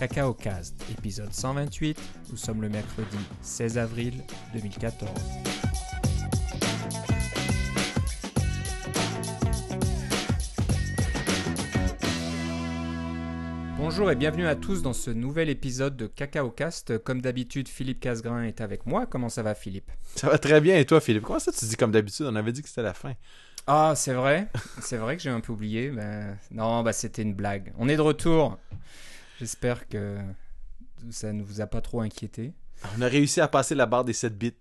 Cacao 0.00 0.32
Cast, 0.32 0.82
épisode 0.90 1.30
128. 1.30 2.00
Nous 2.30 2.38
sommes 2.38 2.62
le 2.62 2.70
mercredi 2.70 3.18
16 3.42 3.76
avril 3.76 4.14
2014. 4.54 5.10
Bonjour 13.76 14.10
et 14.10 14.16
bienvenue 14.16 14.46
à 14.46 14.56
tous 14.56 14.80
dans 14.80 14.94
ce 14.94 15.10
nouvel 15.10 15.50
épisode 15.50 15.98
de 15.98 16.06
Cacao 16.06 16.48
Cast. 16.48 16.96
Comme 17.04 17.20
d'habitude, 17.20 17.68
Philippe 17.68 18.00
Casgrain 18.00 18.44
est 18.44 18.62
avec 18.62 18.86
moi. 18.86 19.04
Comment 19.04 19.28
ça 19.28 19.42
va, 19.42 19.54
Philippe? 19.54 19.90
Ça 20.16 20.30
va 20.30 20.38
très 20.38 20.62
bien. 20.62 20.78
Et 20.78 20.86
toi, 20.86 21.02
Philippe? 21.02 21.24
Comment 21.24 21.40
ça, 21.40 21.52
tu 21.52 21.66
dis 21.66 21.76
comme 21.76 21.92
d'habitude? 21.92 22.24
On 22.24 22.36
avait 22.36 22.52
dit 22.52 22.62
que 22.62 22.70
c'était 22.70 22.80
la 22.80 22.94
fin. 22.94 23.12
Ah, 23.66 23.92
c'est 23.94 24.14
vrai. 24.14 24.48
c'est 24.80 24.96
vrai 24.96 25.18
que 25.18 25.22
j'ai 25.22 25.28
un 25.28 25.40
peu 25.40 25.52
oublié. 25.52 25.90
Mais... 25.90 26.38
Non, 26.52 26.82
bah 26.82 26.94
c'était 26.94 27.20
une 27.20 27.34
blague. 27.34 27.74
On 27.76 27.86
est 27.86 27.96
de 27.96 28.00
retour. 28.00 28.56
J'espère 29.40 29.88
que 29.88 30.18
ça 31.10 31.32
ne 31.32 31.42
vous 31.42 31.62
a 31.62 31.66
pas 31.66 31.80
trop 31.80 32.02
inquiété. 32.02 32.52
On 32.98 33.00
a 33.00 33.06
réussi 33.06 33.40
à 33.40 33.48
passer 33.48 33.74
la 33.74 33.86
barre 33.86 34.04
des 34.04 34.12
7 34.12 34.36
bits. 34.36 34.52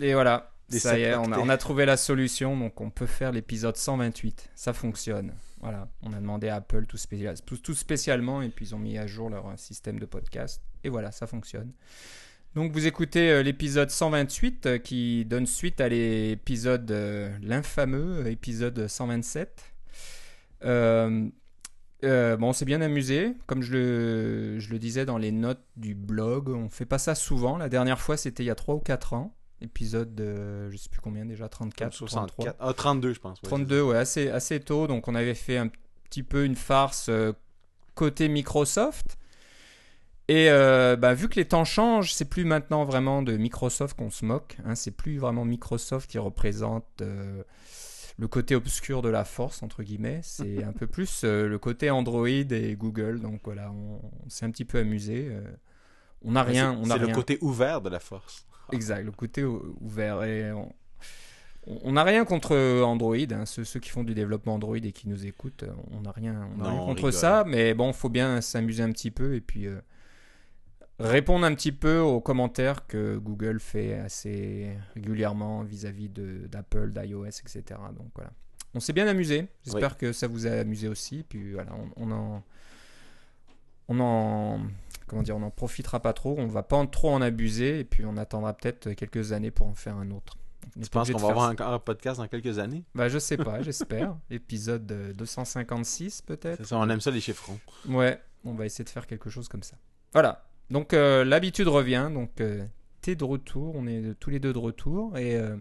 Et 0.00 0.14
voilà. 0.14 0.52
ça 0.70 0.96
y 0.96 1.02
est, 1.02 1.16
on 1.16 1.32
a, 1.32 1.38
on 1.40 1.48
a, 1.48 1.56
trouvé 1.56 1.86
la 1.86 1.96
solution. 1.96 2.56
Donc, 2.56 2.80
on 2.80 2.90
peut 2.90 3.06
faire 3.06 3.32
l'épisode 3.32 3.76
128. 3.76 4.50
Ça 4.54 4.72
fonctionne. 4.72 5.32
Voilà, 5.60 5.88
on 6.02 6.12
a 6.12 6.20
demandé 6.20 6.48
à 6.48 6.56
Apple 6.56 6.86
tout, 6.86 6.98
tout, 7.56 7.74
spécialement 7.74 8.42
et 8.42 8.48
puis 8.48 8.66
ils 8.66 8.74
ont 8.76 8.78
mis 8.78 8.96
à 8.96 9.08
jour 9.08 9.28
leur 9.28 9.52
système 9.56 9.98
de 9.98 10.06
podcast. 10.06 10.62
Et 10.84 10.88
voilà, 10.88 11.10
ça 11.10 11.26
fonctionne. 11.26 11.72
Donc 12.54 12.70
vous 12.72 12.86
écoutez 12.86 13.30
euh, 13.30 13.42
l'épisode 13.42 13.90
128 13.90 14.66
euh, 14.66 14.78
qui 14.78 15.24
donne 15.24 15.46
suite 15.46 15.80
à 15.80 15.88
l'épisode, 15.88 16.90
euh, 16.90 17.34
l'infameux 17.42 18.26
épisode 18.28 18.86
127. 18.86 19.72
Bon, 22.02 22.48
on 22.48 22.52
s'est 22.52 22.64
bien 22.64 22.80
amusé. 22.80 23.34
Comme 23.46 23.62
je 23.62 23.72
le, 23.72 24.58
je 24.58 24.70
le 24.70 24.78
disais 24.78 25.04
dans 25.04 25.18
les 25.18 25.32
notes 25.32 25.64
du 25.76 25.94
blog, 25.94 26.48
on 26.48 26.68
fait 26.68 26.86
pas 26.86 26.98
ça 26.98 27.14
souvent. 27.14 27.56
La 27.56 27.68
dernière 27.68 28.00
fois, 28.00 28.16
c'était 28.16 28.42
il 28.42 28.46
y 28.46 28.50
a 28.50 28.54
3 28.54 28.74
ou 28.74 28.80
4 28.80 29.14
ans 29.14 29.34
épisode 29.62 30.14
de, 30.14 30.70
je 30.70 30.76
sais 30.76 30.88
plus 30.88 31.00
combien 31.00 31.24
déjà, 31.24 31.48
34 31.48 31.92
63. 31.92 32.56
Ah, 32.58 32.72
32 32.72 33.14
je 33.14 33.20
pense. 33.20 33.40
32, 33.42 33.82
ouais, 33.82 33.96
assez, 33.96 34.28
assez 34.28 34.60
tôt. 34.60 34.86
Donc 34.86 35.08
on 35.08 35.14
avait 35.14 35.34
fait 35.34 35.56
un 35.56 35.68
petit 36.04 36.22
peu 36.22 36.44
une 36.44 36.56
farce 36.56 37.06
euh, 37.08 37.32
côté 37.94 38.28
Microsoft. 38.28 39.18
Et 40.28 40.50
euh, 40.50 40.96
bah, 40.96 41.14
vu 41.14 41.28
que 41.28 41.36
les 41.36 41.46
temps 41.46 41.64
changent, 41.64 42.14
c'est 42.14 42.24
plus 42.24 42.44
maintenant 42.44 42.84
vraiment 42.84 43.22
de 43.22 43.36
Microsoft 43.36 43.96
qu'on 43.96 44.10
se 44.10 44.24
moque. 44.24 44.56
Hein, 44.64 44.74
c'est 44.74 44.92
plus 44.92 45.18
vraiment 45.18 45.44
Microsoft 45.44 46.10
qui 46.10 46.18
représente 46.18 46.86
euh, 47.00 47.42
le 48.18 48.28
côté 48.28 48.54
obscur 48.54 49.02
de 49.02 49.08
la 49.08 49.24
force, 49.24 49.62
entre 49.62 49.82
guillemets. 49.82 50.20
C'est 50.22 50.62
un 50.62 50.72
peu 50.72 50.86
plus 50.86 51.24
le 51.24 51.56
côté 51.58 51.90
Android 51.90 52.28
et 52.28 52.76
Google. 52.76 53.20
Donc 53.20 53.40
voilà, 53.44 53.70
on, 53.70 54.00
s'est 54.28 54.44
un 54.44 54.50
petit 54.50 54.64
peu 54.64 54.78
amusé. 54.78 55.30
on 56.22 56.32
n'a 56.32 56.42
rien. 56.42 56.78
C'est 56.84 56.98
le 56.98 57.08
côté 57.08 57.38
ouvert 57.40 57.80
de 57.80 57.88
la 57.88 58.00
force. 58.00 58.46
Exact, 58.70 59.04
le 59.04 59.12
côté 59.12 59.44
ouvert. 59.44 60.22
Et 60.22 60.52
on 61.66 61.92
n'a 61.92 62.02
rien 62.02 62.24
contre 62.24 62.56
Android, 62.82 63.16
hein. 63.16 63.46
ceux, 63.46 63.80
qui 63.80 63.90
font 63.90 64.02
du 64.02 64.14
développement 64.14 64.54
Android 64.54 64.76
et 64.76 64.92
qui 64.92 65.08
nous 65.08 65.26
écoutent, 65.26 65.64
on 65.92 66.00
n'a 66.00 66.10
rien, 66.10 66.48
contre 66.58 67.10
ça, 67.10 67.44
mais 67.46 67.74
bon, 67.74 67.92
faut 67.92 68.08
bien 68.08 68.40
s'amuser 68.40 68.82
un 68.82 68.90
petit 68.90 69.12
peu 69.12 69.34
et 69.34 69.40
puis 69.40 69.66
euh, 69.66 69.80
répondre 70.98 71.44
un 71.44 71.54
petit 71.54 71.72
peu 71.72 71.98
aux 71.98 72.20
commentaires 72.20 72.86
que 72.86 73.16
Google 73.18 73.60
fait 73.60 73.94
assez 73.94 74.76
régulièrement 74.94 75.62
vis-à-vis 75.62 76.08
d'Apple, 76.08 76.92
d'iOS, 76.92 77.26
etc. 77.26 77.62
Donc 77.96 78.10
voilà. 78.14 78.30
On 78.74 78.80
s'est 78.80 78.92
bien 78.92 79.06
amusé, 79.06 79.48
j'espère 79.64 79.98
que 79.98 80.12
ça 80.12 80.26
vous 80.26 80.46
a 80.46 80.52
amusé 80.52 80.88
aussi, 80.88 81.24
puis 81.28 81.52
voilà, 81.52 81.72
on 81.96 82.10
en... 82.10 82.42
On 83.88 83.98
en 84.00 84.60
comment 85.12 85.22
dire, 85.22 85.36
on 85.36 85.40
n'en 85.40 85.50
profitera 85.50 86.00
pas 86.00 86.14
trop, 86.14 86.36
on 86.38 86.46
va 86.46 86.62
pas 86.62 86.86
trop 86.86 87.10
en 87.10 87.20
abuser, 87.20 87.80
et 87.80 87.84
puis 87.84 88.06
on 88.06 88.16
attendra 88.16 88.54
peut-être 88.54 88.92
quelques 88.92 89.32
années 89.32 89.50
pour 89.50 89.66
en 89.66 89.74
faire 89.74 89.96
un 89.96 90.10
autre. 90.10 90.38
Tu 90.80 90.88
penses 90.88 91.10
qu'on 91.10 91.18
va 91.18 91.28
avoir 91.28 91.72
un 91.72 91.78
podcast 91.78 92.18
dans 92.18 92.28
quelques 92.28 92.58
années? 92.58 92.84
Bah 92.94 93.08
je 93.08 93.18
sais 93.18 93.36
pas, 93.36 93.60
j'espère. 93.62 94.16
Épisode 94.30 94.86
256 94.86 96.22
peut-être. 96.22 96.72
on 96.72 96.88
aime 96.88 97.00
ça 97.00 97.10
les 97.10 97.20
chiffrons. 97.20 97.58
Ouais, 97.88 98.22
on 98.44 98.54
va 98.54 98.64
essayer 98.64 98.84
de 98.84 98.90
faire 98.90 99.06
quelque 99.06 99.28
chose 99.28 99.48
comme 99.48 99.62
ça. 99.62 99.76
Voilà. 100.12 100.46
Donc 100.70 100.94
euh, 100.94 101.24
l'habitude 101.24 101.68
revient, 101.68 102.10
donc 102.12 102.40
euh, 102.40 102.64
t'es 103.00 103.14
de 103.14 103.24
retour, 103.24 103.74
on 103.76 103.86
est 103.86 104.14
tous 104.20 104.30
les 104.30 104.40
deux 104.40 104.52
de 104.52 104.58
retour. 104.58 105.16
Et 105.18 105.36
euh, 105.36 105.56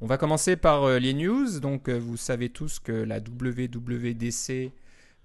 on 0.00 0.06
va 0.06 0.18
commencer 0.18 0.56
par 0.56 0.98
les 0.98 1.14
news. 1.14 1.60
Donc 1.60 1.88
vous 1.88 2.16
savez 2.16 2.48
tous 2.48 2.78
que 2.78 2.92
la 2.92 3.18
WWDC 3.18 4.72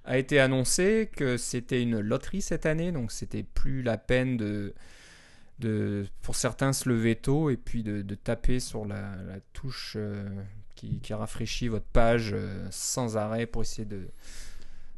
a 0.03 0.17
été 0.17 0.39
annoncé 0.39 1.09
que 1.15 1.37
c'était 1.37 1.81
une 1.81 1.99
loterie 1.99 2.41
cette 2.41 2.65
année, 2.65 2.91
donc 2.91 3.11
c'était 3.11 3.41
plus 3.41 3.81
la 3.81 3.97
peine 3.97 4.37
de, 4.37 4.73
pour 6.21 6.35
certains 6.35 6.73
se 6.73 6.87
lever 6.87 7.15
tôt 7.15 7.49
et 7.49 7.57
puis 7.57 7.81
de, 7.81 8.03
taper 8.15 8.59
sur 8.59 8.85
la, 8.85 9.15
touche 9.53 9.97
qui, 10.75 11.01
rafraîchit 11.11 11.69
votre 11.69 11.87
page 11.87 12.35
sans 12.69 13.17
arrêt 13.17 13.47
pour 13.47 13.63
essayer 13.63 13.85
de, 13.85 14.09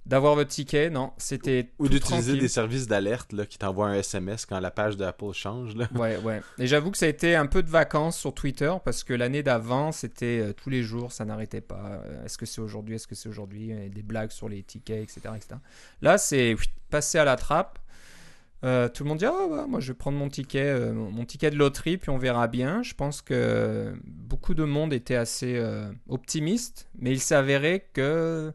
d'avoir 0.07 0.35
votre 0.35 0.49
ticket, 0.49 0.89
non, 0.89 1.11
c'était 1.17 1.69
ou 1.79 1.89
d'utiliser 1.89 2.37
des 2.37 2.47
services 2.47 2.87
d'alerte 2.87 3.33
là 3.33 3.45
qui 3.45 3.57
t'envoient 3.57 3.89
un 3.89 3.95
SMS 3.95 4.45
quand 4.45 4.59
la 4.59 4.71
page 4.71 4.95
d'Apple 4.95 5.33
change 5.33 5.75
là. 5.75 5.89
Ouais, 5.95 6.17
ouais. 6.17 6.41
Et 6.57 6.65
j'avoue 6.65 6.91
que 6.91 6.97
ça 6.97 7.07
a 7.07 7.09
été 7.09 7.35
un 7.35 7.45
peu 7.45 7.61
de 7.61 7.69
vacances 7.69 8.17
sur 8.17 8.33
Twitter 8.33 8.73
parce 8.85 9.03
que 9.03 9.13
l'année 9.13 9.43
d'avant, 9.43 9.91
c'était 9.91 10.39
euh, 10.39 10.53
tous 10.53 10.69
les 10.69 10.81
jours, 10.81 11.11
ça 11.11 11.25
n'arrêtait 11.25 11.61
pas. 11.61 12.01
Euh, 12.05 12.25
est-ce 12.25 12.37
que 12.37 12.45
c'est 12.45 12.61
aujourd'hui 12.61 12.95
Est-ce 12.95 13.07
que 13.07 13.15
c'est 13.15 13.27
aujourd'hui 13.27 13.73
Des 13.89 14.01
blagues 14.01 14.31
sur 14.31 14.47
les 14.47 14.63
tickets, 14.63 15.03
etc., 15.03 15.33
etc. 15.35 15.55
Là, 16.01 16.17
c'est 16.17 16.55
passé 16.89 17.17
à 17.17 17.25
la 17.25 17.35
trappe. 17.35 17.77
Euh, 18.63 18.87
tout 18.87 19.03
le 19.03 19.09
monde 19.09 19.19
dit 19.19 19.25
oh, 19.27 19.67
moi 19.67 19.79
je 19.81 19.91
vais 19.91 19.93
prendre 19.93 20.17
mon 20.17 20.29
ticket, 20.29 20.91
mon 20.91 21.25
ticket 21.25 21.51
de 21.51 21.57
loterie, 21.57 21.97
puis 21.97 22.11
on 22.11 22.17
verra 22.17 22.47
bien. 22.47 22.81
Je 22.81 22.93
pense 22.93 23.21
que 23.21 23.93
beaucoup 24.05 24.53
de 24.53 24.63
monde 24.63 24.93
était 24.93 25.15
assez 25.15 25.61
optimiste, 26.07 26.87
mais 26.97 27.11
il 27.11 27.33
avéré 27.33 27.85
que 27.91 28.53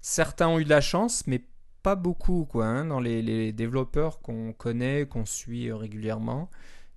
Certains 0.00 0.48
ont 0.48 0.58
eu 0.58 0.64
de 0.64 0.70
la 0.70 0.80
chance, 0.80 1.26
mais 1.26 1.44
pas 1.82 1.94
beaucoup, 1.94 2.44
quoi. 2.44 2.66
Hein, 2.66 2.86
dans 2.86 3.00
les, 3.00 3.52
développeurs 3.52 4.20
qu'on 4.20 4.52
connaît, 4.52 5.06
qu'on 5.06 5.26
suit 5.26 5.72
régulièrement, 5.72 6.50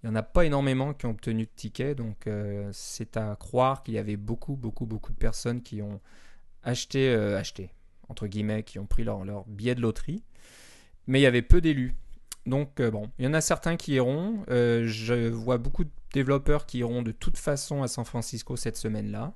il 0.04 0.10
n'y 0.10 0.12
en 0.12 0.16
a 0.16 0.24
pas 0.24 0.46
énormément 0.46 0.94
qui 0.94 1.06
ont 1.06 1.12
obtenu 1.12 1.44
de 1.44 1.52
tickets. 1.56 1.98
Donc, 1.98 2.28
euh, 2.28 2.70
c'est 2.74 3.18
à 3.18 3.36
croire 3.38 3.84
qu'il 3.84 3.94
y 3.94 3.98
avait 3.98 4.18
beaucoup, 4.18 4.56
beaucoup, 4.56 4.86
beaucoup 4.86 5.14
de 5.14 5.18
personnes 5.18 5.62
qui 5.62 5.82
ont 5.82 6.02
acheté, 6.64 7.10
euh, 7.10 7.38
acheté 7.38 7.72
entre 8.10 8.28
guillemets, 8.28 8.64
qui 8.64 8.80
ont 8.80 8.86
pris 8.86 9.04
leur, 9.04 9.46
billet 9.48 9.76
de 9.76 9.82
loterie. 9.82 10.24
Mais 11.08 11.20
il 11.20 11.24
y 11.24 11.26
avait 11.26 11.42
peu 11.42 11.62
d'élus. 11.62 11.96
Donc, 12.46 12.80
euh, 12.80 12.92
bon, 12.92 13.10
il 13.18 13.26
y 13.26 13.28
en 13.28 13.34
a 13.34 13.42
certains 13.42 13.78
qui 13.78 13.94
iront. 13.94 14.44
je 14.50 15.30
vois 15.30 15.58
beaucoup 15.58 15.86
de 15.86 15.90
développeurs 16.14 16.66
qui 16.66 16.80
iront 16.80 17.02
de 17.02 17.12
toute 17.12 17.38
façon 17.38 17.82
à 17.84 17.88
San 17.88 18.06
Francisco 18.06 18.56
cette 18.56 18.78
semaine-là. 18.78 19.34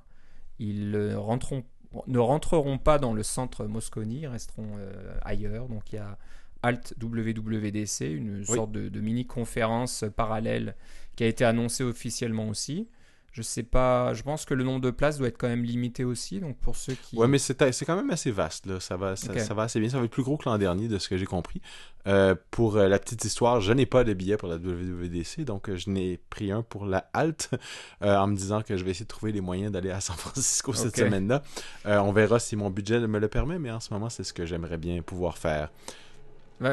Ils 0.58 1.14
rentreront 1.16 1.64
ne 2.06 2.18
rentreront 2.18 2.78
pas 2.78 2.98
dans 2.98 3.14
le 3.14 3.22
centre 3.22 3.64
Moscone, 3.64 4.26
resteront 4.26 4.76
euh, 4.78 5.14
ailleurs. 5.22 5.68
Donc 5.68 5.92
il 5.92 5.96
y 5.96 5.98
a 5.98 6.18
Alt 6.62 6.94
WWDC, 7.00 8.00
une 8.02 8.44
sorte 8.44 8.72
de, 8.72 9.00
mini-conférence 9.00 10.04
parallèle 10.16 10.74
qui 11.16 11.24
a 11.24 11.26
été 11.26 11.44
annoncée 11.44 11.84
officiellement 11.84 12.48
aussi. 12.48 12.88
Je 13.32 13.42
sais 13.42 13.62
pas, 13.62 14.14
je 14.14 14.22
pense 14.22 14.44
que 14.44 14.54
le 14.54 14.64
nombre 14.64 14.80
de 14.80 14.90
places 14.90 15.18
doit 15.18 15.28
être 15.28 15.38
quand 15.38 15.48
même 15.48 15.62
limité 15.62 16.04
aussi, 16.04 16.40
donc 16.40 16.56
pour 16.58 16.76
ceux 16.76 16.94
qui... 16.94 17.16
Ouais, 17.16 17.28
mais 17.28 17.38
c'est 17.38 17.54
quand 17.84 17.96
même 17.96 18.10
assez 18.10 18.30
vaste, 18.30 18.66
là. 18.66 18.80
Ça 18.80 18.96
va, 18.96 19.16
ça, 19.16 19.32
va 19.54 19.62
assez 19.62 19.80
bien. 19.80 19.88
Ça 19.88 19.98
va 19.98 20.04
être 20.04 20.10
plus 20.10 20.22
gros 20.22 20.36
que 20.36 20.48
l'an 20.48 20.58
dernier, 20.58 20.88
de 20.88 20.98
ce 20.98 21.08
que 21.08 21.16
j'ai 21.16 21.26
compris. 21.26 21.60
Euh, 22.06 22.34
pour 22.50 22.76
euh, 22.76 22.88
la 22.88 22.98
petite 22.98 23.24
histoire, 23.24 23.60
je 23.60 23.72
n'ai 23.72 23.84
pas 23.84 24.02
de 24.02 24.14
billet 24.14 24.36
pour 24.36 24.48
la 24.48 24.56
WWDC, 24.56 25.44
donc 25.44 25.68
euh, 25.68 25.76
je 25.76 25.90
n'ai 25.90 26.18
pris 26.30 26.50
un 26.50 26.62
pour 26.62 26.86
la 26.86 27.10
Halte, 27.12 27.50
en 28.00 28.26
me 28.26 28.36
disant 28.36 28.62
que 28.62 28.76
je 28.76 28.84
vais 28.84 28.92
essayer 28.92 29.04
de 29.04 29.10
trouver 29.10 29.32
les 29.32 29.42
moyens 29.42 29.70
d'aller 29.70 29.90
à 29.90 30.00
San 30.00 30.16
Francisco 30.16 30.72
cette 30.72 30.96
semaine-là. 30.96 31.42
on 31.84 32.12
verra 32.12 32.38
si 32.38 32.56
mon 32.56 32.70
budget 32.70 33.00
me 33.06 33.18
le 33.18 33.28
permet, 33.28 33.58
mais 33.58 33.70
en 33.70 33.80
ce 33.80 33.92
moment, 33.92 34.08
c'est 34.08 34.24
ce 34.24 34.32
que 34.32 34.46
j'aimerais 34.46 34.78
bien 34.78 35.02
pouvoir 35.02 35.36
faire 35.36 35.70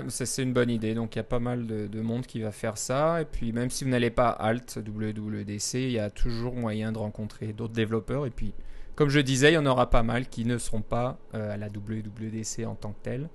c'est 0.09 0.43
une 0.43 0.53
bonne 0.53 0.69
idée. 0.69 0.93
Donc 0.93 1.15
il 1.15 1.19
y 1.19 1.21
a 1.21 1.23
pas 1.23 1.39
mal 1.39 1.67
de, 1.67 2.01
monde 2.01 2.25
qui 2.25 2.41
va 2.41 2.51
faire 2.51 2.77
ça. 2.77 3.21
Et 3.21 3.25
puis 3.25 3.51
même 3.51 3.69
si 3.69 3.83
vous 3.83 3.89
n'allez 3.89 4.09
pas 4.09 4.29
Alt 4.29 4.77
WWDC, 4.77 5.73
il 5.75 5.91
y 5.91 5.99
a 5.99 6.09
toujours 6.09 6.55
moyen 6.55 6.91
de 6.91 6.97
rencontrer 6.97 7.53
d'autres 7.53 7.73
développeurs. 7.73 8.25
Et 8.25 8.31
puis 8.31 8.53
comme 8.95 9.09
je 9.09 9.19
disais, 9.19 9.51
il 9.51 9.55
y 9.55 9.57
en 9.57 9.65
aura 9.65 9.89
pas 9.89 10.03
mal 10.03 10.27
qui 10.27 10.45
ne 10.45 10.57
seront 10.57 10.81
pas 10.81 11.17
euh, 11.33 11.53
à 11.53 11.57
la 11.57 11.67
WWDC 11.67 12.65
en 12.65 12.75
tant 12.75 12.91
que 12.91 13.03
tel, 13.03 13.29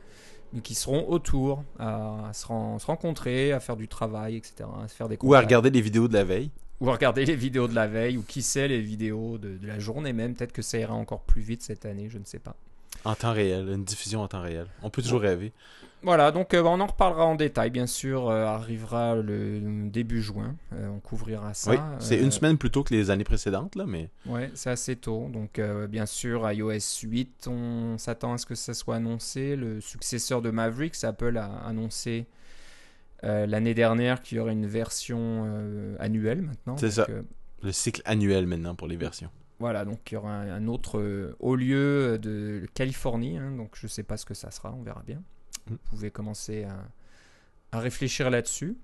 mais 0.52 0.60
qui 0.60 0.74
seront 0.74 1.06
autour 1.08 1.64
à, 1.78 2.30
se, 2.32 2.46
rencontrer, 2.46 3.52
à 3.52 3.60
faire 3.60 3.76
du 3.76 3.86
travail, 3.86 4.36
etc. 4.36 4.68
À 4.82 4.88
faire 4.88 5.08
des 5.08 5.18
ou 5.22 5.34
à 5.34 5.40
regarder 5.40 5.70
les 5.70 5.82
vidéos 5.82 6.08
de 6.08 6.14
la 6.14 6.24
veille. 6.24 6.50
Ou 6.80 6.88
à 6.88 6.92
regarder 6.92 7.26
les 7.26 7.36
vidéos 7.36 7.68
de 7.68 7.74
la 7.74 7.86
veille, 7.86 8.16
ou 8.16 8.22
qui 8.22 8.40
sait 8.40 8.66
les 8.66 8.80
vidéos 8.80 9.36
de, 9.36 9.58
de 9.58 9.66
la 9.66 9.78
journée 9.78 10.14
même. 10.14 10.34
Peut-être 10.34 10.52
que 10.52 10.62
ça 10.62 10.78
ira 10.78 10.94
encore 10.94 11.20
plus 11.20 11.42
vite 11.42 11.62
cette 11.62 11.84
année, 11.84 12.08
je 12.08 12.16
ne 12.16 12.24
sais 12.24 12.38
pas. 12.38 12.56
En 13.04 13.14
temps 13.14 13.32
réel, 13.32 13.68
une 13.68 13.84
diffusion 13.84 14.22
en 14.22 14.28
temps 14.28 14.42
réel. 14.42 14.66
On 14.82 14.88
peut 14.88 15.02
toujours 15.02 15.20
rêver. 15.20 15.52
Voilà, 16.02 16.32
donc 16.32 16.54
euh, 16.54 16.62
on 16.62 16.80
en 16.80 16.86
reparlera 16.86 17.26
en 17.26 17.34
détail, 17.34 17.70
bien 17.70 17.86
sûr, 17.86 18.28
euh, 18.28 18.46
arrivera 18.46 19.16
le 19.16 19.60
début 19.90 20.22
juin, 20.22 20.56
euh, 20.72 20.88
on 20.88 20.98
couvrira 20.98 21.52
ça. 21.52 21.70
Oui, 21.72 21.76
c'est 21.98 22.18
une 22.18 22.30
semaine 22.30 22.56
plus 22.56 22.70
tôt 22.70 22.82
que 22.82 22.94
les 22.94 23.10
années 23.10 23.24
précédentes, 23.24 23.74
là, 23.76 23.84
mais... 23.86 24.08
Oui, 24.26 24.42
c'est 24.54 24.70
assez 24.70 24.96
tôt, 24.96 25.28
donc 25.30 25.60
bien 25.88 26.06
sûr, 26.06 26.50
iOS 26.50 27.02
8, 27.02 27.48
on 27.48 27.98
s'attend 27.98 28.32
à 28.32 28.38
ce 28.38 28.46
que 28.46 28.54
ça 28.54 28.72
soit 28.72 28.96
annoncé, 28.96 29.56
le 29.56 29.80
successeur 29.80 30.40
de 30.40 30.50
Mavericks, 30.50 31.04
Apple 31.04 31.36
a 31.36 31.46
annoncé 31.66 32.26
L'année 33.22 33.74
dernière, 33.74 34.22
qu'il 34.22 34.38
y 34.38 34.40
aurait 34.40 34.54
une 34.54 34.66
version 34.66 35.46
annuelle 35.98 36.40
maintenant. 36.40 36.78
C'est 36.78 36.90
ça. 36.90 37.06
Le 37.62 37.72
cycle 37.72 38.00
annuel 38.06 38.46
maintenant 38.46 38.74
pour 38.74 38.88
les 38.88 38.96
versions. 38.96 39.28
Voilà, 39.58 39.84
donc 39.84 39.98
il 40.10 40.14
y 40.14 40.16
aura 40.16 40.32
un, 40.32 40.66
autre 40.68 41.34
haut 41.38 41.54
lieu 41.54 42.18
de 42.18 42.66
Californie. 42.72 43.36
Hein, 43.36 43.50
donc 43.58 43.72
je 43.74 43.84
ne 43.84 43.90
sais 43.90 44.02
pas 44.02 44.16
ce 44.16 44.24
que 44.24 44.32
ça 44.32 44.50
sera, 44.50 44.72
on 44.72 44.82
verra 44.82 45.02
bien. 45.06 45.22
Vous 45.66 45.78
pouvez 45.90 46.10
commencer 46.10 46.64
à, 46.64 46.76
à 47.72 47.80
réfléchir 47.80 48.30
là-dessus. 48.30 48.76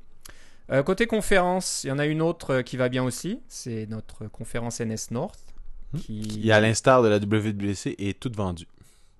côté 0.85 1.07
conférence, 1.07 1.85
il 1.85 1.89
y 1.89 1.93
en 1.93 1.99
a 1.99 2.07
une 2.07 2.23
autre 2.23 2.63
qui 2.63 2.77
va 2.77 2.89
bien 2.89 3.05
aussi. 3.05 3.41
C'est 3.49 3.87
notre 3.89 4.27
conférence 4.29 4.81
NS 4.81 5.11
North. 5.11 5.47
Hmm. 5.93 5.99
Qui, 5.99 6.51
à 6.51 6.61
l'instar 6.61 7.03
de 7.03 7.09
la 7.09 7.19
WWC, 7.19 7.97
est 7.99 8.19
toute 8.19 8.37
vendue. 8.37 8.67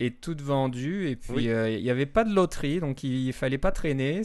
Est 0.01 0.21
toute 0.21 0.41
vendue. 0.41 1.09
Et 1.09 1.17
puis, 1.17 1.49
euh, 1.49 1.71
il 1.71 1.83
n'y 1.83 1.91
avait 1.91 2.07
pas 2.07 2.25
de 2.25 2.35
loterie, 2.35 2.81
donc 2.81 3.03
il 3.05 3.27
ne 3.27 3.33
fallait 3.33 3.59
pas 3.59 3.73
traîner. 3.73 4.23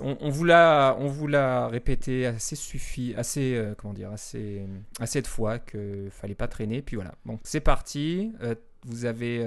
on, 0.00 0.30
vous 0.30 0.44
l'a, 0.44 0.96
on 0.98 1.08
vous 1.08 1.26
l'a 1.26 1.68
répété 1.68 2.26
assez 2.26 2.56
suffi, 2.56 3.14
assez, 3.16 3.54
euh, 3.54 3.74
comment 3.76 3.92
dire, 3.94 4.10
assez, 4.10 4.64
assez 5.00 5.20
de 5.20 5.26
fois 5.26 5.58
qu'il 5.58 6.10
fallait 6.10 6.34
pas 6.34 6.48
traîner. 6.48 6.80
Puis 6.80 6.96
voilà. 6.96 7.14
Donc 7.26 7.40
c'est 7.44 7.60
parti. 7.60 8.32
Euh, 8.42 8.54
vous 8.84 9.04
avez 9.04 9.44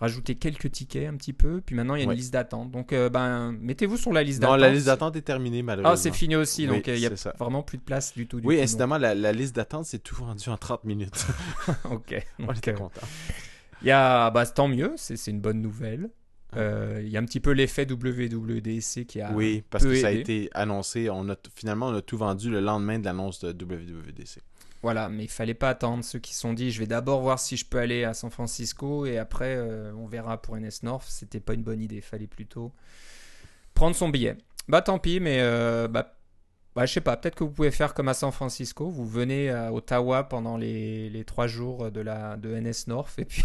rajouter 0.00 0.36
quelques 0.36 0.70
tickets 0.70 1.08
un 1.08 1.16
petit 1.16 1.32
peu. 1.32 1.60
Puis 1.60 1.74
maintenant, 1.74 1.94
il 1.94 1.98
y 1.98 2.02
a 2.02 2.04
une 2.04 2.16
liste 2.16 2.32
d'attente. 2.32 2.70
Donc, 2.70 2.92
euh, 2.92 3.08
ben, 3.08 3.52
mettez-vous 3.60 3.96
sur 3.96 4.12
la 4.12 4.22
liste 4.22 4.40
d'attente. 4.40 4.56
Non, 4.56 4.62
la 4.62 4.70
liste 4.70 4.86
d'attente 4.86 5.16
est 5.16 5.22
terminée, 5.22 5.62
malheureusement. 5.62 5.92
Ah, 5.92 5.96
c'est 5.96 6.12
fini 6.12 6.36
aussi. 6.36 6.66
donc, 6.66 6.88
euh, 6.88 6.96
il 6.96 7.00
n'y 7.00 7.06
a 7.06 7.32
vraiment 7.38 7.62
plus 7.62 7.78
de 7.78 7.82
place 7.82 8.14
du 8.14 8.26
tout. 8.26 8.40
oui, 8.44 8.60
incidemment, 8.60 8.98
la, 8.98 9.32
liste 9.32 9.56
d'attente, 9.56 9.86
c'est 9.86 9.98
tout 9.98 10.22
rendu 10.22 10.48
en 10.48 10.56
30 10.56 10.84
minutes. 10.84 11.26
ok. 11.90 12.26
On 12.46 12.52
était 12.52 12.74
content. 12.74 13.06
Il 13.82 13.88
y 13.88 13.92
a, 13.92 14.30
bah, 14.30 14.46
tant 14.46 14.68
mieux, 14.68 14.92
c'est 14.96 15.26
une 15.28 15.40
bonne 15.40 15.60
nouvelle. 15.60 16.10
Euh, 16.56 17.02
il 17.04 17.10
y 17.10 17.16
a 17.16 17.20
un 17.20 17.24
petit 17.24 17.40
peu 17.40 17.50
l'effet 17.50 17.86
WWDC 17.88 19.04
qui 19.06 19.20
a. 19.20 19.32
Oui, 19.32 19.62
parce 19.68 19.84
que 19.84 19.94
ça 19.96 20.08
a 20.08 20.10
été 20.10 20.48
annoncé. 20.54 21.10
On 21.10 21.28
a, 21.28 21.36
finalement, 21.54 21.88
on 21.88 21.94
a 21.94 22.00
tout 22.00 22.16
vendu 22.16 22.50
le 22.50 22.60
lendemain 22.60 22.98
de 22.98 23.04
l'annonce 23.04 23.40
de 23.40 23.50
WWDC. 23.50 24.40
Voilà, 24.82 25.08
mais 25.08 25.24
il 25.24 25.30
fallait 25.30 25.54
pas 25.54 25.70
attendre 25.70 26.04
ceux 26.04 26.20
qui 26.20 26.34
sont 26.34 26.52
dit 26.52 26.70
je 26.70 26.78
vais 26.78 26.86
d'abord 26.86 27.20
voir 27.20 27.38
si 27.38 27.56
je 27.56 27.64
peux 27.64 27.78
aller 27.78 28.04
à 28.04 28.14
San 28.14 28.30
Francisco 28.30 29.06
et 29.06 29.18
après 29.18 29.56
euh, 29.56 29.92
on 29.96 30.06
verra 30.06 30.40
pour 30.40 30.56
NS 30.56 30.82
North. 30.84 31.06
C'était 31.08 31.40
pas 31.40 31.54
une 31.54 31.62
bonne 31.62 31.82
idée, 31.82 32.00
fallait 32.00 32.28
plutôt 32.28 32.72
prendre 33.74 33.96
son 33.96 34.08
billet. 34.08 34.36
Bah 34.68 34.82
tant 34.82 34.98
pis, 34.98 35.18
mais 35.18 35.38
euh, 35.40 35.88
bah, 35.88 36.14
bah, 36.76 36.86
je 36.86 36.92
sais 36.92 37.00
pas, 37.00 37.16
peut-être 37.16 37.34
que 37.34 37.42
vous 37.42 37.50
pouvez 37.50 37.70
faire 37.72 37.92
comme 37.94 38.08
à 38.08 38.14
San 38.14 38.30
Francisco, 38.30 38.88
vous 38.88 39.06
venez 39.06 39.50
à 39.50 39.72
Ottawa 39.72 40.24
pendant 40.24 40.56
les, 40.56 41.10
les 41.10 41.24
trois 41.24 41.48
jours 41.48 41.90
de, 41.90 42.00
la, 42.00 42.36
de 42.36 42.54
NS 42.54 42.86
North 42.86 43.18
et 43.18 43.24
puis 43.24 43.42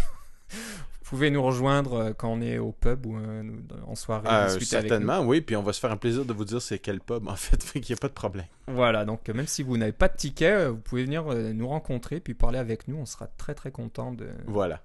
vous 1.04 1.10
pouvez 1.10 1.30
nous 1.30 1.42
rejoindre 1.42 1.92
euh, 1.92 2.12
quand 2.14 2.30
on 2.30 2.40
est 2.40 2.56
au 2.56 2.72
pub 2.72 3.04
ou 3.04 3.18
euh, 3.18 3.42
en 3.86 3.94
soirée. 3.94 4.26
Euh, 4.26 4.58
certainement, 4.60 5.20
oui. 5.20 5.42
Puis 5.42 5.54
on 5.54 5.62
va 5.62 5.74
se 5.74 5.80
faire 5.80 5.92
un 5.92 5.98
plaisir 5.98 6.24
de 6.24 6.32
vous 6.32 6.46
dire 6.46 6.62
c'est 6.62 6.78
quel 6.78 6.98
pub, 6.98 7.28
en 7.28 7.36
fait. 7.36 7.62
qu'il 7.72 7.94
n'y 7.94 7.98
a 7.98 8.00
pas 8.00 8.08
de 8.08 8.14
problème. 8.14 8.46
Voilà, 8.68 9.04
donc 9.04 9.28
même 9.28 9.46
si 9.46 9.62
vous 9.62 9.76
n'avez 9.76 9.92
pas 9.92 10.08
de 10.08 10.16
ticket, 10.16 10.68
vous 10.68 10.78
pouvez 10.78 11.04
venir 11.04 11.24
nous 11.24 11.68
rencontrer 11.68 12.20
puis 12.20 12.32
parler 12.32 12.58
avec 12.58 12.88
nous. 12.88 12.96
On 12.96 13.04
sera 13.04 13.26
très 13.26 13.54
très 13.54 13.70
content 13.70 14.12
de, 14.12 14.28
voilà. 14.46 14.80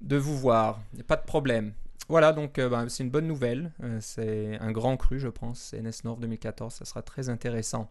de 0.00 0.16
vous 0.16 0.38
voir. 0.38 0.80
Il 0.92 0.96
n'y 0.96 1.02
a 1.02 1.06
pas 1.06 1.16
de 1.16 1.24
problème. 1.24 1.72
Voilà, 2.08 2.32
donc 2.32 2.60
ben, 2.60 2.88
c'est 2.88 3.02
une 3.02 3.10
bonne 3.10 3.26
nouvelle. 3.26 3.72
c'est 4.00 4.56
un 4.60 4.70
grand 4.70 4.96
cru, 4.96 5.18
je 5.18 5.28
pense. 5.28 5.74
NS 5.74 6.04
North 6.04 6.20
2014, 6.20 6.72
ça 6.72 6.84
sera 6.84 7.02
très 7.02 7.28
intéressant. 7.28 7.90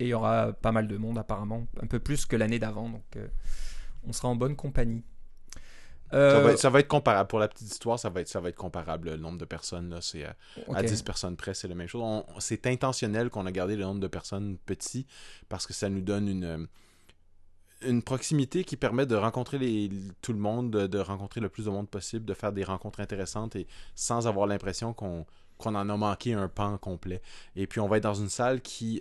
Et 0.00 0.06
il 0.06 0.08
y 0.08 0.14
aura 0.14 0.52
pas 0.52 0.72
mal 0.72 0.88
de 0.88 0.96
monde 0.96 1.16
apparemment, 1.16 1.68
un 1.80 1.86
peu 1.86 2.00
plus 2.00 2.26
que 2.26 2.34
l'année 2.34 2.58
d'avant. 2.58 2.88
Donc 2.88 3.18
on 4.04 4.12
sera 4.12 4.28
en 4.28 4.34
bonne 4.34 4.56
compagnie. 4.56 5.04
Euh, 6.14 6.56
ça, 6.56 6.70
va 6.70 6.80
être, 6.80 6.88
comparable. 6.88 7.28
Pour 7.28 7.38
la 7.38 7.48
petite 7.48 7.70
histoire, 7.70 7.98
ça 7.98 8.10
va 8.10 8.20
être, 8.20 8.28
ça 8.28 8.40
va 8.40 8.48
être 8.48 8.56
comparable. 8.56 9.10
Le 9.10 9.16
nombre 9.16 9.38
de 9.38 9.44
personnes, 9.44 9.96
c'est 10.00 10.24
euh, 10.24 10.74
à 10.74 10.82
10 10.82 11.02
personnes 11.02 11.36
près, 11.36 11.54
c'est 11.54 11.68
la 11.68 11.74
même 11.74 11.88
chose. 11.88 12.22
C'est 12.38 12.66
intentionnel 12.66 13.30
qu'on 13.30 13.46
a 13.46 13.52
gardé 13.52 13.76
le 13.76 13.84
nombre 13.84 14.00
de 14.00 14.08
personnes 14.08 14.58
petit 14.66 15.06
parce 15.48 15.66
que 15.66 15.72
ça 15.72 15.88
nous 15.88 16.00
donne 16.00 16.28
une, 16.28 16.44
euh, 16.44 16.66
une 17.82 18.02
proximité 18.02 18.64
qui 18.64 18.76
permet 18.76 19.06
de 19.06 19.16
rencontrer 19.16 19.58
les, 19.58 19.90
tout 20.20 20.32
le 20.32 20.38
monde, 20.38 20.70
de, 20.70 20.98
rencontrer 20.98 21.40
le 21.40 21.48
plus 21.48 21.64
de 21.64 21.70
monde 21.70 21.88
possible, 21.88 22.24
de 22.24 22.34
faire 22.34 22.52
des 22.52 22.64
rencontres 22.64 23.00
intéressantes 23.00 23.56
et 23.56 23.66
sans 23.94 24.26
avoir 24.26 24.46
l'impression 24.46 24.92
qu'on 24.92 25.26
qu'on 25.58 25.76
en 25.76 25.88
a 25.88 25.96
manqué 25.96 26.32
un 26.32 26.48
pan 26.48 26.76
complet. 26.76 27.22
Et 27.54 27.68
puis 27.68 27.78
on 27.78 27.86
va 27.86 27.98
être 27.98 28.02
dans 28.02 28.14
une 28.14 28.30
salle 28.30 28.62
qui 28.62 29.00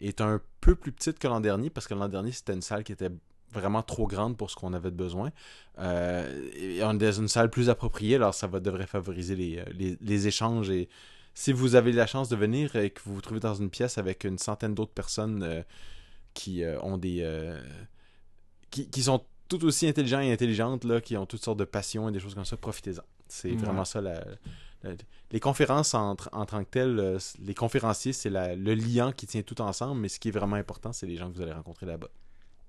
est 0.00 0.20
un 0.20 0.40
peu 0.60 0.74
plus 0.74 0.90
petite 0.90 1.20
que 1.20 1.28
l'an 1.28 1.38
dernier 1.38 1.70
parce 1.70 1.86
que 1.86 1.94
l'an 1.94 2.08
dernier 2.08 2.32
c'était 2.32 2.54
une 2.54 2.62
salle 2.62 2.82
qui 2.82 2.90
était 2.90 3.10
vraiment 3.52 3.82
trop 3.82 4.06
grande 4.06 4.36
pour 4.36 4.50
ce 4.50 4.56
qu'on 4.56 4.72
avait 4.72 4.90
besoin. 4.90 5.32
Euh, 5.78 6.50
et 6.54 6.82
on 6.84 6.92
est 6.92 6.98
dans 6.98 7.12
une 7.12 7.28
salle 7.28 7.50
plus 7.50 7.68
appropriée, 7.70 8.16
alors 8.16 8.34
ça 8.34 8.46
va, 8.46 8.60
devrait 8.60 8.86
favoriser 8.86 9.36
les, 9.36 9.58
euh, 9.58 9.96
les, 10.00 10.26
échanges. 10.26 10.70
Et 10.70 10.88
si 11.34 11.52
vous 11.52 11.74
avez 11.74 11.92
la 11.92 12.06
chance 12.06 12.28
de 12.28 12.36
venir 12.36 12.76
et 12.76 12.90
que 12.90 13.00
vous 13.04 13.14
vous 13.14 13.20
trouvez 13.20 13.40
dans 13.40 13.54
une 13.54 13.70
pièce 13.70 13.98
avec 13.98 14.24
une 14.24 14.38
centaine 14.38 14.74
d'autres 14.74 14.92
personnes 14.92 15.42
euh, 15.42 15.62
qui 16.34 16.62
ont 16.82 16.98
des. 16.98 17.26
Qui, 18.70 18.90
qui, 18.90 19.02
sont 19.02 19.24
tout 19.48 19.64
aussi 19.64 19.88
intelligents 19.88 20.20
et 20.20 20.32
intelligentes, 20.32 20.84
là, 20.84 21.00
qui 21.00 21.16
ont 21.16 21.24
toutes 21.24 21.42
sortes 21.42 21.58
de 21.58 21.64
passions 21.64 22.08
et 22.10 22.12
des 22.12 22.20
choses 22.20 22.34
comme 22.34 22.44
ça, 22.44 22.58
profitez-en. 22.58 23.02
C'est 23.28 23.52
vraiment 23.52 23.84
ça 23.84 24.00
la, 24.00 24.22
les 25.32 25.40
conférences 25.40 25.94
en, 25.94 26.16
en, 26.32 26.46
tant 26.46 26.62
que 26.62 26.70
telles, 26.70 27.18
les 27.40 27.54
conférenciers, 27.54 28.12
c'est 28.12 28.30
le 28.30 28.74
liant 28.74 29.12
qui 29.12 29.26
tient 29.26 29.42
tout 29.42 29.60
ensemble, 29.62 30.00
mais 30.00 30.08
ce 30.08 30.20
qui 30.20 30.28
est 30.28 30.32
vraiment 30.32 30.56
important, 30.56 30.92
c'est 30.92 31.06
les 31.06 31.16
gens 31.16 31.30
que 31.30 31.36
vous 31.36 31.42
allez 31.42 31.52
rencontrer 31.52 31.86
là-bas. 31.86 32.10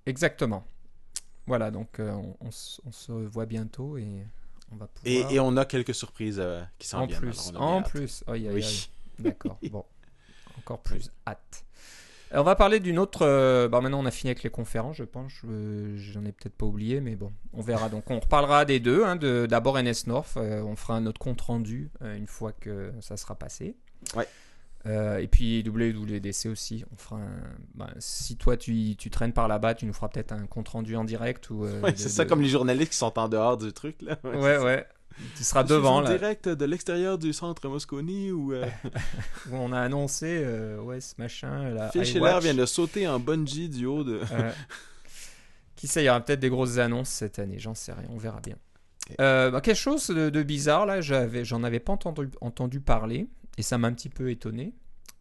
Exactement. 0.07 0.63
Voilà, 1.45 1.71
donc 1.71 1.99
euh, 1.99 2.11
on, 2.41 2.51
se 2.51 3.11
voit 3.11 3.45
bientôt 3.45 3.97
et 3.97 4.25
on 4.71 4.75
va 4.75 4.87
pouvoir... 4.87 5.31
et, 5.31 5.39
on 5.39 5.55
a 5.55 5.65
quelques 5.65 5.95
surprises 5.95 6.39
euh, 6.41 6.61
qui 6.77 6.87
s'en 6.87 7.05
viennent. 7.05 7.19
Plus, 7.19 7.53
en 7.55 7.81
plus, 7.83 8.23
oui. 8.27 8.89
D'accord, 9.19 9.57
bon. 9.71 9.85
Encore 10.57 10.79
plus 10.79 11.11
hâte. 11.25 11.63
on 12.31 12.43
va 12.43 12.55
parler 12.55 12.79
d'une 12.81 12.99
autre. 12.99 13.21
Euh, 13.21 13.69
bah 13.69 13.79
maintenant, 13.79 13.99
on 13.99 14.05
a 14.05 14.11
fini 14.11 14.31
avec 14.31 14.43
les 14.43 14.49
conférences, 14.49 14.97
je 14.97 15.05
pense. 15.05 15.31
J'en 15.43 16.25
ai 16.25 16.31
peut-être 16.33 16.55
pas 16.55 16.65
oublié, 16.65 16.99
mais 16.99 17.15
bon, 17.15 17.31
on 17.53 17.61
verra. 17.61 17.87
Donc, 17.87 18.09
on 18.09 18.19
reparlera 18.19 18.65
des 18.65 18.81
deux. 18.81 19.05
Hein, 19.05 19.15
D'abord, 19.47 19.81
NS 19.81 20.07
North. 20.07 20.35
on 20.35 20.75
fera 20.75 20.99
notre 20.99 21.19
compte 21.19 21.39
rendu 21.41 21.91
une 22.01 22.27
fois 22.27 22.51
que 22.51 22.91
ça 22.99 23.15
sera 23.15 23.35
passé. 23.35 23.77
Ouais. 24.15 24.27
Euh, 24.87 25.17
et 25.17 25.27
puis 25.27 25.63
WWDC 25.63 26.47
aussi. 26.47 26.83
On 26.93 26.97
fera 26.97 27.19
bah, 27.75 27.89
si 27.99 28.37
toi 28.37 28.57
tu, 28.57 28.95
tu, 28.95 29.09
traînes 29.09 29.33
par 29.33 29.47
là-bas, 29.47 29.75
tu 29.75 29.85
nous 29.85 29.93
feras 29.93 30.09
peut-être 30.09 30.31
un 30.31 30.45
compte 30.45 30.69
rendu 30.69 30.95
en 30.95 31.03
direct. 31.03 31.49
ou. 31.49 31.65
Euh, 31.65 31.81
c'est 31.95 32.09
ça 32.09 32.25
comme 32.25 32.41
les 32.41 32.49
journalistes 32.49 32.91
qui 32.91 32.97
sont 32.97 33.17
en 33.17 33.27
dehors 33.27 33.57
du 33.57 33.71
truc 33.73 34.01
là. 34.01 34.17
Ouais, 34.23 34.57
ouais. 34.57 34.85
Tu 35.35 35.43
seras 35.43 35.63
devant 35.63 36.01
là. 36.01 36.15
direct 36.15 36.47
de 36.47 36.65
l'extérieur 36.65 37.17
du 37.17 37.33
centre 37.33 37.67
Mosconi. 37.67 38.29
Euh, 38.29 38.65
où 39.51 39.55
on 39.55 39.71
a 39.71 39.79
annoncé, 39.79 40.45
ouais, 40.81 41.01
ce 41.01 41.15
machin. 41.17 41.69
La 41.69 41.89
Phil 41.89 42.05
Schiller 42.05 42.37
vient 42.41 42.53
de 42.53 42.65
sauter 42.65 43.07
en 43.07 43.19
bungee 43.19 43.69
du 43.69 43.85
haut 43.85 44.03
de. 44.03 44.21
Qui 45.75 45.87
sait, 45.87 46.01
il 46.01 46.05
y 46.05 46.09
aura 46.09 46.21
peut-être 46.21 46.39
des 46.39 46.49
grosses 46.49 46.79
annonces 46.79 47.09
cette 47.09 47.37
année, 47.37 47.59
j'en 47.59 47.75
sais 47.75 47.93
rien, 47.93 48.07
on 48.09 48.17
verra 48.17 48.39
bien. 48.41 48.55
Bah, 49.19 49.61
quelque 49.61 49.75
chose 49.75 50.07
de, 50.07 50.29
de 50.29 50.43
bizarre 50.43 50.85
là, 50.85 51.01
j'en 51.01 51.63
avais 51.63 51.79
pas 51.79 51.93
entendu, 51.93 52.29
entendu 52.41 52.79
parler 52.79 53.27
et 53.57 53.61
ça 53.61 53.77
m'a 53.77 53.87
un 53.87 53.93
petit 53.93 54.09
peu 54.09 54.29
étonné. 54.29 54.73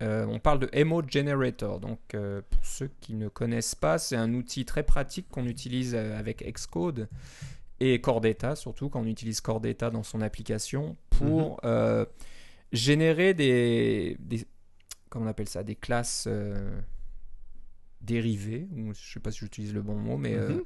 Euh, 0.03 0.27
on 0.27 0.39
parle 0.39 0.59
de 0.59 0.69
Emo 0.73 1.03
Generator. 1.07 1.81
Donc, 1.81 2.01
euh, 2.15 2.43
pour 2.51 2.65
ceux 2.65 2.91
qui 3.01 3.15
ne 3.15 3.29
connaissent 3.29 3.75
pas, 3.75 3.99
c'est 3.99 4.17
un 4.17 4.35
outil 4.35 4.65
très 4.65 4.83
pratique 4.83 5.29
qu'on 5.31 5.47
utilise 5.47 5.95
euh, 5.95 6.19
avec 6.19 6.45
Xcode 6.45 7.09
et 7.81 8.01
Cordata, 8.01 8.57
surtout 8.57 8.89
quand 8.89 9.01
on 9.01 9.07
utilise 9.07 9.41
Cordata 9.41 9.91
dans 9.91 10.03
son 10.03 10.21
application 10.21 10.97
pour 11.11 11.61
mhm. 11.63 12.07
générer 12.73 13.35
des, 13.35 14.17
des, 14.19 14.47
Comment 15.11 15.27
on 15.27 15.29
appelle 15.29 15.49
ça 15.49 15.63
Des 15.63 15.77
classes 15.77 16.27
dérivés, 18.01 18.69
ou 18.77 18.93
je 18.95 19.13
sais 19.15 19.21
pas 19.21 19.31
si 19.31 19.41
j'utilise 19.41 19.75
le 19.75 19.83
bon 19.83 19.95
mot, 19.95 20.17
mais... 20.17 20.35
Euh, 20.35 20.49
mhm. 20.49 20.65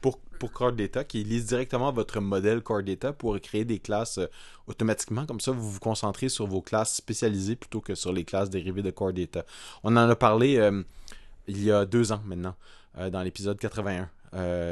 Pour, 0.00 0.18
pour 0.18 0.52
Core 0.52 0.72
Data, 0.72 1.04
qui 1.04 1.22
lise 1.22 1.46
directement 1.46 1.92
votre 1.92 2.20
modèle 2.20 2.62
Core 2.62 2.82
Data 2.82 3.12
pour 3.12 3.38
créer 3.40 3.64
des 3.64 3.78
classes 3.78 4.18
euh, 4.18 4.26
automatiquement. 4.66 5.26
Comme 5.26 5.40
ça, 5.40 5.52
vous 5.52 5.70
vous 5.70 5.80
concentrez 5.80 6.28
sur 6.28 6.46
vos 6.46 6.62
classes 6.62 6.96
spécialisées 6.96 7.56
plutôt 7.56 7.80
que 7.80 7.94
sur 7.94 8.12
les 8.12 8.24
classes 8.24 8.50
dérivées 8.50 8.82
de 8.82 8.90
Core 8.90 9.12
Data. 9.12 9.44
On 9.84 9.96
en 9.96 10.08
a 10.08 10.16
parlé 10.16 10.56
euh, 10.56 10.82
il 11.46 11.62
y 11.62 11.70
a 11.70 11.84
deux 11.84 12.12
ans 12.12 12.22
maintenant, 12.24 12.54
dans 13.10 13.22
l'épisode 13.22 13.58
81 13.58 14.08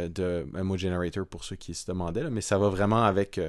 de 0.09 0.47
Mo 0.63 0.77
Generator, 0.77 1.27
pour 1.27 1.43
ceux 1.43 1.57
qui 1.57 1.75
se 1.75 1.85
demandaient. 1.87 2.31
mais 2.31 2.41
ça 2.41 2.59
va 2.59 2.69
vraiment 2.69 3.03
avec... 3.03 3.41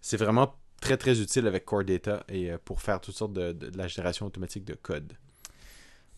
c'est 0.00 0.16
vraiment 0.16 0.56
très 0.80 0.96
très 0.96 1.20
utile 1.20 1.46
avec 1.46 1.64
Core 1.64 1.84
Data 1.84 2.24
et 2.28 2.50
pour 2.64 2.80
faire 2.82 3.00
toutes 3.00 3.14
sortes 3.14 3.32
de 3.32 3.56
la 3.76 3.86
génération 3.86 4.26
automatique 4.26 4.64
de 4.64 4.74
code. 4.74 5.12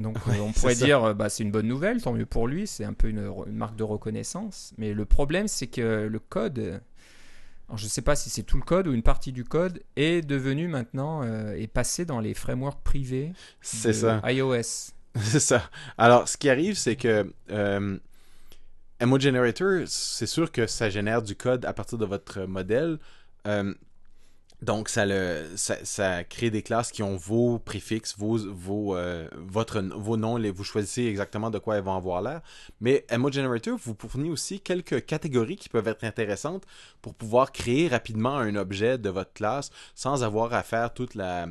Donc 0.00 0.16
on 0.26 0.52
pourrait 0.52 0.74
dire, 0.74 1.14
bah, 1.14 1.28
c'est 1.28 1.42
une 1.42 1.50
bonne 1.50 1.68
nouvelle, 1.68 2.02
tant 2.02 2.12
mieux 2.12 2.26
pour 2.26 2.48
lui, 2.48 2.66
c'est 2.66 2.84
un 2.84 2.92
peu 2.92 3.08
une, 3.08 3.32
marque 3.52 3.76
de 3.76 3.84
reconnaissance. 3.84 4.72
Mais 4.78 4.92
le 4.92 5.04
problème, 5.04 5.48
c'est 5.48 5.66
que 5.66 6.08
le 6.10 6.18
code, 6.18 6.80
je 7.74 7.84
ne 7.84 7.88
sais 7.88 8.02
pas 8.02 8.16
si 8.16 8.30
c'est 8.30 8.42
tout 8.42 8.56
le 8.56 8.62
code 8.62 8.88
ou 8.88 8.92
une 8.92 9.02
partie 9.02 9.32
du 9.32 9.44
code, 9.44 9.82
est 9.96 10.26
devenu 10.26 10.68
maintenant, 10.68 11.22
est 11.22 11.72
passé 11.72 12.04
dans 12.04 12.20
les 12.20 12.34
frameworks 12.34 12.82
privés 12.82 13.32
de 13.84 13.92
ça. 13.92 14.20
iOS. 14.24 14.92
C'est 15.22 15.40
ça. 15.40 15.68
Alors, 15.98 16.28
ce 16.28 16.36
qui 16.36 16.48
arrive, 16.48 16.76
c'est 16.76 16.96
que 16.96 17.32
euh, 17.50 17.98
Emo 19.00 19.18
Generator, 19.18 19.82
c'est 19.86 20.26
sûr 20.26 20.52
que 20.52 20.66
ça 20.66 20.90
génère 20.90 21.22
du 21.22 21.34
code 21.34 21.64
à 21.64 21.72
partir 21.72 21.98
de 21.98 22.04
votre 22.04 22.42
modèle. 22.42 22.98
Euh, 23.46 23.74
donc, 24.62 24.90
ça, 24.90 25.06
le, 25.06 25.46
ça, 25.56 26.24
crée 26.24 26.50
des 26.50 26.62
classes 26.62 26.92
qui 26.92 27.02
ont 27.02 27.16
vos 27.16 27.58
préfixes, 27.58 28.14
vos, 28.18 28.36
vos, 28.36 28.94
euh, 28.94 29.26
votre, 29.36 29.80
vos 29.80 30.18
noms, 30.18 30.36
les, 30.36 30.50
vous 30.50 30.64
choisissez 30.64 31.06
exactement 31.06 31.50
de 31.50 31.58
quoi 31.58 31.76
elles 31.76 31.84
vont 31.84 31.96
avoir 31.96 32.20
l'air. 32.20 32.42
Mais 32.80 33.06
Emo 33.08 33.32
Generator 33.32 33.78
vous 33.78 33.96
fournit 33.98 34.28
aussi 34.28 34.60
quelques 34.60 35.06
catégories 35.06 35.56
qui 35.56 35.70
peuvent 35.70 35.88
être 35.88 36.04
intéressantes 36.04 36.64
pour 37.00 37.14
pouvoir 37.14 37.52
créer 37.52 37.88
rapidement 37.88 38.36
un 38.36 38.54
objet 38.54 38.98
de 38.98 39.08
votre 39.08 39.32
classe 39.32 39.70
sans 39.94 40.24
avoir 40.24 40.52
à 40.52 40.62
faire 40.62 40.92
toute 40.92 41.14
la, 41.14 41.48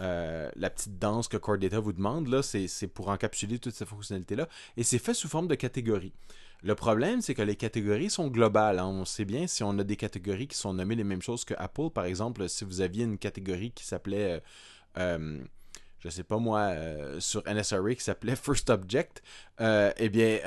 euh, 0.00 0.50
la 0.56 0.68
petite 0.68 0.98
danse 0.98 1.28
que 1.28 1.38
Core 1.38 1.58
Data 1.58 1.80
vous 1.80 1.92
demande, 1.92 2.28
là, 2.28 2.42
c'est 2.42 2.88
pour 2.88 3.08
encapsuler 3.08 3.58
toutes 3.58 3.74
ces 3.74 3.86
fonctionnalités-là. 3.86 4.48
Et 4.76 4.82
c'est 4.82 4.98
fait 4.98 5.14
sous 5.14 5.28
forme 5.28 5.48
de 5.48 5.54
catégories. 5.54 6.12
Le 6.62 6.74
problème, 6.74 7.20
c'est 7.20 7.34
que 7.34 7.42
les 7.42 7.56
catégories 7.56 8.10
sont 8.10 8.28
globales. 8.28 8.78
Hein. 8.78 8.86
On 8.86 9.04
sait 9.04 9.24
bien 9.24 9.46
si 9.46 9.62
on 9.62 9.78
a 9.78 9.84
des 9.84 9.96
catégories 9.96 10.46
qui 10.48 10.56
sont 10.56 10.72
nommées 10.72 10.94
les 10.94 11.04
mêmes 11.04 11.22
choses 11.22 11.44
que 11.44 11.54
Apple. 11.58 11.90
Par 11.90 12.04
exemple, 12.06 12.48
si 12.48 12.64
vous 12.64 12.80
aviez 12.80 13.04
une 13.04 13.18
catégorie 13.18 13.72
qui 13.72 13.84
s'appelait, 13.84 14.32
euh, 14.32 14.40
euh, 14.98 15.40
je 16.00 16.08
sais 16.08 16.24
pas 16.24 16.38
moi, 16.38 16.74
sur 17.18 17.42
NSRA 17.46 17.94
qui 17.94 18.04
s'appelait 18.04 18.36
First 18.42 18.70
Object, 18.70 19.22
eh 19.60 20.08
bien, 20.08 20.38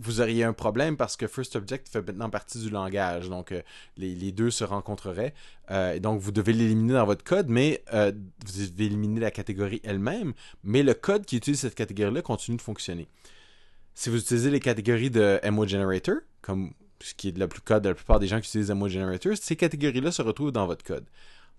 vous 0.00 0.20
auriez 0.20 0.44
un 0.44 0.52
problème 0.52 0.96
parce 0.96 1.16
que 1.16 1.26
First 1.26 1.56
Object 1.56 1.88
fait 1.88 2.06
maintenant 2.06 2.30
partie 2.30 2.58
du 2.58 2.70
langage. 2.70 3.28
Donc, 3.28 3.52
euh, 3.52 3.62
les, 3.96 4.32
deux 4.32 4.50
se 4.50 4.64
rencontreraient. 4.64 5.34
Euh, 5.70 5.98
donc, 5.98 6.20
vous 6.20 6.32
devez 6.32 6.52
l'éliminer 6.52 6.94
dans 6.94 7.06
votre 7.06 7.24
code, 7.24 7.48
mais 7.48 7.82
euh, 7.92 8.12
vous 8.46 8.66
devez 8.66 8.86
éliminer 8.86 9.20
la 9.20 9.30
catégorie 9.30 9.80
elle-même. 9.84 10.32
Mais 10.62 10.82
le 10.82 10.94
code 10.94 11.26
qui 11.26 11.36
utilise 11.36 11.60
cette 11.60 11.74
catégorie-là 11.74 12.22
continue 12.22 12.56
de 12.56 12.62
fonctionner. 12.62 13.08
Si 13.98 14.10
vous 14.10 14.18
utilisez 14.20 14.52
les 14.52 14.60
catégories 14.60 15.10
de 15.10 15.40
Emo 15.42 15.66
Generator, 15.66 16.18
comme 16.40 16.72
ce 17.00 17.14
qui 17.14 17.30
est 17.30 17.36
la, 17.36 17.48
plus 17.48 17.60
code 17.60 17.82
de 17.82 17.88
la 17.88 17.96
plupart 17.96 18.20
des 18.20 18.28
gens 18.28 18.40
qui 18.40 18.46
utilisent 18.46 18.70
Emo 18.70 18.88
Generator, 18.88 19.32
ces 19.36 19.56
catégories-là 19.56 20.12
se 20.12 20.22
retrouvent 20.22 20.52
dans 20.52 20.66
votre 20.68 20.84
code. 20.84 21.04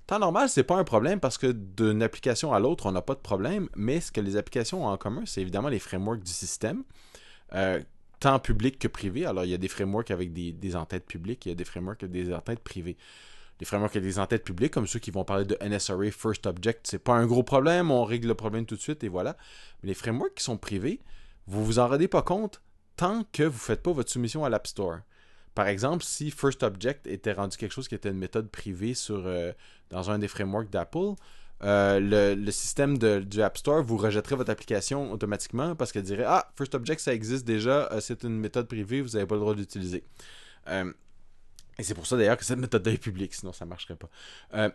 Temps 0.08 0.20
normal, 0.20 0.48
c'est 0.48 0.64
pas 0.64 0.78
un 0.78 0.86
problème 0.86 1.20
parce 1.20 1.38
que 1.38 1.48
d'une 1.48 2.02
application 2.02 2.54
à 2.54 2.62
l'autre, 2.62 2.86
on 2.86 2.94
n'a 2.94 3.02
pas 3.02 3.16
de 3.16 3.20
problème, 3.20 3.68
mais 3.76 4.00
ce 4.00 4.14
que 4.14 4.22
les 4.22 4.38
applications 4.38 4.86
ont 4.86 4.88
en 4.88 4.96
commun, 4.96 5.24
c'est 5.26 5.42
évidemment 5.42 5.68
les 5.68 5.80
frameworks 5.80 6.24
du 6.24 6.32
système 6.32 6.86
tant 8.22 8.40
public 8.40 8.80
que 8.80 8.88
privé. 8.88 9.26
Alors, 9.26 9.44
il 9.44 9.52
y 9.52 9.54
a 9.54 9.58
des 9.58 9.68
frameworks 9.68 10.12
avec 10.12 10.32
des, 10.32 10.54
des 10.54 10.76
entêtes 10.78 11.06
publiques, 11.06 11.46
il 11.46 11.50
y 11.50 11.52
a 11.52 11.56
des 11.56 11.66
frameworks 11.66 12.04
avec 12.04 12.14
des 12.14 12.34
entêtes 12.34 12.60
privées. 12.60 12.96
Les 13.60 13.66
frameworks 13.66 13.98
avec 13.98 14.08
des 14.08 14.18
entêtes 14.18 14.46
publiques, 14.46 14.72
comme 14.72 14.88
ceux 14.88 15.00
qui 15.00 15.12
vont 15.12 15.26
parler 15.26 15.44
de 15.44 15.58
NSRA 15.62 16.10
First 16.12 16.48
Object, 16.48 16.88
c'est 16.88 17.04
pas 17.04 17.16
un 17.16 17.26
gros 17.26 17.44
problème, 17.44 17.92
on 17.92 18.06
règle 18.06 18.30
le 18.30 18.36
problème 18.36 18.66
tout 18.66 18.78
de 18.78 18.82
suite 18.82 19.04
et 19.04 19.10
voilà. 19.10 19.36
Mais 19.84 19.90
les 19.90 19.94
frameworks 19.94 20.36
qui 20.36 20.44
sont 20.46 20.58
privés, 20.58 21.02
vous 21.50 21.66
vous 21.66 21.80
en 21.80 21.88
rendez 21.88 22.08
pas 22.08 22.22
compte 22.22 22.62
tant 22.96 23.24
que 23.32 23.44
vous 23.44 23.50
ne 23.50 23.60
faites 23.60 23.82
pas 23.82 23.92
votre 23.92 24.12
soumission 24.12 24.46
à 24.46 24.50
l'App 24.50 24.68
Store. 24.68 25.00
Par 25.56 25.68
exemple, 25.68 26.04
si 26.04 26.30
First 26.30 26.62
Object 26.62 27.08
était 27.08 27.34
rendu 27.34 27.58
quelque 27.58 27.72
chose 27.72 27.88
qui 27.88 27.96
était 27.96 28.10
une 28.10 28.20
méthode 28.20 28.50
privée 28.50 28.94
sur, 28.94 29.24
euh, 29.26 29.52
dans 29.90 30.12
un 30.12 30.20
des 30.20 30.28
frameworks 30.28 30.70
d'Apple, 30.70 31.16
euh, 31.64 32.36
le, 32.36 32.52
système 32.52 32.98
du 32.98 33.42
App 33.42 33.58
Store 33.58 33.84
vous 33.84 33.98
rejetterait 33.98 34.36
votre 34.36 34.52
application 34.52 35.12
automatiquement 35.12 35.76
parce 35.76 35.92
qu'elle 35.92 36.04
dirait 36.04 36.24
Ah, 36.26 36.52
First 36.56 36.76
Object, 36.76 37.02
ça 37.02 37.14
existe 37.14 37.46
déjà, 37.46 37.90
euh, 37.92 38.00
c'est 38.00 38.24
une 38.24 38.38
méthode 38.38 38.68
privée, 38.68 39.02
vous 39.02 39.10
n'avez 39.10 39.26
pas 39.26 39.36
le 39.36 39.42
droit 39.42 39.56
d'utiliser. 39.56 40.04
Et 40.68 41.84
c'est 41.84 41.96
pour 41.96 42.06
ça 42.06 42.16
d'ailleurs 42.16 42.38
que 42.38 42.46
cette 42.46 42.60
méthode 42.60 42.88
est 42.88 42.98
publique, 43.00 43.34
sinon 43.34 43.54
ça 43.54 43.66
ne 43.66 43.70
marcherait 43.70 43.98
pas. 43.98 44.70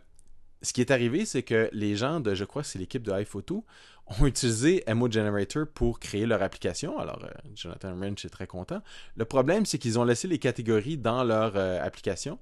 ce 0.60 0.72
qui 0.72 0.80
est 0.80 0.90
arrivé, 0.90 1.24
c'est 1.24 1.44
que 1.44 1.68
les 1.72 1.94
gens 1.94 2.18
de, 2.18 2.34
je 2.34 2.44
crois, 2.44 2.64
c'est 2.64 2.80
l'équipe 2.80 3.02
de 3.02 3.12
iPhoto, 3.12 3.64
ont 4.06 4.26
utilisé 4.26 4.84
Emo 4.86 5.10
Generator 5.10 5.66
pour 5.66 5.98
créer 5.98 6.26
leur 6.26 6.42
application. 6.42 6.98
Alors, 6.98 7.20
Jonathan 7.54 7.94
Wrench 7.96 8.24
est 8.24 8.30
très 8.30 8.46
content. 8.46 8.82
Le 9.16 9.24
problème, 9.24 9.66
c'est 9.66 9.78
qu'ils 9.78 9.98
ont 9.98 10.04
laissé 10.04 10.28
les 10.28 10.38
catégories 10.38 10.98
dans 10.98 11.24
leur 11.24 11.56
application 11.56 12.38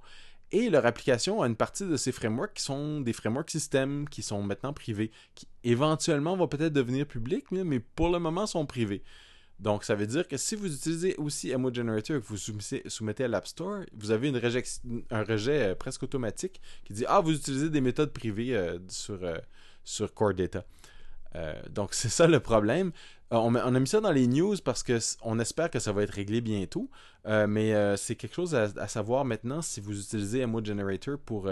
et 0.52 0.68
leur 0.68 0.84
application 0.84 1.42
a 1.42 1.46
une 1.46 1.56
partie 1.56 1.86
de 1.86 1.96
ces 1.96 2.12
frameworks 2.12 2.54
qui 2.54 2.62
sont 2.62 3.00
des 3.00 3.14
frameworks 3.14 3.50
système, 3.50 4.06
qui 4.08 4.22
sont 4.22 4.42
maintenant 4.42 4.74
privés, 4.74 5.10
qui 5.34 5.48
éventuellement 5.64 6.36
vont 6.36 6.46
peut-être 6.46 6.74
devenir 6.74 7.06
publics, 7.06 7.50
mais 7.50 7.80
pour 7.80 8.10
le 8.10 8.18
moment 8.18 8.46
sont 8.46 8.66
privés. 8.66 9.02
Donc, 9.58 9.84
ça 9.84 9.94
veut 9.94 10.06
dire 10.06 10.28
que 10.28 10.36
si 10.36 10.54
vous 10.54 10.74
utilisez 10.74 11.14
aussi 11.16 11.50
Emo 11.50 11.72
Generator 11.72 12.20
que 12.20 12.26
vous 12.26 12.36
soumettez, 12.36 13.24
à 13.24 13.28
l'App 13.28 13.46
Store, 13.46 13.80
vous 13.94 14.10
avez 14.10 14.28
une 14.28 14.36
un 15.10 15.24
rejet 15.24 15.70
euh, 15.70 15.74
presque 15.74 16.02
automatique 16.02 16.60
qui 16.84 16.92
dit 16.92 17.04
Ah, 17.06 17.20
vous 17.20 17.34
utilisez 17.34 17.70
des 17.70 17.80
méthodes 17.80 18.12
privées 18.12 18.56
euh, 18.56 18.78
sur, 18.88 19.22
euh, 19.22 19.38
sur 19.84 20.12
Core 20.12 20.34
Data. 20.34 20.64
Donc, 21.70 21.90
c'est 21.94 22.08
ça 22.08 22.26
le 22.26 22.40
problème. 22.40 22.92
Euh, 23.32 23.38
on, 23.38 23.54
a 23.54 23.80
mis 23.80 23.88
ça 23.88 24.00
dans 24.00 24.12
les 24.12 24.26
news 24.26 24.56
parce 24.62 24.82
qu'on 24.82 25.38
espère 25.38 25.70
que 25.70 25.78
ça 25.78 25.92
va 25.92 26.02
être 26.02 26.10
réglé 26.10 26.42
bientôt. 26.42 26.90
Euh, 27.26 27.46
mais 27.46 27.74
euh, 27.74 27.96
c'est 27.96 28.16
quelque 28.16 28.34
chose 28.34 28.54
à, 28.54 28.88
savoir 28.88 29.24
maintenant 29.24 29.62
si 29.62 29.80
vous 29.80 29.98
utilisez 29.98 30.40
Emo 30.40 30.62
Generator 30.62 31.18
pour 31.18 31.50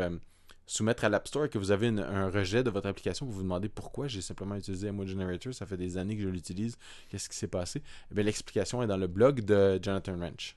soumettre 0.67 1.05
à 1.05 1.09
l'App 1.09 1.27
Store 1.27 1.47
et 1.47 1.49
que 1.49 1.57
vous 1.59 1.71
avez 1.71 1.89
un 1.89 2.29
rejet 2.29 2.63
de 2.63 2.69
votre 2.71 2.87
application, 2.87 3.25
vous 3.27 3.33
vous 3.33 3.43
demandez 3.43 3.69
pourquoi 3.69 4.07
j'ai 4.09 4.21
simplement 4.21 4.57
utilisé 4.57 4.89
Emo 4.89 5.07
Generator, 5.07 5.55
ça 5.55 5.65
fait 5.67 5.79
des 5.79 5.97
années 5.97 6.17
que 6.17 6.23
je 6.23 6.29
l'utilise, 6.29 6.77
qu'est-ce 7.09 7.29
qui 7.29 7.37
s'est 7.37 7.49
passé? 7.49 7.83
Eh 8.15 8.23
l'explication 8.23 8.81
est 8.83 8.87
dans 8.87 8.97
le 8.97 9.09
blog 9.09 9.41
de 9.41 9.81
Jonathan 9.83 10.17
Wrench. 10.17 10.57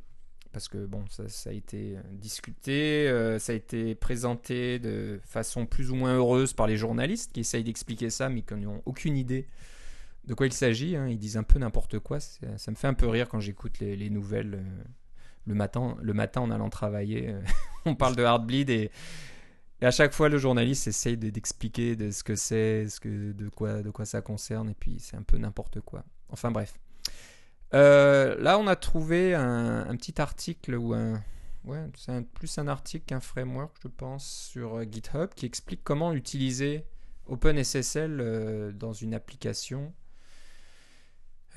parce 0.56 0.68
que 0.68 0.86
bon, 0.86 1.04
ça, 1.10 1.50
a 1.50 1.52
été 1.52 1.98
discuté, 2.12 3.06
ça 3.38 3.52
a 3.52 3.54
été 3.54 3.94
présenté 3.94 4.78
de 4.78 5.20
façon 5.22 5.66
plus 5.66 5.90
ou 5.90 5.96
moins 5.96 6.16
heureuse 6.16 6.54
par 6.54 6.66
les 6.66 6.78
journalistes 6.78 7.34
qui 7.34 7.40
essayent 7.40 7.62
d'expliquer 7.62 8.08
ça, 8.08 8.30
mais 8.30 8.40
qui 8.40 8.54
n'ont 8.54 8.80
aucune 8.86 9.18
idée 9.18 9.48
de 10.25 10.32
quoi 10.32 10.46
il 10.46 10.54
s'agit. 10.54 10.96
Hein. 10.96 11.08
Ils 11.08 11.18
disent 11.18 11.36
un 11.36 11.42
peu 11.42 11.58
n'importe 11.58 11.98
quoi. 11.98 12.20
Ça 12.20 12.70
me 12.70 12.75
fait 12.75 12.86
un 12.86 12.94
peu 12.94 13.06
rire 13.06 13.28
quand 13.28 13.38
j'écoute 13.38 13.80
les, 13.80 13.96
les, 13.96 14.08
nouvelles 14.08 14.64
le 15.46 15.54
matin, 15.54 15.98
le 16.00 16.12
matin 16.14 16.40
en 16.40 16.50
allant 16.50 16.70
travailler, 16.70 17.28
euh, 17.28 17.40
on 17.84 17.94
parle 17.94 18.16
de 18.16 18.22
Heartbleed 18.22 18.70
et, 18.70 18.90
et 19.82 19.86
à 19.86 19.90
chaque 19.90 20.12
fois 20.14 20.30
le 20.30 20.38
journaliste 20.38 20.86
essaye 20.88 21.18
d'expliquer 21.18 21.96
de, 21.96 22.10
ce 22.10 22.25
que 22.25 22.34
c'est, 22.34 22.86
de 23.04 23.48
quoi 23.50 24.04
ça 24.06 24.22
concerne, 24.22 24.70
et 24.70 24.75
puis 24.75 24.96
c'est 25.00 25.16
un 25.16 25.22
peu 25.22 25.36
n'importe 25.38 25.80
quoi. 25.80 26.02
Enfin 26.28 26.50
bref. 26.50 26.75
Euh, 27.75 28.37
là, 28.38 28.58
on 28.58 28.66
a 28.66 28.76
trouvé 28.76 29.35
un, 29.35 29.96
petit 29.96 30.20
article 30.20 30.75
ou 30.76 30.94
un, 30.94 31.23
ouais, 31.64 31.85
c'est 31.96 32.26
plus 32.32 32.58
un 32.58 32.68
article 32.68 33.04
qu'un 33.06 33.20
framework, 33.20 33.76
je 33.82 33.88
pense, 33.88 34.26
sur 34.50 34.82
GitHub 34.90 35.30
qui 35.35 35.46
explique 35.46 35.80
comment 35.85 36.12
utiliser 36.12 36.85
OpenSSL 37.26 38.75
dans 38.76 38.92
une 38.92 39.14
application 39.14 39.92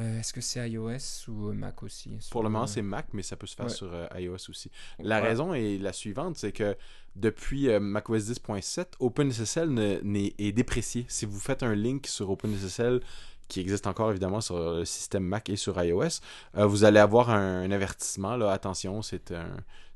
euh, 0.02 0.20
est-ce 0.20 0.32
que 0.32 0.40
c'est 0.40 0.70
iOS 0.70 1.28
ou 1.28 1.52
Mac 1.52 1.84
aussi? 1.84 2.18
Pour 2.32 2.44
le 2.44 2.50
moment, 2.50 2.68
c'est 2.68 2.82
Mac, 2.82 3.08
mais 3.12 3.22
ça 3.22 3.36
peut 3.36 3.48
se 3.48 3.56
faire 3.56 3.70
sur 3.70 3.94
euh, 3.94 4.08
iOS 4.16 4.50
aussi. 4.50 4.72
La 5.00 5.20
raison 5.20 5.54
est 5.54 5.78
la 5.78 5.92
suivante, 5.92 6.38
c'est 6.38 6.54
que 6.54 6.78
depuis 7.16 7.68
euh, 7.68 7.80
macOS 7.82 8.30
10.7, 8.30 8.94
OpenSSL 9.00 10.02
est 10.38 10.52
déprécié. 10.54 11.06
Si 11.10 11.26
vous 11.26 11.40
faites 11.40 11.64
un 11.64 11.76
link 11.76 12.08
sur 12.08 12.30
OpenSSL 12.30 13.02
qui 13.50 13.60
existe 13.60 13.88
encore 13.88 14.12
évidemment 14.12 14.40
sur 14.40 14.58
le 14.58 14.86
système 14.86 15.24
Mac 15.24 15.50
et 15.50 15.58
sur 15.58 15.84
iOS, 15.84 16.22
vous 16.54 16.84
allez 16.86 17.00
avoir 17.00 17.30
un, 17.30 17.70
avertissement. 17.72 18.38
Là, 18.38 18.52
attention, 18.52 19.02
c'est 19.02 19.34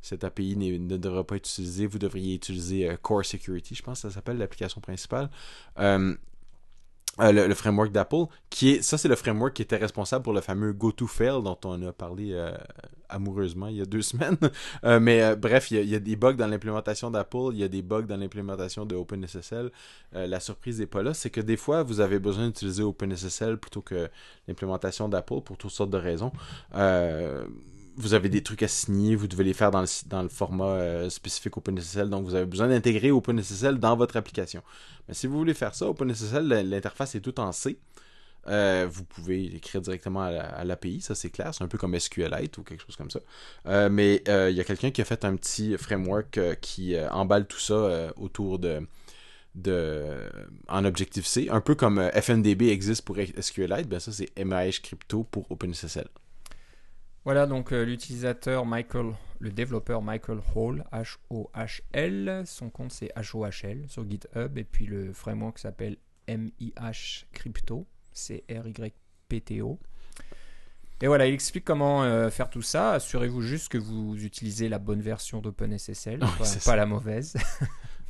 cette 0.02 0.26
API 0.26 0.58
ne, 0.58 0.98
devra 0.98 1.24
pas 1.24 1.38
être 1.38 1.48
utilisée. 1.48 1.88
Vous 1.88 2.00
devriez 2.00 2.36
utiliser 2.36 2.98
Core 3.02 3.24
Security, 3.24 3.76
je 3.76 3.84
pense 3.84 4.02
que 4.02 4.10
ça 4.10 4.16
s'appelle 4.16 4.38
l'application 4.38 4.82
principale. 4.82 5.30
Euh, 5.80 6.16
le, 7.20 7.54
framework 7.54 7.92
d'Apple, 7.92 8.26
qui 8.50 8.72
est, 8.72 8.82
ça 8.82 8.98
c'est 8.98 9.08
le 9.08 9.16
framework 9.16 9.54
qui 9.54 9.62
était 9.62 9.78
responsable 9.78 10.24
pour 10.24 10.34
le 10.34 10.42
fameux 10.42 10.74
GoToFail 10.74 11.44
dont 11.44 11.58
on 11.66 11.82
a 11.88 11.94
parlé 11.94 12.32
euh, 12.34 12.52
amoureusement 13.10 13.68
il 13.68 13.78
y 13.78 13.82
a 13.82 13.86
deux 13.86 14.02
semaines. 14.12 14.38
Euh, 14.84 15.00
mais 15.00 15.36
bref, 15.36 15.72
il 15.72 15.88
y, 15.88 15.96
a, 15.96 16.00
des 16.00 16.16
bugs 16.16 16.34
dans 16.34 16.48
l'implémentation 16.48 17.12
d'Apple, 17.12 17.52
il 17.52 17.60
y 17.60 17.64
a 17.64 17.68
des 17.68 17.82
bugs 17.82 18.04
dans 18.04 18.18
l'implémentation 18.18 18.86
de 18.86 18.96
OpenSSL. 18.96 19.72
la 20.14 20.40
surprise 20.40 20.80
n'est 20.80 20.88
pas 20.88 21.04
là, 21.04 21.14
c'est 21.14 21.30
que 21.30 21.42
des 21.42 21.58
fois 21.58 21.84
vous 21.84 22.00
avez 22.00 22.20
besoin 22.20 22.48
d'utiliser 22.48 22.84
OpenSSL 22.84 23.58
plutôt 23.58 23.82
que 23.82 24.10
l'implémentation 24.48 25.08
d'Apple 25.08 25.42
pour 25.42 25.58
toutes 25.58 25.72
sortes 25.72 25.92
de 25.92 25.98
raisons 25.98 26.32
vous 27.96 28.14
avez 28.14 28.30
des 28.30 28.42
trucs 28.44 28.64
à 28.64 28.68
signer, 28.68 29.16
vous 29.16 29.28
devez 29.28 29.44
les 29.44 29.54
faire 29.54 29.72
dans 29.72 29.82
le, 29.82 30.30
format 30.30 30.66
euh, 30.66 31.10
spécifique 31.10 31.58
OpenSSL, 31.58 32.10
donc 32.10 32.26
vous 32.26 32.36
avez 32.36 32.46
besoin 32.46 32.68
d'intégrer 32.68 33.12
OpenSSL 33.12 33.78
dans 33.78 33.96
votre 33.96 34.18
application. 34.18 34.62
Mais 35.08 35.14
si 35.14 35.28
vous 35.28 35.38
voulez 35.38 35.54
faire 35.54 35.76
ça, 35.76 35.88
OpenSSL, 35.88 36.48
l'interface 36.70 37.16
est 37.16 37.22
tout 37.22 37.40
en 37.40 37.52
C. 37.52 37.78
Euh, 38.48 38.88
vous 38.92 39.06
pouvez 39.06 39.48
l'écrire 39.48 39.82
directement 39.82 40.22
à 40.22 40.66
l'API, 40.66 41.00
ça 41.00 41.16
c'est 41.16 41.30
clair, 41.30 41.54
c'est 41.54 41.64
un 41.64 41.70
peu 41.70 41.78
comme 41.78 41.98
SQLite 41.98 42.58
ou 42.58 42.64
quelque 42.64 42.84
chose 42.86 42.98
comme 42.98 43.10
ça. 43.10 43.22
Euh, 43.68 43.90
mais 43.90 44.22
il 44.28 44.56
y 44.56 44.60
a 44.60 44.64
quelqu'un 44.64 44.92
qui 44.92 45.02
a 45.02 45.06
fait 45.06 45.24
un 45.24 45.36
petit 45.36 45.78
framework 45.78 46.40
qui 46.60 47.00
emballe 47.12 47.48
tout 47.48 47.60
ça 47.60 48.12
autour 48.18 48.60
de, 48.60 48.86
de 49.56 50.30
en 50.68 50.84
Objective-C, 50.84 51.48
un 51.50 51.62
peu 51.62 51.76
comme 51.76 52.02
FNDB 52.14 52.70
existe 52.70 53.04
pour 53.04 53.18
SQLite, 53.18 53.88
ben 53.88 54.00
ça 54.00 54.12
c'est 54.12 54.38
MAH 54.44 54.82
Crypto 54.84 55.24
pour 55.24 55.50
OpenSSL. 55.50 56.08
Voilà 57.26 57.46
donc 57.46 57.72
euh, 57.72 57.86
l'utilisateur 57.86 58.66
Michael, 58.66 59.14
le 59.40 59.50
développeur 59.50 60.02
Michael 60.02 60.40
Hall, 60.56 60.84
H-O-H-L, 60.92 62.44
son 62.46 62.70
compte 62.70 62.92
c'est 62.92 63.14
H-O-H-L 63.16 63.86
sur 63.88 64.10
GitHub 64.10 64.58
et 64.58 64.66
puis 64.66 64.86
le 64.86 65.14
framework 65.14 65.58
s'appelle 65.58 65.96
MIH 66.28 67.26
Crypto, 67.32 67.88
c'est 68.12 68.44
R-Y-P-T-O. 68.50 69.80
Et 71.02 71.08
voilà, 71.08 71.26
il 71.26 71.34
explique 71.34 71.64
comment 71.64 72.04
euh, 72.04 72.30
faire 72.30 72.50
tout 72.50 72.62
ça. 72.62 72.92
Assurez-vous 72.92 73.42
juste 73.42 73.70
que 73.70 73.78
vous 73.78 74.16
utilisez 74.24 74.68
la 74.68 74.80
bonne 74.80 75.02
version 75.02 75.40
d'OpenSSL, 75.40 76.20
pas, 76.66 76.76
la 76.76 76.86
mauvaise. 76.86 77.36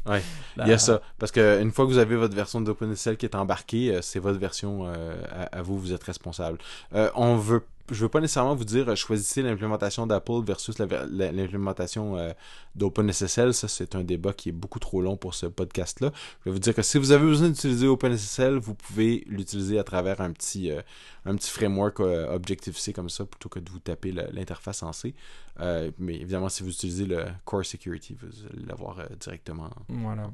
Oui, 0.05 0.17
il 0.57 0.67
y 0.67 0.73
a 0.73 0.77
ça. 0.77 1.01
Parce 1.17 1.31
qu'une 1.31 1.71
fois 1.71 1.85
que 1.85 1.89
vous 1.89 1.97
avez 1.97 2.17
votre 2.17 2.35
version 2.35 2.59
d'OpenSSL 2.59 3.15
qui 3.15 3.25
est 3.25 3.35
embarquée, 3.35 3.95
euh, 3.95 4.01
c'est 4.01 4.19
votre 4.19 4.37
version 4.37 4.85
à, 4.85 5.43
à, 5.43 5.61
vous, 5.61 5.79
vous 5.79 5.93
êtes 5.93 6.03
responsable. 6.03 6.57
on 6.91 7.37
veut 7.37 7.63
je 7.91 8.01
veux 8.01 8.09
pas 8.09 8.21
nécessairement 8.21 8.55
vous 8.55 8.63
dire 8.63 8.89
euh, 8.89 8.95
choisissez 8.95 9.41
l'implémentation 9.41 10.07
d'Apple 10.07 10.43
versus 10.43 10.77
l'implémentation 10.79 12.17
euh, 12.17 12.31
d'OpenSSL. 12.75 13.53
Ça, 13.53 13.67
c'est 13.67 13.95
un 13.95 14.03
débat 14.03 14.33
qui 14.33 14.49
est 14.49 14.53
beaucoup 14.53 14.79
trop 14.79 15.01
long 15.01 15.17
pour 15.17 15.33
ce 15.33 15.45
podcast-là. 15.45 16.11
Je 16.39 16.49
vais 16.49 16.53
vous 16.53 16.59
dire 16.59 16.73
que 16.73 16.81
si 16.81 16.97
vous 16.97 17.11
avez 17.11 17.25
besoin 17.25 17.49
d'utiliser 17.49 17.87
OpenSSL, 17.87 18.55
vous 18.57 18.75
pouvez 18.75 19.23
l'utiliser 19.27 19.79
à 19.79 19.83
travers 19.83 20.21
un 20.21 20.31
petit, 20.31 20.71
euh, 20.71 20.81
un 21.25 21.35
petit 21.35 21.49
framework 21.49 21.99
Objective-C 21.99 22.93
comme 22.93 23.09
ça, 23.09 23.25
plutôt 23.25 23.49
que 23.49 23.59
de 23.59 23.69
vous 23.69 23.79
taper 23.79 24.11
l'interface 24.11 24.83
en 24.83 24.93
C. 24.93 25.13
mais 25.59 26.15
évidemment, 26.15 26.49
si 26.49 26.63
vous 26.63 26.69
utilisez 26.69 27.05
le 27.05 27.25
Core 27.45 27.65
Security, 27.65 28.15
vous 28.19 28.45
allez 28.51 28.65
l'avoir 28.65 28.97
directement. 29.19 29.69
Voilà. 29.89 30.31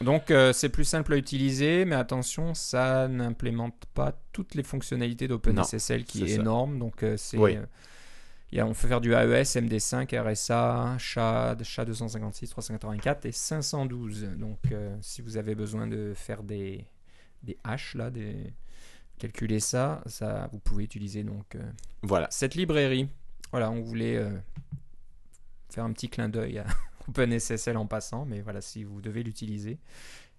Donc 0.00 0.30
euh, 0.30 0.52
c'est 0.52 0.68
plus 0.68 0.84
simple 0.84 1.14
à 1.14 1.16
utiliser, 1.16 1.84
mais 1.84 1.96
attention, 1.96 2.54
ça 2.54 3.08
n'implémente 3.08 3.86
pas 3.94 4.12
toutes 4.32 4.54
les 4.54 4.62
fonctionnalités 4.62 5.26
d'OpenSSL 5.26 6.04
qui 6.04 6.24
est, 6.24 6.34
énorme. 6.34 6.78
Donc 6.78 7.02
euh, 7.02 7.16
c'est, 7.16 7.38
euh, 7.38 8.62
on 8.62 8.68
peut 8.68 8.88
faire 8.88 9.00
du 9.00 9.14
AES, 9.14 9.56
MD5, 9.56 10.14
RSA, 10.20 10.96
SHA, 10.98 11.54
SHA-256, 11.54 12.50
384 12.50 13.26
et 13.26 13.32
512. 13.32 14.28
Donc 14.36 14.58
si 15.00 15.22
vous 15.22 15.38
avez 15.38 15.54
besoin 15.54 15.86
de 15.86 16.12
faire 16.14 16.42
des, 16.42 16.84
des 17.42 17.56
hash, 17.64 17.94
là, 17.94 18.10
des... 18.10 18.52
calculer 19.18 19.60
ça, 19.60 20.02
ça, 20.06 20.48
vous 20.52 20.58
pouvez 20.58 20.84
utiliser 20.84 21.24
donc 21.24 21.56
voilà. 22.02 22.28
cette 22.30 22.54
librairie. 22.54 23.08
Voilà, 23.50 23.70
on 23.70 23.80
voulait 23.80 24.22
faire 25.70 25.84
un 25.84 25.92
petit 25.92 26.10
clin 26.10 26.28
d'œil 26.28 26.58
à 26.58 26.66
OpenSSL 27.08 27.76
en 27.76 27.86
passant, 27.86 28.24
mais 28.24 28.40
voilà, 28.40 28.60
si 28.60 28.84
vous 28.84 29.00
devez 29.00 29.22
l'utiliser, 29.22 29.78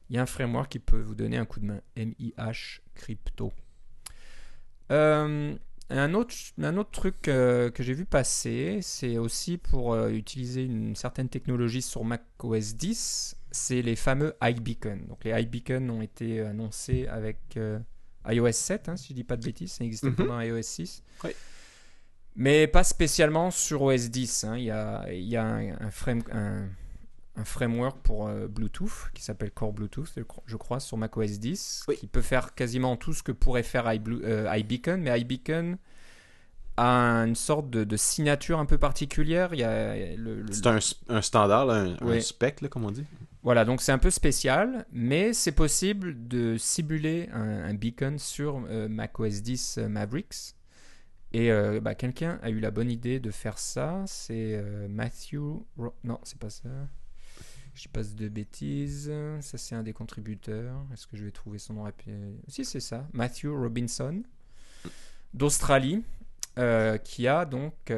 il 0.09 0.15
y 0.15 0.19
a 0.19 0.21
un 0.21 0.25
framework 0.25 0.69
qui 0.71 0.79
peut 0.79 0.99
vous 0.99 1.15
donner 1.15 1.37
un 1.37 1.45
coup 1.45 1.59
de 1.59 1.65
main, 1.65 1.81
MIH 1.95 2.81
Crypto. 2.95 3.51
Euh, 4.91 5.55
un, 5.89 6.13
autre, 6.13 6.33
un 6.61 6.77
autre 6.77 6.91
truc 6.91 7.27
euh, 7.27 7.69
que 7.69 7.83
j'ai 7.83 7.93
vu 7.93 8.05
passer, 8.05 8.79
c'est 8.81 9.17
aussi 9.17 9.57
pour 9.57 9.93
euh, 9.93 10.09
utiliser 10.09 10.63
une 10.63 10.95
certaine 10.95 11.29
technologie 11.29 11.81
sur 11.81 12.03
Mac 12.05 12.23
OS 12.39 12.75
10, 12.75 13.35
c'est 13.51 13.81
les 13.81 13.95
fameux 13.95 14.35
iBeacon. 14.41 14.99
Donc 15.07 15.23
les 15.25 15.31
iBeacon 15.41 15.89
ont 15.89 16.01
été 16.01 16.41
annoncés 16.41 17.07
avec 17.07 17.59
iOS 18.29 18.51
7, 18.51 18.89
hein, 18.89 18.97
si 18.97 19.09
je 19.09 19.13
ne 19.13 19.15
dis 19.15 19.23
pas 19.23 19.37
de 19.37 19.43
bêtises, 19.43 19.73
ça 19.73 19.83
n'existait 19.83 20.11
pas 20.11 20.23
mhm. 20.23 20.29
dans 20.29 20.41
iOS 20.41 20.61
6. 20.61 21.03
Oui. 21.23 21.31
Mais 22.37 22.67
pas 22.67 22.83
spécialement 22.83 23.49
sur 23.49 23.81
OS 23.81 24.11
10. 24.11 24.43
Hein. 24.43 24.57
Il 24.57 24.65
y 24.65 24.71
a, 24.71 25.11
il 25.11 25.27
y 25.27 25.35
a 25.35 25.43
un, 25.43 25.89
frame, 25.89 26.21
un, 26.31 26.67
un, 27.35 27.43
framework 27.43 27.97
pour 28.03 28.27
euh, 28.27 28.47
Bluetooth 28.47 29.09
qui 29.15 29.23
s'appelle 29.23 29.49
Core 29.49 29.73
Bluetooth, 29.73 30.13
je 30.45 30.55
crois, 30.55 30.79
sur 30.79 30.97
macOS 30.97 31.39
10, 31.39 31.87
qui 31.97 32.05
peut 32.05 32.21
faire 32.21 32.53
quasiment 32.53 32.95
tout 32.95 33.13
ce 33.13 33.23
que 33.23 33.31
pourrait 33.31 33.63
faire 33.63 33.87
euh, 33.87 34.55
iBeacon. 34.55 34.97
Mais 34.97 35.19
iBeacon 35.19 35.79
a 36.77 37.23
une 37.25 37.35
sorte 37.35 37.71
de, 37.71 37.97
signature 37.97 38.59
un 38.59 38.67
peu 38.67 38.77
particulière. 38.77 39.55
Il 39.55 40.21
le, 40.21 40.45
c'est 40.51 40.67
un, 40.67 41.21
standard, 41.21 41.71
un, 41.71 42.19
spec, 42.19 42.59
comme 42.69 42.85
on 42.85 42.91
dit. 42.91 43.05
Voilà, 43.41 43.65
donc 43.65 43.81
c'est 43.81 43.91
un 43.91 43.97
peu 43.97 44.11
spécial, 44.11 44.85
mais 44.91 45.33
c'est 45.33 45.53
possible 45.53 46.27
de 46.27 46.55
simuler 46.57 47.29
un, 47.33 47.73
beacon 47.73 48.19
sur 48.19 48.61
euh, 48.69 48.87
macOS 48.87 49.41
10 49.41 49.79
Mavericks. 49.89 50.56
Et 51.33 51.51
euh, 51.51 51.79
bah, 51.81 51.95
quelqu'un 51.95 52.39
a 52.41 52.49
eu 52.49 52.59
la 52.59 52.71
bonne 52.71 52.89
idée 52.89 53.19
de 53.19 53.31
faire 53.31 53.57
ça. 53.57 54.03
C'est 54.07 54.55
euh, 54.55 54.87
Matthew. 54.87 55.61
Non, 56.03 56.19
c'est 56.23 56.39
pas 56.39 56.49
ça. 56.49 56.69
Je 57.73 57.87
passe 57.89 58.15
de 58.15 58.27
bêtises. 58.27 59.11
Ça, 59.41 59.57
c'est 59.57 59.75
un 59.75 59.83
des 59.83 59.93
contributeurs. 59.93 60.85
Est-ce 60.93 61.05
que 61.05 61.17
je 61.17 61.25
vais 61.25 61.31
trouver 61.31 61.59
son 61.59 61.73
nom 61.73 61.83
rapide 61.83 62.37
Si, 62.47 62.65
c'est 62.65 62.79
ça. 62.79 63.07
Matthew 63.13 63.47
Robinson 63.47 64.23
d'Australie. 65.33 66.03
Euh, 66.59 66.97
qui 66.97 67.27
a 67.27 67.45
donc 67.45 67.93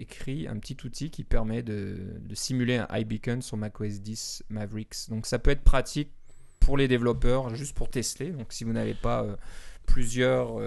écrit 0.00 0.48
un 0.48 0.58
petit 0.58 0.76
outil 0.84 1.10
qui 1.10 1.22
permet 1.22 1.62
de, 1.62 2.18
de, 2.18 2.34
simuler 2.34 2.78
un 2.78 2.88
iBeacon 2.90 3.40
sur 3.40 3.56
macOS 3.56 4.00
10 4.00 4.42
Mavericks. 4.48 5.08
Donc 5.10 5.26
ça 5.26 5.38
peut 5.38 5.52
être 5.52 5.62
pratique 5.62 6.10
pour 6.58 6.76
les 6.76 6.88
développeurs, 6.88 7.54
juste 7.54 7.76
pour 7.76 7.88
tester. 7.88 8.30
Donc 8.32 8.52
si 8.52 8.64
vous 8.64 8.72
n'avez 8.72 8.94
pas 8.94 9.24
plusieurs 9.86 10.60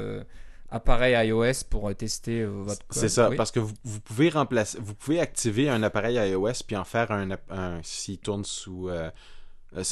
appareil 0.70 1.28
iOS 1.28 1.66
pour 1.70 1.90
euh, 1.90 1.94
tester 1.94 2.42
euh, 2.42 2.48
votre 2.48 2.86
code. 2.88 3.00
C'est 3.00 3.10
ça, 3.10 3.30
parce 3.36 3.52
que 3.52 3.60
vous, 3.60 4.00
pouvez 4.02 4.30
remplacer, 4.30 4.78
vous 4.82 4.94
pouvez 4.94 5.20
activer 5.20 5.70
un 5.70 5.84
appareil 5.84 6.16
iOS 6.16 6.64
puis 6.66 6.76
en 6.76 6.84
faire 6.84 7.12
un, 7.12 7.80
s'il 7.84 8.20
tourne 8.20 8.44
sous. 8.44 8.90
Euh, 8.90 9.10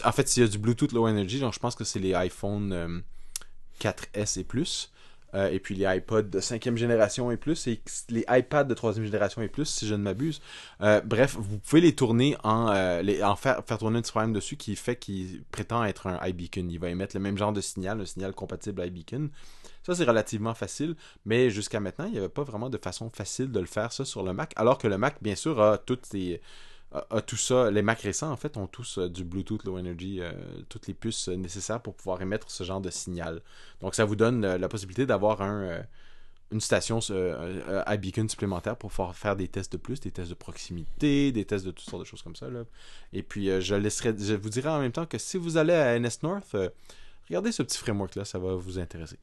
en 0.04 0.12
fait, 0.12 0.28
s'il 0.28 0.44
y 0.44 0.46
a 0.46 0.50
du 0.50 0.58
Bluetooth 0.58 0.92
Low 0.92 1.08
Energy, 1.08 1.40
donc 1.40 1.54
je 1.54 1.60
pense 1.60 1.76
que 1.76 1.84
c'est 1.84 2.00
les 2.00 2.14
iPhone 2.14 3.04
4S 3.82 4.40
et 4.40 4.44
plus. 4.44 4.92
et 5.34 5.60
puis 5.60 5.76
les 5.76 5.98
iPods 5.98 6.24
de 6.24 6.40
cinquième 6.40 6.78
génération 6.78 7.30
et 7.30 7.36
plus, 7.36 7.68
et 7.68 7.82
les 8.10 8.26
iPads 8.30 8.64
de 8.64 8.74
troisième 8.74 9.06
génération 9.06 9.42
et 9.42 9.50
plus, 9.50 9.66
si 9.66 9.86
je 9.86 9.94
ne 9.94 10.02
m'abuse. 10.02 10.42
bref, 10.80 11.36
vous 11.38 11.60
pouvez 11.60 11.82
les 11.82 11.94
tourner 11.94 12.38
en, 12.44 12.72
les, 13.02 13.22
en 13.22 13.36
faire, 13.36 13.62
faire 13.68 13.78
tourner 13.78 14.00
un 14.00 14.02
petit 14.02 14.12
programme 14.12 14.34
dessus 14.34 14.56
qui 14.56 14.78
fait 14.78 14.96
qu'il 14.96 15.44
prétend 15.52 15.84
être 15.84 16.08
un 16.08 16.26
iBeacon. 16.26 16.68
Il 16.70 16.80
va 16.80 16.90
émettre 16.90 17.16
le 17.16 17.22
même 17.22 17.38
genre 17.38 17.52
de 17.52 17.62
signal, 17.62 18.00
un 18.00 18.06
signal 18.06 18.34
compatible 18.34 18.82
iBeacon. 18.86 19.30
Ça, 19.86 19.94
c'est 19.94 20.06
relativement 20.06 20.56
facile, 20.56 20.96
mais 21.26 21.52
jusqu'à 21.52 21.80
maintenant, 21.80 22.06
il 22.06 22.14
n'y 22.14 22.18
avait 22.18 22.30
pas 22.30 22.44
vraiment 22.44 22.70
de 22.70 22.78
façon 22.78 23.12
facile 23.12 23.52
de 23.52 23.60
le 23.60 23.68
faire, 23.68 23.92
ça, 23.92 24.04
sur 24.04 24.24
le 24.24 24.34
Mac. 24.34 24.52
Alors 24.56 24.80
que 24.80 24.88
le 24.88 24.98
Mac, 24.98 25.18
bien 25.22 25.36
sûr, 25.36 25.62
a 25.62 25.78
toutes 25.78 26.12
les 26.14 26.42
a, 27.10 27.22
tout 27.22 27.38
ça. 27.38 27.72
Les 27.72 27.82
Mac 27.82 28.02
récents, 28.02 28.32
en 28.32 28.38
fait, 28.38 28.58
ont 28.58 28.68
tous 28.68 28.98
euh, 28.98 29.10
du 29.10 29.24
Bluetooth 29.24 29.64
Low 29.64 29.78
Energy, 29.78 30.20
euh, 30.22 30.32
toutes 30.70 30.88
les 30.88 30.94
puces 30.94 31.28
nécessaires 31.28 31.82
pour 31.82 31.96
pouvoir 31.96 32.22
émettre 32.22 32.50
ce 32.50 32.64
genre 32.64 32.82
de 32.82 32.90
signal. 32.90 33.42
Donc, 33.82 33.96
ça 33.96 34.06
vous 34.06 34.16
donne 34.16 34.46
euh, 34.46 34.58
la 34.58 34.70
possibilité 34.70 35.06
d'avoir 35.06 35.42
un, 35.42 35.82
une 36.52 36.62
station 36.62 37.00
iBeacon 37.88 38.30
supplémentaire 38.30 38.78
pour 38.78 38.92
pouvoir 38.92 39.16
faire 39.16 39.36
des 39.36 39.48
tests 39.48 39.74
de 39.74 39.78
plus, 39.78 40.00
des 40.00 40.12
tests 40.12 40.30
de 40.30 40.36
proximité, 40.36 41.32
des 41.32 41.46
tests 41.46 41.66
de 41.66 41.72
toutes 41.72 41.90
sortes 41.90 42.04
de 42.04 42.08
choses 42.08 42.22
comme 42.22 42.36
ça. 42.36 42.50
Là. 42.50 42.64
Et 43.14 43.24
puis, 43.24 43.62
je, 43.62 43.76
laisserai, 43.76 44.16
je 44.18 44.36
vous 44.36 44.50
dirai 44.50 44.70
en 44.70 44.80
même 44.80 44.92
temps 44.92 45.06
que 45.06 45.18
si 45.18 45.38
vous 45.38 45.58
allez 45.58 45.74
à 45.74 46.00
NS 46.00 46.24
North, 46.24 46.56
regardez 47.28 47.52
ce 47.52 47.64
petit 47.64 47.78
framework-là, 47.78 48.26
ça 48.26 48.40
va 48.40 48.56
vous 48.56 48.80
intéresser. 48.80 49.18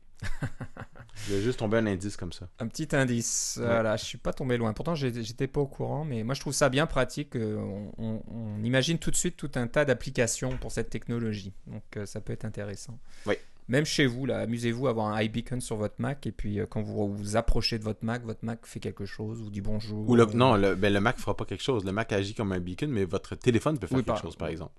Je 1.26 1.34
vais 1.34 1.42
juste 1.42 1.58
tomber 1.58 1.78
un 1.78 1.86
indice 1.86 2.16
comme 2.16 2.32
ça. 2.32 2.48
Un 2.58 2.66
petit 2.66 2.88
indice. 2.96 3.58
Voilà, 3.62 3.96
je 3.96 4.04
suis 4.04 4.18
pas 4.18 4.32
tombé 4.32 4.56
loin. 4.56 4.72
Pourtant, 4.72 4.94
j'étais 4.94 5.46
pas 5.46 5.60
au 5.60 5.66
courant, 5.66 6.04
mais 6.04 6.24
moi 6.24 6.34
je 6.34 6.40
trouve 6.40 6.52
ça 6.52 6.68
bien 6.68 6.86
pratique. 6.86 7.36
On, 7.36 7.92
on, 7.98 8.64
imagine 8.64 8.98
tout 8.98 9.10
de 9.10 9.16
suite 9.16 9.36
tout 9.36 9.50
un 9.54 9.66
tas 9.66 9.84
d'applications 9.84 10.56
pour 10.56 10.72
cette 10.72 10.90
technologie. 10.90 11.52
Donc 11.66 11.82
euh, 11.96 12.06
ça 12.06 12.20
peut 12.20 12.32
être 12.32 12.44
intéressant. 12.44 12.98
Oui. 13.26 13.34
Même 13.68 13.84
chez 13.84 14.06
vous, 14.06 14.26
là, 14.26 14.40
amusez-vous 14.40 14.88
à 14.88 14.90
avoir 14.90 15.06
un 15.06 15.22
iBeacon 15.22 15.60
sur 15.60 15.76
votre 15.76 15.94
Mac 15.98 16.26
et 16.26 16.32
puis 16.32 16.58
euh, 16.58 16.66
quand 16.68 16.82
vous 16.82 17.14
vous 17.14 17.36
approchez 17.36 17.78
de 17.78 17.84
votre 17.84 18.04
Mac, 18.04 18.24
votre 18.24 18.44
Mac 18.44 18.66
fait 18.66 18.80
quelque 18.80 19.06
chose, 19.06 19.40
vous 19.40 19.50
dit 19.50 19.60
bonjour. 19.60 20.08
Ou 20.08 20.16
le, 20.16 20.26
non, 20.26 20.56
le, 20.56 20.74
ben, 20.74 20.92
le 20.92 21.00
Mac 21.00 21.18
fera 21.18 21.36
pas 21.36 21.44
quelque 21.44 21.62
chose. 21.62 21.84
Le 21.84 21.92
Mac 21.92 22.12
agit 22.12 22.34
comme 22.34 22.52
un 22.52 22.60
beacon, 22.60 22.90
mais 22.90 23.04
votre 23.04 23.36
téléphone 23.36 23.78
peut 23.78 23.86
faire 23.86 24.04
quelque 24.04 24.20
chose, 24.20 24.36
par 24.36 24.48
exemple. 24.48 24.72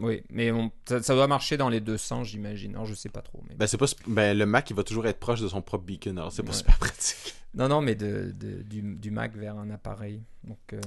Oui, 0.00 0.22
mais 0.30 0.50
ça, 0.86 1.14
doit 1.14 1.26
marcher 1.26 1.56
dans 1.56 1.68
les 1.68 1.80
deux 1.80 1.98
sens, 1.98 2.28
j'imagine. 2.28 2.74
Alors, 2.74 2.86
je 2.86 2.94
sais 2.94 3.08
pas 3.08 3.22
trop. 3.22 3.42
Mais... 3.48 3.54
Ben, 3.54 3.66
c'est 3.66 3.76
pas, 3.76 3.86
ben, 4.06 4.36
le 4.36 4.46
Mac, 4.46 4.70
il 4.70 4.76
va 4.76 4.82
toujours 4.82 5.06
être 5.06 5.20
proche 5.20 5.40
de 5.40 5.48
son 5.48 5.62
propre 5.62 5.84
beacon, 5.84 6.18
alors 6.18 6.32
c'est 6.32 6.42
pas 6.42 6.52
super 6.52 6.78
pratique. 6.78 7.34
Non, 7.52 7.66
non, 7.66 7.80
mais 7.80 7.96
de, 7.96 8.32
du, 8.32 8.80
du, 8.80 9.10
Mac 9.10 9.34
vers 9.34 9.58
un 9.58 9.70
appareil. 9.70 10.22
Donc, 10.44 10.60
euh, 10.72 10.80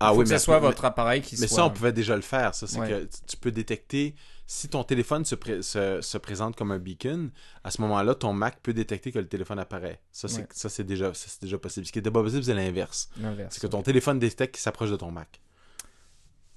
ah 0.00 0.12
faut 0.12 0.20
oui, 0.20 0.24
que 0.24 0.30
ce 0.30 0.38
soit 0.38 0.58
votre 0.58 0.86
appareil 0.86 1.20
qui 1.20 1.38
mais 1.38 1.46
soit. 1.46 1.56
Ça, 1.56 1.66
on 1.66 1.70
pouvait 1.70 1.92
déjà 1.92 2.16
le 2.16 2.22
faire. 2.22 2.54
Ça, 2.54 2.66
c'est 2.66 2.78
que 2.80 3.06
tu 3.26 3.36
peux 3.36 3.50
détecter 3.50 4.14
si 4.46 4.68
ton 4.68 4.82
téléphone 4.82 5.26
se, 5.26 5.34
se, 5.60 6.00
se, 6.00 6.18
présente 6.18 6.56
comme 6.56 6.70
un 6.70 6.78
beacon. 6.78 7.30
À 7.64 7.70
ce 7.70 7.82
moment-là, 7.82 8.14
ton 8.14 8.32
Mac 8.32 8.60
peut 8.62 8.72
détecter 8.72 9.12
que 9.12 9.18
le 9.18 9.28
téléphone 9.28 9.58
apparaît. 9.58 10.00
Ça, 10.10 10.28
c'est 10.28 10.50
ça 10.54 10.70
c'est 10.70 10.84
déjà, 10.84 11.12
déjà 11.42 11.58
possible. 11.58 11.84
Ce 11.84 11.92
qui 11.92 11.98
n'était 11.98 12.10
pas 12.10 12.22
possible, 12.22 12.44
c'est 12.44 12.54
l'inverse. 12.54 13.10
C'est 13.50 13.60
que 13.60 13.66
ton 13.66 13.82
téléphone 13.82 14.18
détecte 14.18 14.54
qu'il 14.54 14.62
s'approche 14.62 14.90
de 14.90 14.96
ton 14.96 15.10
Mac 15.10 15.40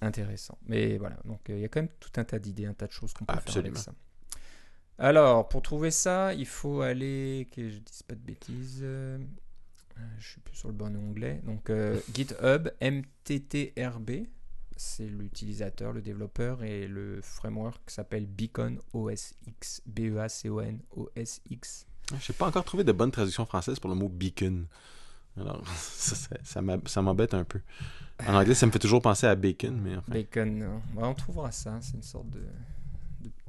intéressant. 0.01 0.57
Mais 0.65 0.97
voilà, 0.97 1.17
donc 1.25 1.49
euh, 1.49 1.57
il 1.57 1.61
y 1.61 1.65
a 1.65 1.67
quand 1.67 1.81
même 1.81 1.91
tout 1.99 2.11
un 2.17 2.23
tas 2.23 2.39
d'idées, 2.39 2.65
un 2.65 2.73
tas 2.73 2.87
de 2.87 2.91
choses 2.91 3.13
qu'on 3.13 3.25
peut 3.25 3.39
faire 3.39 3.57
avec 3.57 3.77
ça. 3.77 3.93
Alors, 4.97 5.47
pour 5.47 5.61
trouver 5.61 5.91
ça, 5.91 6.33
il 6.33 6.45
faut 6.45 6.81
aller, 6.81 7.47
que 7.55 7.69
je 7.69 7.77
dise 7.77 8.03
pas 8.03 8.15
de 8.15 8.19
bêtises, 8.19 8.81
euh, 8.83 9.17
je 10.17 10.27
suis 10.27 10.41
plus 10.41 10.55
sur 10.55 10.67
le 10.67 10.73
bon 10.73 10.95
onglet. 10.95 11.41
Donc 11.45 11.69
euh, 11.69 11.99
GitHub 12.13 12.69
MTTRB, 12.81 14.27
c'est 14.75 15.07
l'utilisateur, 15.07 15.93
le 15.93 16.01
développeur 16.01 16.63
et 16.63 16.87
le 16.87 17.21
framework 17.21 17.89
s'appelle 17.89 18.25
Beacon 18.25 18.79
OS 18.93 19.35
X, 19.47 19.81
B 19.85 20.11
E 20.11 20.19
A 20.19 20.29
C 20.29 20.49
O 20.49 20.61
N 20.61 20.79
O 20.95 21.09
S 21.15 21.41
X. 21.49 21.85
Je 22.09 22.31
n'ai 22.31 22.37
pas 22.37 22.47
encore 22.47 22.63
trouvé 22.63 22.83
de 22.83 22.91
bonne 22.91 23.11
traduction 23.11 23.45
française 23.45 23.79
pour 23.79 23.89
le 23.89 23.95
mot 23.95 24.09
beacon. 24.09 24.65
Alors, 25.39 25.63
ça, 25.75 26.61
ça 26.85 27.01
m'embête 27.01 27.33
un 27.33 27.43
peu. 27.43 27.59
En 28.27 28.35
anglais, 28.35 28.53
ça 28.53 28.65
me 28.65 28.71
fait 28.71 28.79
toujours 28.79 29.01
penser 29.01 29.27
à 29.27 29.35
bacon, 29.35 29.79
mais 29.81 29.95
enfin. 29.95 30.11
Bacon, 30.11 30.81
on 30.97 31.13
trouvera 31.13 31.51
ça. 31.51 31.77
C'est 31.81 31.93
une 31.93 32.03
sorte 32.03 32.29
de, 32.29 32.43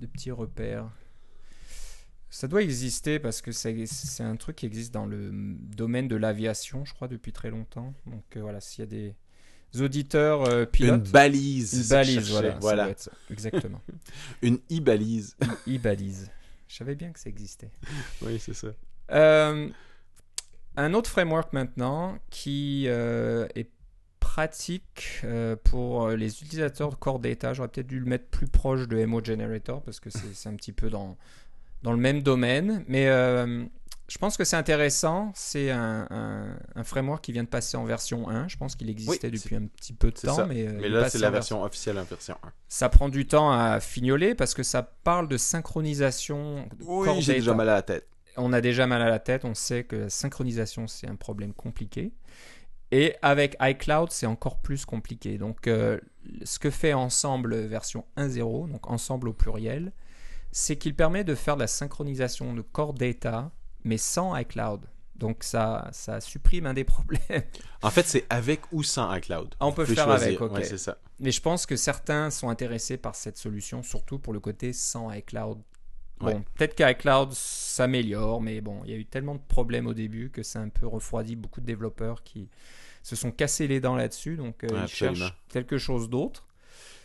de, 0.01 0.07
petit 0.07 0.31
repère. 0.31 0.89
Ça 2.29 2.47
doit 2.47 2.63
exister 2.63 3.19
parce 3.19 3.43
que 3.43 3.51
c'est 3.51 4.23
un 4.23 4.37
truc 4.37 4.57
qui 4.57 4.67
existe 4.67 4.95
dans 4.95 5.07
le 5.07 5.31
domaine 5.33 6.07
de 6.07 6.15
l'aviation, 6.15 6.85
je 6.85 6.95
crois, 6.95 7.09
depuis 7.09 7.33
très 7.33 7.51
longtemps. 7.51 7.93
Donc 8.07 8.25
euh, 8.37 8.41
voilà, 8.41 8.61
s'il 8.61 8.85
y 8.85 8.87
a 8.87 8.87
des 8.87 9.17
auditeurs 9.81 10.45
euh, 10.49 10.65
pilotes. 10.65 11.07
Une 11.07 11.13
balise. 11.13 11.75
Une 11.75 11.89
balise, 11.89 12.31
voilà. 12.31 12.59
voilà. 12.61 12.95
Exactement. 13.31 13.81
une 14.43 14.61
e-balise. 14.71 15.37
Une 15.67 15.77
e-balise. 15.77 16.31
Je 16.69 16.77
savais 16.77 16.95
bien 16.95 17.11
que 17.11 17.19
ça 17.19 17.29
existait. 17.29 17.73
Oui, 18.23 18.39
c'est 18.39 18.55
ça. 18.55 18.69
Euh, 19.11 19.69
un 20.77 20.95
autre 20.95 21.11
framework 21.11 21.53
maintenant 21.53 22.19
qui 22.31 22.87
est 22.87 23.71
pratique 24.31 25.21
euh, 25.25 25.57
pour 25.65 26.05
euh, 26.05 26.17
les 26.17 26.41
utilisateurs 26.43 26.91
de 26.91 26.95
Core 26.95 27.19
Data. 27.19 27.53
J'aurais 27.53 27.69
peut-être 27.69 27.89
dû 27.89 27.99
le 27.99 28.07
mettre 28.07 28.27
plus 28.27 28.47
proche 28.47 28.87
de 28.87 28.97
Emo 28.97 29.23
Generator 29.23 29.83
parce 29.83 29.99
que 29.99 30.09
c'est 30.11 30.49
un 30.49 30.55
petit 30.55 30.73
peu 30.73 30.89
dans, 30.89 31.17
dans 31.83 31.91
le 31.91 31.99
même 31.99 32.23
domaine. 32.23 32.85
Mais 32.87 33.09
euh, 33.09 33.65
je 34.09 34.19
pense 34.19 34.37
que 34.37 34.45
c'est 34.45 34.57
intéressant. 34.57 35.33
C'est 35.35 35.71
un, 35.71 36.07
un, 36.77 36.85
framework 36.85 37.25
qui 37.25 37.33
vient 37.33 37.43
de 37.43 37.49
passer 37.49 37.77
en 37.77 37.85
version 37.85 38.29
1. 38.29 38.47
Je 38.49 38.57
pense 38.57 38.77
qu'il 38.77 38.89
existait 38.89 39.31
depuis 39.31 39.57
un 39.57 39.67
petit 39.67 39.93
peu 39.93 40.11
de 40.11 40.19
temps. 40.19 40.47
Mais, 40.47 40.65
mais 40.65 40.89
là, 40.89 41.11
c'est 41.11 41.19
la 41.19 41.31
version 41.31 41.63
officielle 41.65 41.99
en 41.99 42.05
version 42.05 42.37
1. 42.45 42.53
Ça 42.69 42.89
prend 42.89 43.09
du 43.09 43.27
temps 43.27 43.51
à 43.51 43.81
fignoler 43.81 44.37
parce 44.37 44.55
que 44.55 44.63
ça 44.63 44.83
parle 44.83 45.29
de 45.29 45.37
synchronisation. 45.37 46.69
Oui, 46.83 47.21
j'ai 47.21 47.35
déjà 47.35 47.55
mal 47.55 47.69
à 47.69 47.75
la 47.75 47.83
tête. 47.83 48.07
On 48.37 48.53
a 48.53 48.61
déjà 48.61 48.87
mal 48.87 49.03
à 49.03 49.09
la 49.09 49.19
tête. 49.19 49.45
On 49.45 49.55
sait 49.55 49.85
que 49.85 49.97
la 49.97 50.11
synchronisation, 50.11 50.87
c'est 50.87 51.09
un 51.09 51.17
problème 51.17 51.53
compliqué. 51.53 52.13
Et 52.93 53.15
avec 53.23 53.57
iCloud, 53.61 54.11
c'est 54.11 54.27
encore 54.27 54.61
plus 54.61 54.85
compliqué. 54.85 55.39
Donc, 55.39 55.67
euh, 55.67 55.99
ce 56.43 56.59
que 56.59 56.71
fait 56.71 56.93
Ensemble 56.93 57.57
version 57.57 58.05
1.0, 58.17 58.71
donc 58.71 58.91
Ensemble 58.91 59.29
au 59.29 59.33
pluriel, 59.33 59.93
c'est 60.51 60.77
qu'il 60.77 60.97
permet 60.97 61.23
de 61.23 61.35
faire 61.35 61.55
de 61.55 61.61
la 61.61 61.67
synchronisation 61.69 62.53
de 62.53 62.63
core 62.63 62.95
data, 62.95 63.53
mais 63.85 63.97
sans 63.97 64.37
iCloud. 64.37 64.87
Donc, 65.15 65.45
ça, 65.45 65.89
ça 65.93 66.21
supprime 66.21 66.67
un 66.67 66.75
des 66.75 66.85
problèmes. 66.85 67.21
En 67.83 67.91
fait, 67.91 68.07
c'est 68.07 68.27
avec 68.29 68.61
ou 68.73 68.83
sans 68.83 69.15
iCloud. 69.15 69.55
On 69.61 69.73
peut 69.73 69.85
faire 69.85 70.11
avec, 70.11 70.41
ok. 70.41 70.59
c'est 70.65 70.79
ça. 70.79 70.99
Mais 71.19 71.31
je 71.31 71.41
pense 71.41 71.65
que 71.65 71.77
certains 71.77 72.31
sont 72.31 72.49
intéressés 72.49 72.97
par 72.97 73.15
cette 73.15 73.37
solution, 73.37 73.83
surtout 73.83 74.19
pour 74.19 74.33
le 74.33 74.41
côté 74.41 74.73
sans 74.73 75.11
iCloud. 75.13 75.63
Bon, 76.21 76.45
peut-être 76.55 76.75
qu'iCloud 76.75 77.33
s'améliore, 77.33 78.43
mais 78.43 78.61
bon, 78.61 78.83
il 78.85 78.91
y 78.91 78.95
a 78.95 78.97
eu 78.97 79.07
tellement 79.07 79.35
de 79.35 79.41
problèmes 79.49 79.87
au 79.87 79.95
début 79.95 80.31
que 80.31 80.43
c'est 80.43 80.59
un 80.59 80.69
peu 80.69 80.87
refroidi 80.87 81.35
beaucoup 81.35 81.63
de 81.63 81.67
développeurs 81.67 82.23
qui, 82.23 82.49
se 83.03 83.17
sont 83.17 83.31
cassés 83.31 83.67
les 83.67 83.81
dents 83.81 83.97
là-dessus, 83.97 84.37
donc 84.37 84.65
euh, 84.65 84.69
ils 84.83 84.89
cherchent 84.89 85.35
quelque 85.49 85.79
chose 85.79 86.09
d'autre. 86.09 86.47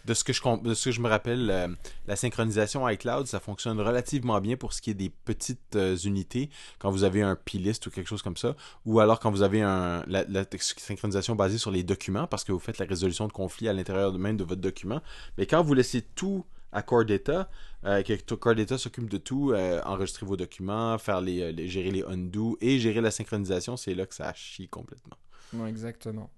De 0.06 0.14
ce 0.14 0.24
que 0.24 0.34
je, 0.34 0.62
de 0.62 0.76
ce 0.76 0.86
que 0.86 0.92
je 0.92 1.02
me 1.02 1.10
rappelle, 1.10 1.50
euh, 1.50 1.68
la 2.06 2.16
synchronisation 2.16 2.88
iCloud, 2.88 3.26
ça 3.26 3.40
fonctionne 3.40 3.82
relativement 3.82 4.40
bien 4.40 4.56
pour 4.56 4.72
ce 4.72 4.80
qui 4.80 4.92
est 4.92 4.96
des 4.96 5.10
petites 5.10 5.76
euh, 5.76 5.98
unités, 5.98 6.52
quand 6.78 6.92
vous 6.92 7.04
avez 7.04 7.24
un 7.24 7.36
plist 7.36 7.88
ou 7.88 7.90
quelque 7.90 8.08
chose 8.08 8.22
comme 8.22 8.38
ça, 8.38 8.56
ou 8.86 9.00
alors 9.00 9.20
quand 9.20 9.32
vous 9.32 9.42
avez 9.42 9.64
un, 9.64 10.04
la, 10.06 10.46
synchronisation 10.60 11.36
basée 11.36 11.58
sur 11.58 11.72
les 11.72 11.82
documents, 11.82 12.28
parce 12.28 12.44
que 12.44 12.52
vous 12.52 12.60
faites 12.60 12.78
la 12.78 12.86
résolution 12.86 13.28
de 13.28 13.34
conflits 13.34 13.68
à 13.68 13.74
l'intérieur 13.74 14.14
même 14.14 14.38
de 14.38 14.44
votre 14.44 14.62
document. 14.62 15.02
Mais 15.40 15.48
quand 15.48 15.64
vous 15.64 15.74
laissez 15.74 16.04
tout 16.04 16.46
à 16.76 16.82
Core 16.84 17.06
Data, 17.06 17.50
que 17.84 18.34
Core 18.36 18.56
Data 18.56 18.78
s'occupe 18.78 19.10
de 19.10 19.18
tout, 19.18 19.54
enregistrer 19.86 20.26
vos 20.26 20.38
documents, 20.38 20.98
faire 20.98 21.22
les, 21.22 21.52
les, 21.52 21.68
gérer 21.68 21.92
les 21.92 22.04
undo 22.04 22.58
et 22.62 22.78
gérer 22.80 23.02
la 23.02 23.12
synchronisation, 23.12 23.78
c'est 23.78 23.96
là 23.96 24.06
que 24.06 24.14
ça 24.14 24.32
chie 24.34 24.68
complètement 24.68 25.18
exactement. 25.66 26.30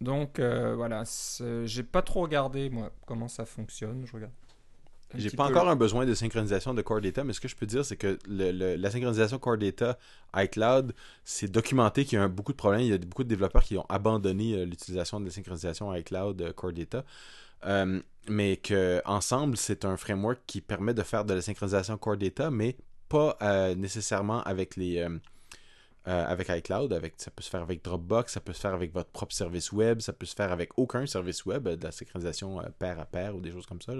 Donc 0.00 0.38
euh, 0.38 0.74
voilà, 0.74 1.04
j'ai 1.64 1.82
pas 1.82 2.02
trop 2.02 2.22
regardé 2.22 2.70
moi 2.70 2.90
comment 3.06 3.28
ça 3.28 3.44
fonctionne. 3.44 4.06
Je 4.06 4.12
regarde. 4.12 4.32
J'ai 5.16 5.30
pas 5.30 5.44
encore 5.44 5.68
un 5.68 5.74
besoin 5.74 6.06
de 6.06 6.14
synchronisation 6.14 6.72
de 6.72 6.82
Core 6.82 7.00
Data, 7.00 7.24
mais 7.24 7.32
ce 7.32 7.40
que 7.40 7.48
je 7.48 7.56
peux 7.56 7.66
dire, 7.66 7.84
c'est 7.84 7.96
que 7.96 8.16
la 8.28 8.90
synchronisation 8.90 9.40
Core 9.40 9.58
Data 9.58 9.98
iCloud, 10.36 10.94
c'est 11.24 11.50
documenté 11.50 12.04
qu'il 12.04 12.16
y 12.16 12.22
a 12.22 12.28
beaucoup 12.28 12.52
de 12.52 12.56
problèmes. 12.56 12.82
Il 12.82 12.86
y 12.86 12.92
a 12.92 12.98
beaucoup 12.98 13.24
de 13.24 13.28
développeurs 13.28 13.64
qui 13.64 13.76
ont 13.76 13.86
abandonné 13.88 14.54
euh, 14.54 14.64
l'utilisation 14.64 15.18
de 15.18 15.24
la 15.24 15.32
synchronisation 15.32 15.92
iCloud 15.92 16.40
euh, 16.40 16.52
Core 16.52 16.72
Data. 16.72 17.04
Mais 18.28 18.56
que 18.56 19.02
ensemble, 19.04 19.56
c'est 19.56 19.84
un 19.84 19.96
framework 19.96 20.40
qui 20.46 20.60
permet 20.60 20.94
de 20.94 21.02
faire 21.02 21.24
de 21.24 21.34
la 21.34 21.42
synchronisation 21.42 21.96
Core 21.98 22.16
Data, 22.16 22.50
mais 22.50 22.76
pas 23.08 23.36
nécessairement 23.76 24.42
avec 24.42 24.76
les 24.76 25.06
euh, 26.08 26.24
avec 26.26 26.48
iCloud, 26.48 26.94
avec, 26.94 27.12
ça 27.18 27.30
peut 27.30 27.42
se 27.42 27.50
faire 27.50 27.60
avec 27.60 27.84
Dropbox, 27.84 28.32
ça 28.32 28.40
peut 28.40 28.54
se 28.54 28.60
faire 28.60 28.72
avec 28.72 28.90
votre 28.94 29.10
propre 29.10 29.34
service 29.34 29.70
web, 29.70 30.00
ça 30.00 30.14
peut 30.14 30.24
se 30.24 30.34
faire 30.34 30.50
avec 30.50 30.78
aucun 30.78 31.04
service 31.04 31.44
web, 31.44 31.68
euh, 31.68 31.76
de 31.76 31.84
la 31.84 31.92
synchronisation 31.92 32.58
euh, 32.58 32.64
pair 32.78 32.98
à 32.98 33.04
pair 33.04 33.36
ou 33.36 33.40
des 33.40 33.52
choses 33.52 33.66
comme 33.66 33.82
ça. 33.82 33.92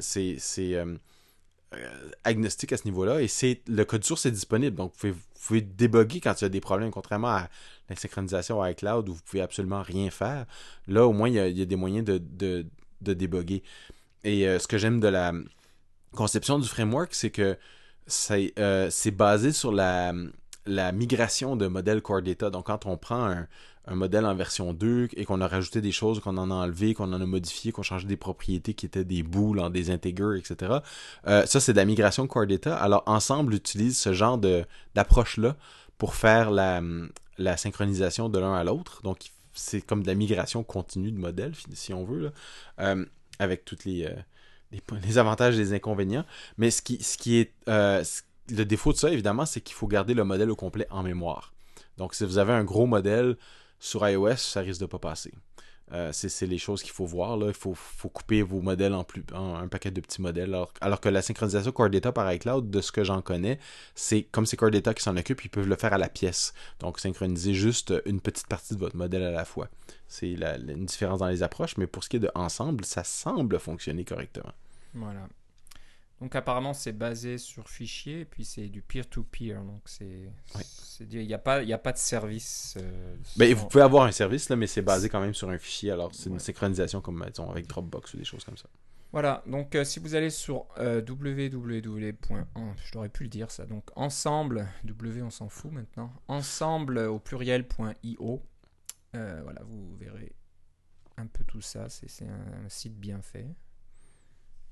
c'est 0.00 0.76
agnostique 2.24 2.72
à 2.72 2.76
ce 2.76 2.84
niveau-là 2.84 3.22
et 3.22 3.28
c'est 3.28 3.60
le 3.68 3.84
code 3.84 4.02
source 4.02 4.26
est 4.26 4.32
disponible. 4.32 4.76
Donc, 4.76 4.92
vous 4.92 4.98
pouvez, 4.98 5.12
vous 5.12 5.46
pouvez 5.46 5.60
débugger 5.60 6.20
quand 6.20 6.34
il 6.40 6.44
y 6.44 6.46
a 6.46 6.48
des 6.48 6.60
problèmes, 6.60 6.90
contrairement 6.90 7.28
à 7.28 7.48
la 7.88 7.94
synchronisation 7.94 8.64
iCloud 8.66 9.08
où 9.08 9.14
vous 9.14 9.22
pouvez 9.22 9.40
absolument 9.40 9.82
rien 9.82 10.10
faire. 10.10 10.46
Là, 10.88 11.06
au 11.06 11.12
moins, 11.12 11.28
il 11.28 11.36
y 11.36 11.62
a, 11.62 11.64
des 11.64 11.76
moyens 11.76 12.04
de, 12.04 12.66
de 13.02 13.14
débugger. 13.14 13.62
Et 14.24 14.42
ce 14.58 14.66
que 14.66 14.78
j'aime 14.78 15.00
de 15.00 15.08
la 15.08 15.32
conception 16.12 16.58
du 16.58 16.68
framework, 16.68 17.14
c'est 17.14 17.30
que 17.30 17.56
c'est 18.06 19.16
basé 19.16 19.52
sur 19.52 19.72
la, 19.72 20.12
migration 20.92 21.56
de 21.56 21.66
modèles 21.66 22.02
Core 22.02 22.22
Data. 22.22 22.50
Donc, 22.50 22.66
quand 22.66 22.86
on 22.86 22.96
prend 22.96 23.26
un, 23.26 23.46
modèle 23.94 24.24
en 24.24 24.34
version 24.36 24.72
2 24.72 25.08
et 25.16 25.24
qu'on 25.24 25.40
a 25.40 25.48
rajouté 25.48 25.80
des 25.80 25.90
choses, 25.90 26.20
qu'on 26.20 26.36
en 26.36 26.50
a 26.52 26.54
enlevé, 26.54 26.94
qu'on 26.94 27.12
en 27.12 27.20
a 27.20 27.26
modifié, 27.26 27.72
qu'on 27.72 27.82
changé 27.82 28.06
des 28.06 28.16
propriétés 28.16 28.74
qui 28.74 28.86
étaient 28.86 29.04
des 29.04 29.24
boules 29.24 29.58
en 29.58 29.68
des 29.68 29.90
integers, 29.90 30.38
etc. 30.38 30.78
Euh, 31.26 31.44
ça, 31.46 31.58
c'est 31.58 31.72
de 31.72 31.78
la 31.78 31.84
migration 31.84 32.26
Core 32.28 32.46
Data. 32.46 32.76
Alors, 32.76 33.02
Ensemble 33.06 33.54
utilise 33.54 33.98
ce 33.98 34.12
genre 34.12 34.38
d'approche-là 34.38 35.56
pour 35.98 36.14
faire 36.14 36.50
la, 36.50 36.82
synchronisation 37.56 38.28
de 38.28 38.38
l'un 38.38 38.54
à 38.54 38.62
l'autre. 38.62 39.02
Donc, 39.02 39.18
c'est 39.52 39.80
comme 39.80 40.02
de 40.02 40.08
la 40.08 40.14
migration 40.14 40.62
continue 40.62 41.12
de 41.12 41.18
modèles, 41.18 41.54
si 41.72 41.92
on 41.92 42.04
veut, 42.04 42.32
euh, 42.78 43.04
avec 43.38 43.70
les, 43.84 44.04
euh, 44.04 44.14
les, 45.02 45.18
avantages 45.18 45.56
et 45.56 45.58
les 45.58 45.72
inconvénients. 45.72 46.24
Mais 46.58 46.70
ce 46.70 46.82
qui, 46.82 47.02
ce 47.02 47.16
qui 47.16 47.38
est 47.38 47.52
le 47.66 48.64
défaut 48.64 48.92
de 48.92 48.98
ça, 48.98 49.10
évidemment, 49.10 49.46
c'est 49.46 49.60
qu'il 49.60 49.74
faut 49.74 49.86
garder 49.86 50.14
le 50.14 50.24
modèle 50.24 50.50
au 50.50 50.56
complet 50.56 50.86
en 50.90 51.02
mémoire. 51.02 51.52
Donc, 51.96 52.14
si 52.14 52.24
vous 52.24 52.38
avez 52.38 52.52
un 52.52 52.64
gros 52.64 52.86
modèle 52.86 53.36
sur 53.78 54.06
iOS, 54.06 54.36
ça 54.36 54.60
risque 54.60 54.80
de 54.80 54.86
pas 54.86 54.98
passer. 54.98 55.32
Euh, 55.92 56.10
c'est 56.12 56.46
les 56.46 56.58
choses 56.58 56.82
qu'il 56.82 56.92
faut 56.92 57.06
voir. 57.06 57.36
Là. 57.36 57.48
Il 57.48 57.54
faut, 57.54 57.74
couper 58.12 58.42
vos 58.42 58.60
modèles 58.60 58.94
en, 58.94 59.04
plus, 59.04 59.24
un 59.34 59.66
paquet 59.68 59.90
de 59.90 60.00
petits 60.00 60.22
modèles. 60.22 60.56
Alors, 60.80 61.00
que 61.00 61.08
la 61.08 61.22
synchronisation 61.22 61.72
Core 61.72 61.90
Data 61.90 62.12
par 62.12 62.32
iCloud, 62.32 62.70
de 62.70 62.80
ce 62.80 62.92
que 62.92 63.04
j'en 63.04 63.22
connais, 63.22 63.58
c'est 63.94 64.22
comme 64.22 64.46
c'est 64.46 64.56
Core 64.56 64.70
Data 64.70 64.94
qui 64.94 65.02
s'en 65.02 65.16
occupe, 65.16 65.44
ils 65.44 65.50
peuvent 65.50 65.68
le 65.68 65.76
faire 65.76 65.92
à 65.92 65.98
la 65.98 66.08
pièce. 66.08 66.54
Donc, 66.78 66.98
synchroniser 66.98 67.54
juste 67.54 67.92
une 68.06 68.20
petite 68.20 68.46
partie 68.46 68.74
de 68.74 68.78
votre 68.78 68.96
modèle 68.96 69.22
à 69.22 69.30
la 69.30 69.44
fois. 69.44 69.68
C'est 70.08 70.30
une 70.30 70.86
différence 70.86 71.20
dans 71.20 71.28
les 71.28 71.42
approches, 71.42 71.76
mais 71.76 71.86
pour 71.86 72.04
ce 72.04 72.08
qui 72.08 72.16
est 72.16 72.20
de 72.20 72.30
ensemble, 72.34 72.84
ça 72.84 73.04
semble 73.04 73.58
fonctionner 73.58 74.04
correctement. 74.04 74.52
Voilà. 74.94 75.28
Donc 76.20 76.34
apparemment 76.36 76.74
c'est 76.74 76.92
basé 76.92 77.38
sur 77.38 77.68
fichier 77.70 78.20
et 78.20 78.24
puis 78.26 78.44
c'est 78.44 78.68
du 78.68 78.82
peer-to-peer. 78.82 79.62
donc 79.64 79.80
c'est, 79.86 80.30
il 81.00 81.26
n'y 81.26 81.32
a 81.32 81.38
pas, 81.38 81.62
il 81.62 81.72
a 81.72 81.78
pas 81.78 81.92
de 81.92 81.98
service. 81.98 82.76
Euh, 82.78 83.54
vous 83.54 83.66
pouvez 83.66 83.82
avoir 83.82 84.04
un 84.04 84.12
service 84.12 84.50
là, 84.50 84.56
mais 84.56 84.66
c'est 84.66 84.82
basé 84.82 85.08
quand 85.08 85.20
même 85.20 85.32
sur 85.32 85.48
un 85.48 85.56
fichier. 85.56 85.90
Alors 85.90 86.14
c'est 86.14 86.28
une 86.28 86.38
synchronisation 86.38 87.00
comme 87.00 87.24
disons, 87.26 87.50
avec 87.50 87.66
Dropbox 87.66 88.14
ou 88.14 88.16
des 88.18 88.24
choses 88.24 88.44
comme 88.44 88.58
ça. 88.58 88.68
Voilà. 89.12 89.42
Donc 89.46 89.74
euh, 89.74 89.82
si 89.82 89.98
vous 89.98 90.14
allez 90.14 90.28
sur 90.28 90.66
euh, 90.78 91.00
www. 91.00 91.80
je 91.88 92.92
devrais 92.92 93.08
plus 93.08 93.24
le 93.24 93.30
dire 93.30 93.50
ça. 93.50 93.64
Donc 93.64 93.90
ensemble, 93.96 94.68
w 94.84 95.22
on 95.22 95.30
s'en 95.30 95.48
fout 95.48 95.72
maintenant. 95.72 96.12
Ensemble 96.28 96.98
au 96.98 97.18
pluriel.io. 97.18 98.42
voilà, 99.14 99.62
vous 99.64 99.96
verrez 99.96 100.34
un 101.16 101.26
peu 101.26 101.44
tout 101.44 101.62
ça. 101.62 101.88
C'est, 101.88 102.26
un 102.26 102.68
site 102.68 103.00
bien 103.00 103.22
fait. 103.22 103.46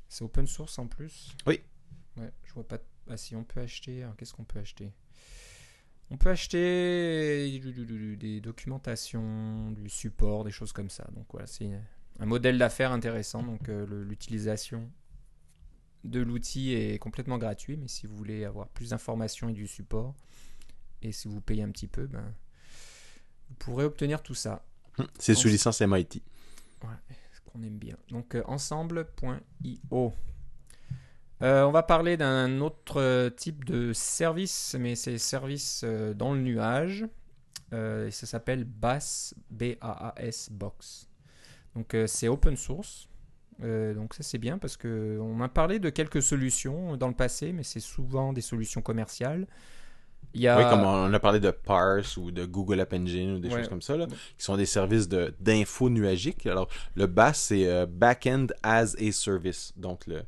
C'est 0.09 0.25
open 0.25 0.47
source 0.47 0.79
en 0.79 0.87
plus 0.87 1.35
Oui. 1.47 1.61
Ouais, 2.17 2.31
je 2.45 2.53
vois 2.55 2.67
pas. 2.67 2.79
Ah, 3.11 3.17
si 3.17 3.37
on 3.37 3.45
peut 3.45 3.61
acheter. 3.61 4.07
Qu'est-ce 4.17 4.33
qu'on 4.33 4.45
peut 4.45 4.59
acheter? 4.59 4.93
On 6.11 6.17
peut 6.17 6.31
acheter 6.31 7.61
des 8.17 8.41
documentations, 8.41 9.71
du 9.73 9.89
support, 9.91 10.45
des 10.45 10.51
choses 10.51 10.73
comme 10.73 10.89
ça. 10.89 11.07
Donc 11.15 11.27
voilà, 11.31 11.47
c'est 11.47 11.71
un 12.19 12.27
modèle 12.27 12.57
d'affaires 12.59 12.93
intéressant. 12.93 13.43
Donc 13.43 13.69
euh, 13.69 14.05
l'utilisation 14.05 14.91
de 16.05 16.21
l'outil 16.21 16.73
est 16.73 16.99
complètement 16.99 17.37
gratuit, 17.37 17.77
mais 17.77 17.89
si 17.89 18.07
vous 18.07 18.17
voulez 18.17 18.45
avoir 18.45 18.69
plus 18.69 18.91
d'informations 18.91 19.51
et 19.51 19.53
du 19.53 19.67
support, 19.67 20.15
et 21.03 21.13
si 21.13 21.29
vous 21.29 21.41
payez 21.41 21.63
un 21.63 21.71
petit 21.71 21.89
peu, 21.89 22.07
ben, 22.07 22.35
vous 23.51 23.55
pourrez 23.57 23.85
obtenir 23.85 24.23
tout 24.23 24.35
ça. 24.35 24.65
C'est 25.19 25.35
sous 25.35 25.49
licence 25.49 25.81
MIT. 25.83 26.23
Ouais 26.83 27.17
qu'on 27.49 27.63
aime 27.63 27.79
bien. 27.79 27.97
Donc 28.11 28.35
euh, 28.35 28.43
ensemble.io. 28.47 30.13
Euh, 31.41 31.63
on 31.63 31.71
va 31.71 31.83
parler 31.85 32.17
d'un 32.17 32.61
autre 32.61 33.29
type 33.37 33.65
de 33.65 33.93
service, 33.93 34.75
mais 34.79 34.97
c'est 34.97 35.19
service 35.19 35.83
euh, 35.85 36.13
dans 36.13 36.35
le 36.35 36.41
nuage. 36.41 37.07
ça 37.71 38.11
s'appelle 38.11 38.65
BAS, 38.65 39.35
Box. 40.51 41.09
Donc 41.75 41.97
c'est 42.07 42.29
open 42.29 42.57
source. 42.57 43.09
donc 43.61 44.15
ça 44.15 44.23
c'est 44.23 44.39
bien 44.39 44.59
parce 44.59 44.77
qu'on 44.77 45.41
a 45.41 45.49
parlé 45.49 45.79
de 45.79 45.91
quelques 45.91 46.23
solutions 46.23 46.97
dans 46.97 47.09
le 47.09 47.15
passé, 47.15 47.53
mais 47.53 47.63
c'est 47.63 47.81
souvent 47.81 48.33
des 48.33 48.41
solutions 48.41 48.83
commerciales. 48.83 49.47
Oui, 50.39 50.65
comme 50.71 50.85
on 50.85 51.13
a 51.13 51.21
parlé 51.21 51.41
de 51.41 51.51
Parse 51.51 52.17
ou 52.17 52.31
de 52.31 52.45
Google 52.45 52.81
App 52.81 52.93
Engine 52.93 53.35
ou 53.35 53.39
des 53.39 53.51
choses 53.51 53.69
comme 53.69 53.83
ça, 53.83 53.97
là, 53.97 54.07
qui 54.07 54.45
sont 54.45 54.57
des 54.57 54.67
services 54.67 55.09
d'info 55.09 55.91
nuagique. 55.91 56.47
Alors, 56.47 56.69
le 56.95 57.07
BAS, 57.07 57.35
c'est 57.35 57.69
euh, 57.69 57.87
Backend 57.87 58.49
as 58.63 58.95
a 58.99 59.13
Service, 59.13 59.73
donc 59.77 60.07
le, 60.07 60.23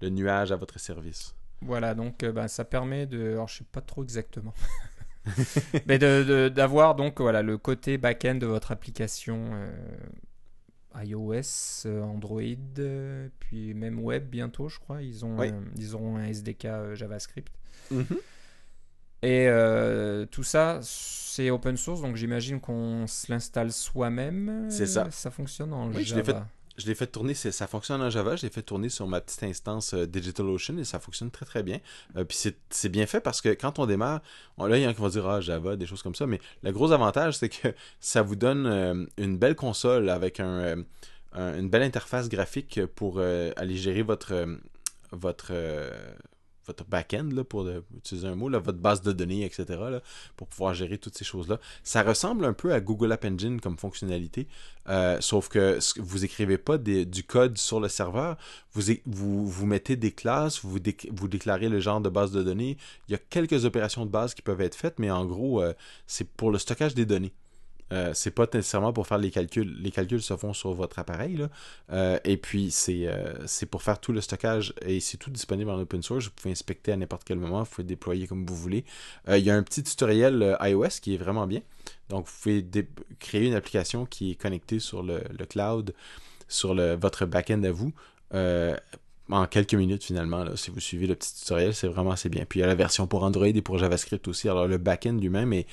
le 0.00 0.08
nuage 0.08 0.52
à 0.52 0.56
votre 0.56 0.78
service. 0.78 1.34
Voilà, 1.62 1.94
donc 1.94 2.22
euh, 2.22 2.32
ben, 2.32 2.48
ça 2.48 2.64
permet 2.64 3.06
de. 3.06 3.32
Alors, 3.32 3.48
je 3.48 3.58
sais 3.58 3.64
pas 3.70 3.80
trop 3.80 4.02
exactement. 4.02 4.54
Mais 5.86 5.98
d'avoir 5.98 6.94
donc 6.94 7.20
voilà, 7.20 7.42
le 7.42 7.56
côté 7.56 7.96
back-end 7.96 8.34
de 8.34 8.46
votre 8.46 8.72
application 8.72 9.52
euh, 9.54 11.02
iOS, 11.02 11.86
Android, 11.86 12.42
puis 13.40 13.72
même 13.72 14.00
web 14.00 14.28
bientôt, 14.28 14.68
je 14.68 14.78
crois. 14.78 15.00
Ils, 15.00 15.24
ont, 15.24 15.38
ils 15.78 15.94
auront 15.94 16.16
un 16.16 16.26
SDK 16.26 16.94
JavaScript. 16.94 17.52
Mm 17.90 18.02
et 19.24 19.48
euh, 19.48 20.26
tout 20.30 20.42
ça, 20.42 20.80
c'est 20.82 21.48
open 21.48 21.78
source, 21.78 22.02
donc 22.02 22.14
j'imagine 22.14 22.60
qu'on 22.60 23.06
se 23.06 23.32
l'installe 23.32 23.72
soi-même. 23.72 24.66
C'est 24.68 24.84
ça. 24.84 25.10
Ça 25.10 25.30
fonctionne 25.30 25.72
en 25.72 25.88
oui, 25.88 26.04
Java. 26.04 26.46
Je 26.76 26.86
l'ai 26.86 26.94
fait, 26.94 27.06
tourner, 27.06 27.32
ça 27.32 27.66
fonctionne 27.66 28.02
en 28.02 28.10
Java, 28.10 28.36
je 28.36 28.42
l'ai 28.42 28.50
fait 28.50 28.60
tourner 28.60 28.90
sur 28.90 29.06
ma 29.06 29.22
petite 29.22 29.44
instance 29.44 29.94
euh, 29.94 30.06
DigitalOcean 30.06 30.76
et 30.76 30.84
ça 30.84 30.98
fonctionne 30.98 31.30
très 31.30 31.46
très 31.46 31.62
bien. 31.62 31.78
Euh, 32.16 32.24
puis 32.24 32.36
c'est 32.68 32.88
bien 32.90 33.06
fait 33.06 33.20
parce 33.20 33.40
que 33.40 33.48
quand 33.48 33.78
on 33.78 33.86
démarre, 33.86 34.20
là 34.58 34.76
il 34.76 34.82
y 34.82 34.86
en 34.86 34.90
a 34.90 34.92
qui 34.92 35.00
vont 35.00 35.08
dire 35.08 35.26
ah, 35.26 35.40
Java, 35.40 35.76
des 35.76 35.86
choses 35.86 36.02
comme 36.02 36.16
ça, 36.16 36.26
mais 36.26 36.40
le 36.62 36.72
gros 36.72 36.92
avantage 36.92 37.38
c'est 37.38 37.48
que 37.48 37.68
ça 38.00 38.20
vous 38.20 38.36
donne 38.36 39.08
une 39.16 39.38
belle 39.38 39.54
console 39.54 40.10
avec 40.10 40.38
un, 40.40 40.84
une 41.32 41.70
belle 41.70 41.84
interface 41.84 42.28
graphique 42.28 42.84
pour 42.96 43.20
aller 43.20 43.76
gérer 43.76 44.02
votre, 44.02 44.58
votre 45.12 45.52
votre 46.66 46.84
back-end, 46.84 47.30
pour 47.48 47.68
utiliser 47.96 48.26
un 48.26 48.34
mot, 48.34 48.50
votre 48.50 48.78
base 48.78 49.02
de 49.02 49.12
données, 49.12 49.44
etc., 49.44 49.78
pour 50.36 50.48
pouvoir 50.48 50.74
gérer 50.74 50.98
toutes 50.98 51.16
ces 51.16 51.24
choses-là. 51.24 51.58
Ça 51.82 52.02
ressemble 52.02 52.44
un 52.44 52.52
peu 52.52 52.72
à 52.72 52.80
Google 52.80 53.12
App 53.12 53.24
Engine 53.24 53.60
comme 53.60 53.78
fonctionnalité, 53.78 54.46
euh, 54.88 55.18
sauf 55.20 55.48
que 55.48 55.78
vous 55.98 56.24
écrivez 56.24 56.58
pas 56.58 56.78
du 56.78 57.24
code 57.24 57.58
sur 57.58 57.80
le 57.80 57.88
serveur, 57.88 58.36
vous, 58.74 59.66
mettez 59.66 59.96
des 59.96 60.12
classes, 60.12 60.60
vous, 60.64 60.78
vous 61.12 61.28
déclarez 61.28 61.68
le 61.68 61.80
genre 61.80 62.00
de 62.00 62.08
base 62.08 62.32
de 62.32 62.42
données. 62.42 62.76
Il 63.08 63.12
y 63.12 63.14
a 63.14 63.18
quelques 63.18 63.64
opérations 63.64 64.04
de 64.04 64.10
base 64.10 64.34
qui 64.34 64.42
peuvent 64.42 64.60
être 64.60 64.74
faites, 64.74 64.98
mais 64.98 65.10
en 65.10 65.24
gros, 65.24 65.62
euh, 65.62 65.72
c'est 66.06 66.28
pour 66.28 66.50
le 66.50 66.58
stockage 66.58 66.94
des 66.94 67.06
données. 67.06 67.32
Euh, 67.92 68.12
c'est 68.14 68.30
pas 68.30 68.46
nécessairement 68.52 68.92
pour 68.92 69.06
faire 69.06 69.18
les 69.18 69.30
calculs. 69.30 69.76
Les 69.80 69.90
calculs 69.90 70.22
se 70.22 70.36
font 70.36 70.52
sur 70.52 70.72
votre 70.72 70.98
appareil. 70.98 71.46
Euh, 71.92 72.18
et 72.24 72.36
puis, 72.36 72.74
euh, 72.88 73.34
c'est 73.46 73.66
pour 73.66 73.82
faire 73.82 74.00
tout 74.00 74.12
le 74.12 74.20
stockage. 74.20 74.74
Et 74.82 75.00
c'est 75.00 75.16
tout 75.16 75.30
disponible 75.30 75.70
en 75.70 75.78
open 75.78 76.02
source. 76.02 76.26
Vous 76.26 76.30
pouvez 76.30 76.52
inspecter 76.52 76.92
à 76.92 76.96
n'importe 76.96 77.24
quel 77.24 77.38
moment. 77.38 77.62
Vous 77.62 77.70
pouvez 77.70 77.86
déployer 77.86 78.26
comme 78.26 78.46
vous 78.46 78.56
voulez. 78.56 78.84
Il 79.28 79.38
y 79.38 79.50
a 79.50 79.54
un 79.54 79.62
petit 79.62 79.82
tutoriel 79.82 80.56
iOS 80.60 81.00
qui 81.02 81.14
est 81.14 81.18
vraiment 81.18 81.46
bien. 81.46 81.60
Donc, 82.08 82.26
vous 82.26 82.32
pouvez 82.42 82.66
créer 83.18 83.46
une 83.46 83.54
application 83.54 84.06
qui 84.06 84.32
est 84.32 84.34
connectée 84.34 84.78
sur 84.78 85.02
le, 85.02 85.20
cloud, 85.48 85.94
sur 86.48 86.74
le, 86.74 86.94
votre 86.94 87.26
backend 87.26 87.64
à 87.64 87.70
vous. 87.70 87.92
en 89.30 89.46
quelques 89.46 89.74
minutes 89.74 90.04
finalement, 90.04 90.44
si 90.56 90.70
vous 90.70 90.80
suivez 90.80 91.06
le 91.06 91.14
petit 91.14 91.34
tutoriel, 91.34 91.74
c'est 91.74 91.88
vraiment 91.88 92.10
assez 92.10 92.28
bien. 92.28 92.44
Puis 92.48 92.60
il 92.60 92.62
y 92.62 92.64
a 92.64 92.66
la 92.66 92.74
version 92.74 93.06
pour 93.06 93.22
Android 93.24 93.46
et 93.46 93.62
pour 93.62 93.78
JavaScript 93.78 94.26
aussi. 94.28 94.48
Alors 94.48 94.66
le 94.66 94.78
backend 94.78 95.20
lui-même 95.20 95.52
est 95.52 95.66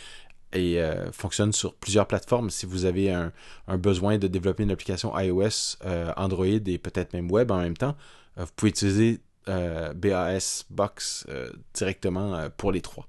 et 0.54 0.82
euh, 0.82 1.12
fonctionne 1.12 1.54
sur 1.54 1.74
plusieurs 1.76 2.08
plateformes. 2.08 2.50
Si 2.50 2.66
vous 2.66 2.86
avez 2.86 3.12
un, 3.12 3.32
besoin 3.78 4.18
de 4.18 4.28
développer 4.28 4.64
une 4.64 4.72
application 4.72 5.18
iOS, 5.18 5.78
euh, 5.86 6.12
Android 6.18 6.46
et 6.46 6.78
peut-être 6.78 7.14
même 7.14 7.32
web 7.32 7.52
en 7.52 7.60
même 7.60 7.78
temps, 7.78 7.96
euh, 8.38 8.46
vous 8.46 8.52
pouvez 8.56 8.70
utiliser 8.70 9.20
BAS 9.48 10.66
Box 10.70 11.26
directement 11.74 12.48
pour 12.58 12.72
les 12.72 12.80
trois. 12.80 13.08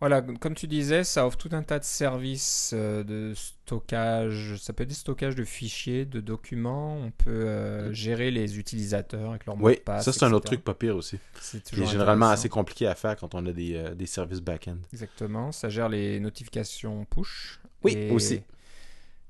Voilà, 0.00 0.20
comme 0.20 0.54
tu 0.54 0.66
disais, 0.66 1.04
ça 1.04 1.26
offre 1.26 1.38
tout 1.38 1.48
un 1.52 1.62
tas 1.62 1.78
de 1.78 1.84
services 1.84 2.72
euh, 2.74 3.02
de 3.02 3.32
stockage. 3.34 4.56
Ça 4.60 4.74
peut 4.74 4.82
être 4.82 4.90
des 4.90 4.94
stockages 4.94 5.34
de 5.34 5.44
fichiers, 5.44 6.04
de 6.04 6.20
documents. 6.20 6.98
On 6.98 7.10
peut 7.10 7.30
euh, 7.30 7.92
gérer 7.94 8.30
les 8.30 8.58
utilisateurs 8.58 9.30
avec 9.30 9.46
leur 9.46 9.56
mot 9.56 9.70
de 9.70 9.76
passe. 9.76 10.04
Ça, 10.04 10.12
c'est 10.12 10.24
un 10.24 10.32
autre 10.32 10.46
truc 10.46 10.62
pas 10.62 10.74
pire 10.74 10.96
aussi. 10.96 11.18
C'est 11.40 11.74
généralement 11.74 12.28
assez 12.28 12.50
compliqué 12.50 12.86
à 12.86 12.94
faire 12.94 13.16
quand 13.16 13.34
on 13.34 13.46
a 13.46 13.52
des, 13.52 13.74
euh, 13.74 13.94
des 13.94 14.04
services 14.04 14.42
back-end. 14.42 14.76
Exactement. 14.92 15.50
Ça 15.50 15.70
gère 15.70 15.88
les 15.88 16.20
notifications 16.20 17.06
push. 17.06 17.58
Oui, 17.82 18.10
aussi. 18.10 18.42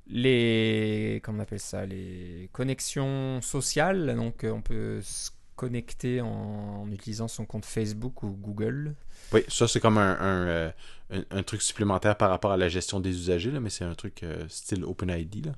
Les. 0.08 1.20
Comment 1.22 1.38
on 1.38 1.42
appelle 1.42 1.60
ça 1.60 1.86
Les 1.86 2.48
connexions 2.52 3.40
sociales. 3.40 4.16
Donc, 4.16 4.44
on 4.44 4.62
peut 4.62 5.00
se 5.00 5.30
connecter 5.54 6.20
en 6.20 6.90
utilisant 6.90 7.28
son 7.28 7.46
compte 7.46 7.64
Facebook 7.64 8.24
ou 8.24 8.30
Google. 8.30 8.96
Oui, 9.32 9.40
ça 9.48 9.68
c'est 9.68 9.80
comme 9.80 9.98
un, 9.98 10.16
un, 10.20 10.72
euh, 11.12 11.42
truc 11.44 11.62
supplémentaire 11.62 12.16
par 12.16 12.30
rapport 12.30 12.52
à 12.52 12.56
la 12.56 12.68
gestion 12.68 13.00
des 13.00 13.10
usagers, 13.10 13.50
là, 13.50 13.60
mais 13.60 13.70
c'est 13.70 13.84
un 13.84 13.94
truc 13.94 14.22
euh, 14.22 14.44
style 14.48 14.84
OpenID. 14.84 15.46
Là. 15.46 15.52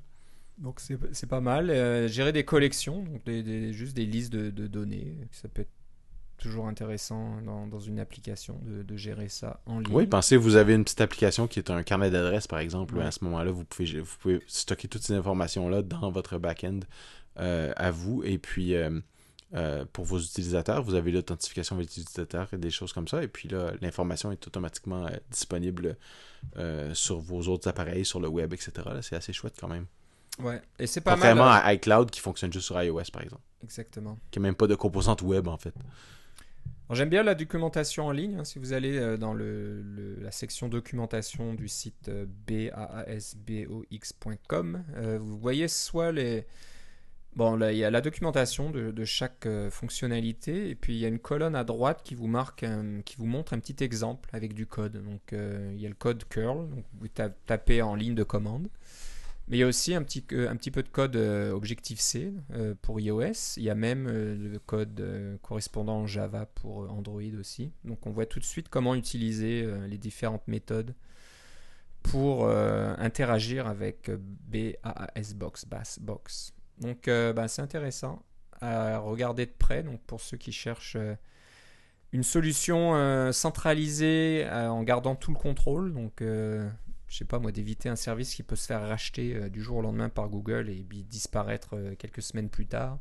Donc 0.57 0.79
c'est 0.79 1.27
pas 1.27 1.41
mal. 1.41 1.69
Euh, 1.69 2.07
gérer 2.07 2.31
des 2.31 2.43
collections, 2.43 3.03
donc 3.03 3.23
des, 3.25 3.73
juste 3.73 3.95
des 3.95 4.05
listes 4.05 4.31
de, 4.31 4.67
données, 4.67 5.17
ça 5.31 5.47
peut 5.47 5.61
être 5.61 5.71
toujours 6.37 6.67
intéressant 6.67 7.41
dans, 7.41 7.67
dans 7.67 7.79
une 7.79 7.99
application 7.99 8.61
de, 8.63 8.83
de, 8.83 8.97
gérer 8.97 9.27
ça 9.27 9.61
en 9.65 9.79
ligne. 9.79 9.93
Oui, 9.93 10.07
pensez, 10.07 10.37
vous 10.37 10.55
avez 10.55 10.73
une 10.73 10.83
petite 10.83 11.01
application 11.01 11.47
qui 11.47 11.59
est 11.59 11.69
un 11.69 11.83
carnet 11.83 12.09
d'adresses, 12.09 12.47
par 12.47 12.59
exemple. 12.59 12.99
À 13.01 13.11
ce 13.11 13.23
moment-là, 13.25 13.51
vous 13.51 13.65
pouvez, 13.65 13.99
vous 13.99 14.15
pouvez 14.19 14.39
stocker 14.47 14.87
toutes 14.87 15.03
ces 15.03 15.13
informations-là 15.13 15.81
dans 15.81 16.11
votre 16.11 16.37
back-end 16.37 16.79
à 17.35 17.91
vous. 17.91 18.23
Et 18.23 18.37
puis, 18.37 18.73
euh, 19.55 19.83
pour 19.93 20.05
vos 20.05 20.19
utilisateurs. 20.19 20.83
Vous 20.83 20.93
avez 20.93 21.11
l'authentification 21.11 21.75
de 21.75 21.81
utilisateurs 21.81 22.53
et 22.53 22.57
des 22.57 22.69
choses 22.69 22.93
comme 22.93 23.07
ça. 23.07 23.23
Et 23.23 23.27
puis 23.27 23.49
là, 23.49 23.71
l'information 23.81 24.31
est 24.31 24.45
automatiquement 24.45 25.07
euh, 25.07 25.09
disponible 25.31 25.97
euh, 26.57 26.93
sur 26.93 27.17
vos 27.17 27.41
autres 27.47 27.67
appareils, 27.67 28.05
sur 28.05 28.19
le 28.19 28.27
web, 28.27 28.53
etc. 28.53 28.71
C'est 29.01 29.15
assez 29.15 29.33
chouette 29.33 29.55
quand 29.59 29.67
même. 29.67 29.87
Ouais, 30.37 30.61
et 30.77 30.85
c'est 30.85 31.01
pas 31.01 31.13
Contrairement 31.13 31.45
mal. 31.45 31.63
à 31.65 31.73
iCloud 31.73 32.11
qui 32.11 32.19
fonctionne 32.19 32.53
juste 32.53 32.67
sur 32.67 32.79
iOS, 32.79 33.05
par 33.11 33.23
exemple. 33.23 33.41
Exactement. 33.63 34.19
Qui 34.29 34.37
n'a 34.37 34.43
même 34.43 34.53
pas 34.53 34.67
de 34.67 34.75
composante 34.75 35.23
web, 35.23 35.47
en 35.47 35.57
fait. 35.57 35.73
J'aime 36.91 37.09
bien 37.09 37.23
la 37.23 37.33
documentation 37.33 38.05
en 38.05 38.11
ligne. 38.11 38.35
Hein. 38.35 38.43
si 38.43 38.59
vous 38.59 38.73
allez 38.73 39.17
dans 39.17 39.33
le, 39.33 39.81
la 40.21 40.31
section 40.31 40.69
documentation 40.69 41.55
du 41.55 41.67
site 41.67 42.11
baasbox.com, 42.47 44.83
vous 45.19 45.39
voyez 45.39 45.67
soit 45.67 46.11
les, 46.11 46.45
Bon, 47.35 47.55
là, 47.55 47.71
il 47.71 47.77
y 47.77 47.83
a 47.83 47.91
la 47.91 48.01
documentation 48.01 48.71
de, 48.71 49.05
chaque 49.05 49.45
euh, 49.45 49.69
fonctionnalité, 49.69 50.69
et 50.69 50.75
puis 50.75 50.95
il 50.95 50.99
y 50.99 51.05
a 51.05 51.07
une 51.07 51.19
colonne 51.19 51.55
à 51.55 51.63
droite 51.63 52.01
qui 52.03 52.15
vous 52.15 52.27
marque, 52.27 52.65
qui 53.05 53.15
vous 53.17 53.25
montre 53.25 53.53
un 53.53 53.59
petit 53.59 53.83
exemple 53.83 54.29
avec 54.33 54.53
du 54.53 54.65
code. 54.65 55.03
Donc, 55.03 55.33
euh, 55.33 55.71
il 55.75 55.81
y 55.81 55.85
a 55.85 55.89
le 55.89 55.95
code 55.95 56.23
curl, 56.25 56.69
donc 56.69 56.83
vous 56.99 57.07
tapez 57.07 57.81
en 57.81 57.95
ligne 57.95 58.15
de 58.15 58.23
commande. 58.23 58.67
Mais 59.47 59.57
il 59.57 59.59
y 59.61 59.63
a 59.63 59.67
aussi 59.67 59.95
un 59.95 60.03
petit, 60.03 60.23
un 60.31 60.55
petit 60.55 60.69
peu 60.69 60.83
de 60.83 60.89
code 60.89 61.15
euh, 61.15 61.51
Objective-C 61.53 62.33
pour 62.81 62.99
iOS. 62.99 63.57
Il 63.57 63.63
y 63.63 63.69
a 63.69 63.75
même 63.75 64.07
le 64.07 64.59
code 64.59 65.39
correspondant 65.41 66.01
en 66.01 66.07
Java 66.07 66.45
pour 66.45 66.91
Android 66.91 67.21
aussi. 67.39 67.71
Donc, 67.83 68.05
on 68.05 68.11
voit 68.11 68.25
tout 68.25 68.39
de 68.39 68.45
suite 68.45 68.69
comment 68.69 68.95
utiliser 68.95 69.67
les 69.87 69.97
différentes 69.97 70.47
méthodes 70.47 70.93
pour 72.03 72.47
interagir 72.47 73.65
avec 73.65 74.11
BASBox, 74.49 75.65
Bassbox. 75.65 76.53
Donc 76.79 77.07
euh, 77.07 77.33
bah, 77.33 77.47
c'est 77.47 77.61
intéressant 77.61 78.23
à 78.61 78.99
regarder 78.99 79.45
de 79.45 79.53
près. 79.57 79.83
Donc 79.83 80.01
pour 80.01 80.21
ceux 80.21 80.37
qui 80.37 80.51
cherchent 80.51 80.97
euh, 80.97 81.15
une 82.11 82.23
solution 82.23 82.95
euh, 82.95 83.31
centralisée 83.31 84.47
en 84.51 84.83
gardant 84.83 85.15
tout 85.15 85.31
le 85.31 85.37
contrôle. 85.37 85.93
Donc 85.93 86.21
je 86.21 86.69
sais 87.09 87.25
pas 87.25 87.39
moi 87.39 87.51
d'éviter 87.51 87.89
un 87.89 87.95
service 87.95 88.33
qui 88.33 88.43
peut 88.43 88.55
se 88.55 88.65
faire 88.65 88.81
racheter 88.87 89.49
du 89.49 89.61
jour 89.61 89.77
au 89.77 89.81
lendemain 89.81 90.09
par 90.09 90.29
Google 90.29 90.69
et 90.69 90.85
disparaître 91.03 91.75
quelques 91.97 92.21
semaines 92.21 92.49
plus 92.49 92.67
tard. 92.67 92.99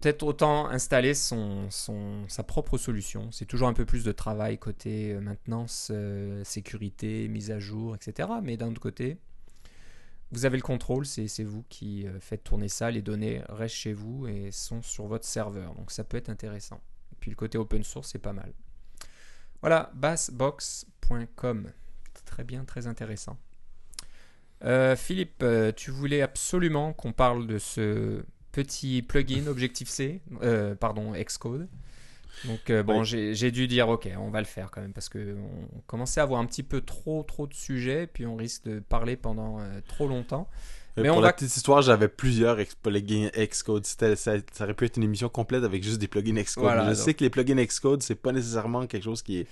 Peut-être 0.00 0.22
autant 0.22 0.66
installer 0.66 1.12
son, 1.12 1.68
sa 1.68 2.42
propre 2.42 2.78
solution. 2.78 3.30
C'est 3.32 3.44
toujours 3.44 3.68
un 3.68 3.74
peu 3.74 3.84
plus 3.84 4.02
de 4.02 4.12
travail 4.12 4.56
côté 4.56 5.14
maintenance, 5.14 5.92
sécurité, 6.44 7.28
mise 7.28 7.50
à 7.50 7.58
jour, 7.58 7.94
etc. 7.96 8.28
Mais 8.42 8.56
d'un 8.56 8.68
autre 8.68 8.80
côté, 8.80 9.18
vous 10.32 10.44
avez 10.44 10.56
le 10.56 10.62
contrôle, 10.62 11.06
c'est 11.06 11.42
vous 11.42 11.64
qui 11.68 12.06
euh, 12.06 12.20
faites 12.20 12.44
tourner 12.44 12.68
ça, 12.68 12.90
les 12.90 13.02
données 13.02 13.42
restent 13.48 13.74
chez 13.74 13.92
vous 13.92 14.28
et 14.28 14.50
sont 14.52 14.82
sur 14.82 15.06
votre 15.06 15.24
serveur. 15.24 15.74
Donc 15.74 15.90
ça 15.90 16.04
peut 16.04 16.16
être 16.16 16.28
intéressant. 16.28 16.80
Et 17.12 17.16
puis 17.18 17.30
le 17.30 17.36
côté 17.36 17.58
open 17.58 17.82
source, 17.82 18.10
c'est 18.12 18.18
pas 18.18 18.32
mal. 18.32 18.52
Voilà, 19.60 19.90
bassbox.com. 19.94 21.72
Très 22.24 22.44
bien, 22.44 22.64
très 22.64 22.86
intéressant. 22.86 23.36
Euh, 24.64 24.94
Philippe, 24.94 25.42
euh, 25.42 25.72
tu 25.72 25.90
voulais 25.90 26.22
absolument 26.22 26.92
qu'on 26.92 27.12
parle 27.12 27.46
de 27.46 27.58
ce 27.58 28.22
petit 28.52 29.02
plugin 29.02 29.46
Objective-C, 29.48 30.20
pardon, 30.78 31.12
Xcode. 31.12 31.68
Donc 32.44 32.70
euh, 32.70 32.82
bon, 32.82 33.04
j'ai 33.04 33.50
dû 33.50 33.66
dire 33.66 33.88
ok, 33.88 34.08
on 34.18 34.30
va 34.30 34.40
le 34.40 34.46
faire 34.46 34.70
quand 34.70 34.80
même 34.80 34.92
parce 34.92 35.08
que 35.08 35.36
on 35.74 35.80
commençait 35.86 36.20
à 36.20 36.22
avoir 36.22 36.40
un 36.40 36.46
petit 36.46 36.62
peu 36.62 36.80
trop 36.80 37.22
trop 37.22 37.46
de 37.46 37.54
sujets, 37.54 38.06
puis 38.06 38.26
on 38.26 38.36
risque 38.36 38.64
de 38.64 38.80
parler 38.80 39.16
pendant 39.16 39.60
euh, 39.60 39.80
trop 39.88 40.08
longtemps. 40.08 40.48
Mais 40.96 41.08
pour 41.08 41.20
la 41.20 41.32
petite 41.32 41.56
histoire, 41.56 41.82
j'avais 41.82 42.08
plusieurs 42.08 42.58
plugins 42.82 43.30
Xcode. 43.34 43.86
Ça, 43.86 44.16
ça, 44.16 44.34
aurait 44.60 44.74
pu 44.74 44.84
être 44.84 44.96
une 44.96 45.04
émission 45.04 45.28
complète 45.28 45.64
avec 45.64 45.82
juste 45.82 45.98
des 45.98 46.08
plugins 46.08 46.42
Xcode. 46.42 46.88
je 46.88 46.94
sais 46.94 47.14
que 47.14 47.24
les 47.24 47.30
plugins 47.30 47.64
Xcode, 47.64 48.02
c'est 48.02 48.16
pas 48.16 48.32
nécessairement 48.32 48.86
quelque 48.86 49.04
chose 49.04 49.22
qui 49.22 49.38
est. 49.38 49.46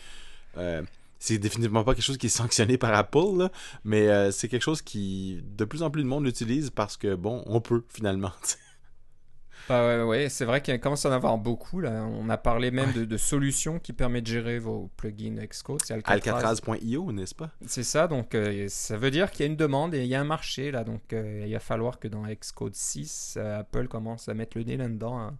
Euh, 0.57 0.83
c'est 1.21 1.39
définitivement 1.39 1.83
pas 1.85 1.95
quelque 1.95 2.05
chose 2.05 2.19
qui 2.19 2.27
est 2.27 2.31
sanctionné 2.31 2.79
par 2.79 2.95
Apple, 2.95 3.49
mais 3.85 4.31
c'est 4.33 4.49
quelque 4.49 4.63
chose 4.63 4.83
qui 4.83 5.43
de 5.57 5.65
plus 5.65 5.83
en 5.83 5.91
plus 5.91 6.03
de 6.03 6.09
monde 6.09 6.27
utilise 6.27 6.71
parce 6.71 6.97
que 6.97 7.15
bon, 7.15 7.43
on 7.47 7.61
peut 7.61 7.83
finalement. 7.89 8.33
Bah 9.69 10.07
ouais, 10.07 10.31
c'est 10.31 10.47
vrai 10.47 10.63
qu'il 10.63 10.81
commence 10.81 11.05
à 11.05 11.11
en 11.11 11.13
avoir 11.13 11.37
beaucoup. 11.37 11.81
Là. 11.81 12.03
On 12.05 12.29
a 12.31 12.39
parlé 12.39 12.71
même 12.71 12.93
de, 12.93 13.17
solutions 13.19 13.79
qui 13.79 13.93
permettent 13.93 14.25
de 14.25 14.31
gérer 14.31 14.59
vos 14.59 14.91
plugins 14.97 15.45
Xcode. 15.45 15.81
C'est 15.85 15.95
Alcatraz.io, 16.07 17.13
n'est-ce 17.13 17.35
pas? 17.35 17.51
C'est 17.67 17.83
ça, 17.83 18.09
donc 18.09 18.35
euh, 18.35 18.67
ça 18.69 18.97
veut 18.97 19.11
dire 19.11 19.31
qu'il 19.31 19.41
y 19.41 19.49
a 19.49 19.51
une 19.51 19.57
demande 19.57 19.95
et 19.95 20.03
il 20.03 20.07
y 20.07 20.15
a 20.15 20.21
un 20.21 20.25
marché 20.25 20.71
là. 20.71 20.85
Donc 20.85 21.13
euh, 21.13 21.45
il 21.47 21.53
va 21.53 21.61
falloir 21.61 21.99
que 21.99 22.09
dans 22.09 22.23
Xcode 22.27 22.75
6, 22.75 23.35
euh, 23.37 23.61
Apple 23.61 23.89
commence 23.89 24.29
à 24.29 24.35
mettre 24.35 24.57
le 24.57 24.65
nez 24.65 24.79
là-dedans, 24.79 25.19
hein, 25.19 25.37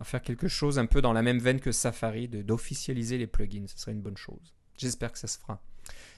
à, 0.00 0.04
faire 0.04 0.22
quelque 0.22 0.48
chose 0.48 0.80
un 0.80 0.86
peu 0.86 1.00
dans 1.00 1.12
la 1.12 1.22
même 1.22 1.38
veine 1.38 1.60
que 1.60 1.70
Safari, 1.70 2.26
d'officialiser 2.28 3.16
les 3.16 3.28
plugins. 3.28 3.66
Ce 3.68 3.78
serait 3.78 3.92
une 3.92 4.02
bonne 4.02 4.16
chose. 4.16 4.54
J'espère 4.76 5.12
que 5.12 5.18
ça 5.18 5.28
se 5.28 5.38
fera. 5.38 5.60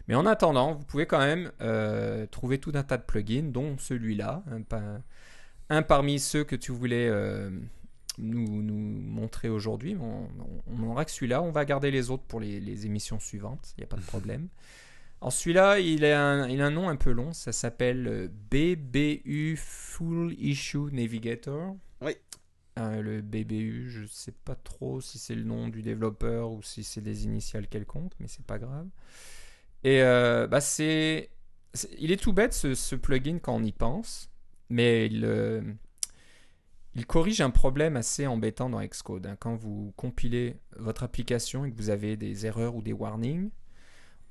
Mais 0.08 0.14
en 0.14 0.24
attendant, 0.24 0.74
vous 0.74 0.84
pouvez 0.84 1.06
quand 1.06 1.18
même 1.18 1.50
trouver 2.30 2.58
tout 2.58 2.72
un 2.74 2.82
tas 2.82 2.96
de 2.96 3.02
plugins, 3.02 3.50
dont 3.50 3.76
celui-là. 3.76 4.42
Hein, 4.50 4.62
un 5.70 5.82
parmi 5.82 6.18
ceux 6.18 6.44
que 6.44 6.56
tu 6.56 6.72
voulais 6.72 7.08
euh, 7.08 7.50
nous, 8.18 8.62
montrer 8.62 9.48
aujourd'hui. 9.48 9.96
On, 9.98 10.28
on, 10.66 10.88
aura 10.88 11.04
que 11.04 11.10
celui-là. 11.10 11.42
On 11.42 11.50
va 11.50 11.64
garder 11.64 11.90
les 11.90 12.10
autres 12.10 12.24
pour 12.24 12.40
les, 12.40 12.86
émissions 12.86 13.18
suivantes. 13.18 13.74
Il 13.76 13.80
n'y 13.80 13.84
a 13.84 13.88
pas 13.88 13.96
de 13.96 14.06
problème. 14.06 14.48
En 15.20 15.30
celui-là, 15.30 15.78
il, 15.78 16.04
a 16.04 16.22
un, 16.22 16.48
il 16.50 16.60
a 16.60 16.66
un 16.66 16.70
nom 16.70 16.90
un 16.90 16.96
peu 16.96 17.10
long. 17.10 17.32
Ça 17.32 17.50
s'appelle 17.50 18.06
euh, 18.06 18.28
BBU 18.50 19.56
Full 19.56 20.34
Issue 20.38 20.92
Navigator. 20.92 21.76
Oui. 22.02 22.14
Euh, 22.78 23.00
le 23.00 23.22
BBU, 23.22 23.88
je 23.88 24.00
ne 24.02 24.06
sais 24.06 24.32
pas 24.32 24.54
trop 24.54 25.00
si 25.00 25.18
c'est 25.18 25.34
le 25.34 25.44
nom 25.44 25.68
du 25.68 25.80
développeur 25.80 26.50
ou 26.50 26.62
si 26.62 26.84
c'est 26.84 27.00
des 27.00 27.24
initiales 27.24 27.68
quelconques, 27.68 28.12
mais 28.20 28.28
c'est 28.28 28.44
pas 28.44 28.58
grave. 28.58 28.86
Et 29.82 30.00
bah 30.02 30.60
c'est, 30.60 31.30
il 31.98 32.12
est 32.12 32.22
tout 32.22 32.34
bête 32.34 32.52
ce, 32.52 32.74
ce 32.74 32.94
plugin 32.94 33.38
quand 33.38 33.54
on 33.54 33.62
y 33.62 33.72
pense 33.72 34.28
mais 34.74 35.06
il, 35.06 35.24
euh, 35.24 35.60
il 36.96 37.06
corrige 37.06 37.40
un 37.40 37.50
problème 37.50 37.96
assez 37.96 38.26
embêtant 38.26 38.68
dans 38.68 38.84
Xcode. 38.84 39.24
Hein. 39.24 39.36
Quand 39.38 39.54
vous 39.54 39.92
compilez 39.96 40.56
votre 40.76 41.04
application 41.04 41.64
et 41.64 41.70
que 41.70 41.76
vous 41.76 41.90
avez 41.90 42.16
des 42.16 42.44
erreurs 42.44 42.74
ou 42.74 42.82
des 42.82 42.92
warnings, 42.92 43.50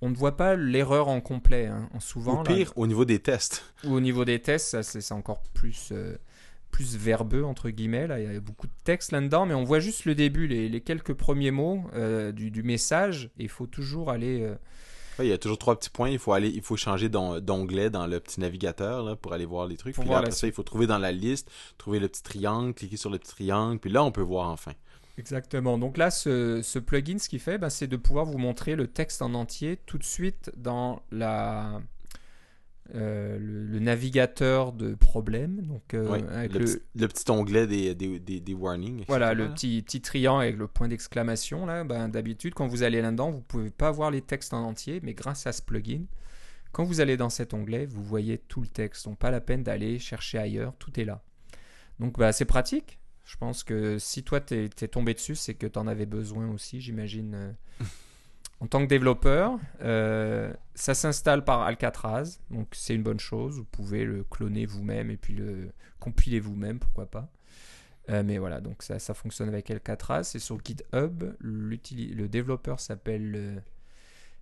on 0.01 0.09
ne 0.09 0.15
voit 0.15 0.35
pas 0.35 0.57
l'erreur 0.57 1.07
en 1.07 1.21
complet. 1.21 1.67
Hein. 1.67 1.87
Souvent, 2.01 2.41
ou 2.41 2.43
pire, 2.43 2.73
au 2.75 2.87
niveau 2.87 3.05
des 3.05 3.19
tests. 3.19 3.63
Ou 3.85 3.93
au 3.93 4.01
niveau 4.01 4.25
des 4.25 4.41
tests, 4.41 4.81
c'est 4.81 5.13
encore 5.13 5.43
plus, 5.53 5.91
euh, 5.93 6.17
plus 6.71 6.97
verbeux, 6.97 7.45
entre 7.45 7.69
guillemets. 7.69 8.07
Là. 8.07 8.19
Il 8.19 8.33
y 8.33 8.35
a 8.35 8.41
beaucoup 8.41 8.67
de 8.67 8.73
texte 8.83 9.13
là-dedans, 9.13 9.45
mais 9.45 9.53
on 9.53 9.63
voit 9.63 9.79
juste 9.79 10.03
le 10.03 10.13
début, 10.13 10.47
les, 10.47 10.81
quelques 10.81 11.13
premiers 11.13 11.51
mots 11.51 11.85
euh, 11.93 12.33
du, 12.33 12.51
du, 12.51 12.63
message. 12.63 13.29
Il 13.37 13.47
faut 13.47 13.67
toujours 13.67 14.11
aller 14.11 14.53
il 15.19 15.27
y 15.27 15.31
a 15.31 15.37
toujours 15.37 15.57
trois 15.57 15.77
petits 15.77 15.89
points. 15.89 16.09
Il 16.09 16.19
faut 16.19 16.33
aller, 16.33 16.49
il 16.49 16.61
faut 16.61 16.77
changer 16.77 17.09
d'onglet 17.09 17.89
dans 17.89 18.07
le 18.07 18.19
petit 18.19 18.39
navigateur 18.39 19.03
là, 19.03 19.15
pour 19.15 19.33
aller 19.33 19.45
voir 19.45 19.67
les 19.67 19.77
trucs. 19.77 19.97
puis 19.97 20.09
là, 20.09 20.19
après 20.19 20.31
ça, 20.31 20.47
il 20.47 20.53
faut 20.53 20.63
trouver 20.63 20.87
dans 20.87 20.97
la 20.97 21.11
liste, 21.11 21.51
trouver 21.77 21.99
le 21.99 22.07
petit 22.07 22.23
triangle, 22.23 22.73
cliquer 22.73 22.97
sur 22.97 23.09
le 23.09 23.19
petit 23.19 23.31
triangle, 23.31 23.79
puis 23.79 23.91
là, 23.91 24.03
on 24.03 24.11
peut 24.11 24.21
voir 24.21 24.49
enfin. 24.49 24.73
Exactement. 25.17 25.77
Donc 25.77 25.97
là, 25.97 26.09
ce, 26.09 26.61
ce 26.63 26.79
plugin, 26.79 27.19
ce 27.19 27.29
qu'il 27.29 27.39
fait, 27.39 27.59
ben, 27.59 27.69
c'est 27.69 27.87
de 27.87 27.97
pouvoir 27.97 28.25
vous 28.25 28.39
montrer 28.39 28.75
le 28.75 28.87
texte 28.87 29.21
en 29.21 29.35
entier 29.35 29.77
tout 29.85 29.99
de 29.99 30.03
suite 30.03 30.51
dans 30.57 31.03
la, 31.11 31.81
euh, 32.95 33.37
le, 33.39 33.79
navigateur 33.79 34.73
de 34.73 34.93
problèmes. 34.95 35.61
Donc, 35.61 35.93
euh, 35.93 36.19
avec 36.31 36.53
le, 36.53 37.07
petit, 37.07 37.31
onglet 37.31 37.65
des, 37.65 37.95
des, 37.95 38.19
des, 38.19 38.53
warnings. 38.53 39.05
Voilà, 39.07 39.33
le 39.33 39.49
petit, 39.49 39.81
petit 39.81 40.01
triangle 40.01 40.43
avec 40.43 40.57
le 40.57 40.67
point 40.67 40.87
d'exclamation. 40.87 41.65
là. 41.65 41.83
Ben, 41.83 42.09
D'habitude, 42.09 42.53
quand 42.53 42.67
vous 42.67 42.83
allez 42.83 43.01
là-dedans, 43.01 43.31
vous 43.31 43.37
ne 43.37 43.43
pouvez 43.43 43.69
pas 43.69 43.91
voir 43.91 44.11
les 44.11 44.21
textes 44.21 44.53
en 44.53 44.63
entier, 44.63 44.99
mais 45.01 45.13
grâce 45.13 45.47
à 45.47 45.53
ce 45.53 45.61
plugin, 45.61 46.05
quand 46.71 46.83
vous 46.83 47.01
allez 47.01 47.17
dans 47.17 47.29
cet 47.29 47.53
onglet, 47.53 47.85
vous 47.85 48.03
voyez 48.03 48.37
tout 48.37 48.61
le 48.61 48.67
texte. 48.67 49.05
Donc, 49.05 49.17
pas 49.17 49.31
la 49.31 49.41
peine 49.41 49.63
d'aller 49.63 49.97
chercher 49.99 50.37
ailleurs, 50.37 50.73
tout 50.77 50.99
est 50.99 51.05
là. 51.05 51.23
Donc, 51.99 52.17
bah, 52.17 52.33
c'est 52.33 52.45
pratique. 52.45 52.99
Je 53.23 53.37
pense 53.37 53.63
que 53.63 53.97
si 53.99 54.23
toi, 54.23 54.41
tu 54.41 54.55
es, 54.65 54.87
tombé 54.87 55.13
dessus, 55.13 55.35
c'est 55.35 55.53
que 55.53 55.67
tu 55.67 55.79
en 55.79 55.87
avais 55.87 56.05
besoin 56.05 56.49
aussi, 56.49 56.81
j'imagine. 56.81 57.33
Euh. 57.35 57.51
en 58.63 58.67
tant 58.67 58.81
que 58.81 58.87
développeur. 58.87 59.59
Euh, 59.81 60.53
ça 60.73 60.93
s'installe 60.93 61.43
par 61.43 61.63
Alcatraz, 61.63 62.39
donc 62.49 62.69
c'est 62.71 62.95
une 62.95 63.03
bonne 63.03 63.19
chose. 63.19 63.57
Vous 63.57 63.65
pouvez 63.65 64.05
le 64.05 64.23
cloner 64.23 64.65
vous-même 64.65 65.11
et 65.11 65.17
puis 65.17 65.33
le 65.33 65.73
compiler 65.99 66.39
vous-même, 66.39 66.79
pourquoi 66.79 67.07
pas. 67.07 67.29
Euh, 68.09 68.23
mais 68.23 68.37
voilà, 68.37 68.61
donc 68.61 68.81
ça, 68.81 68.97
fonctionne 69.13 69.49
avec 69.49 69.69
Alcatraz. 69.69 70.23
C'est 70.23 70.39
sur 70.39 70.63
GitHub. 70.63 71.25
Le 71.39 72.27
développeur 72.27 72.79
s'appelle 72.79 73.33
euh, 73.35 73.59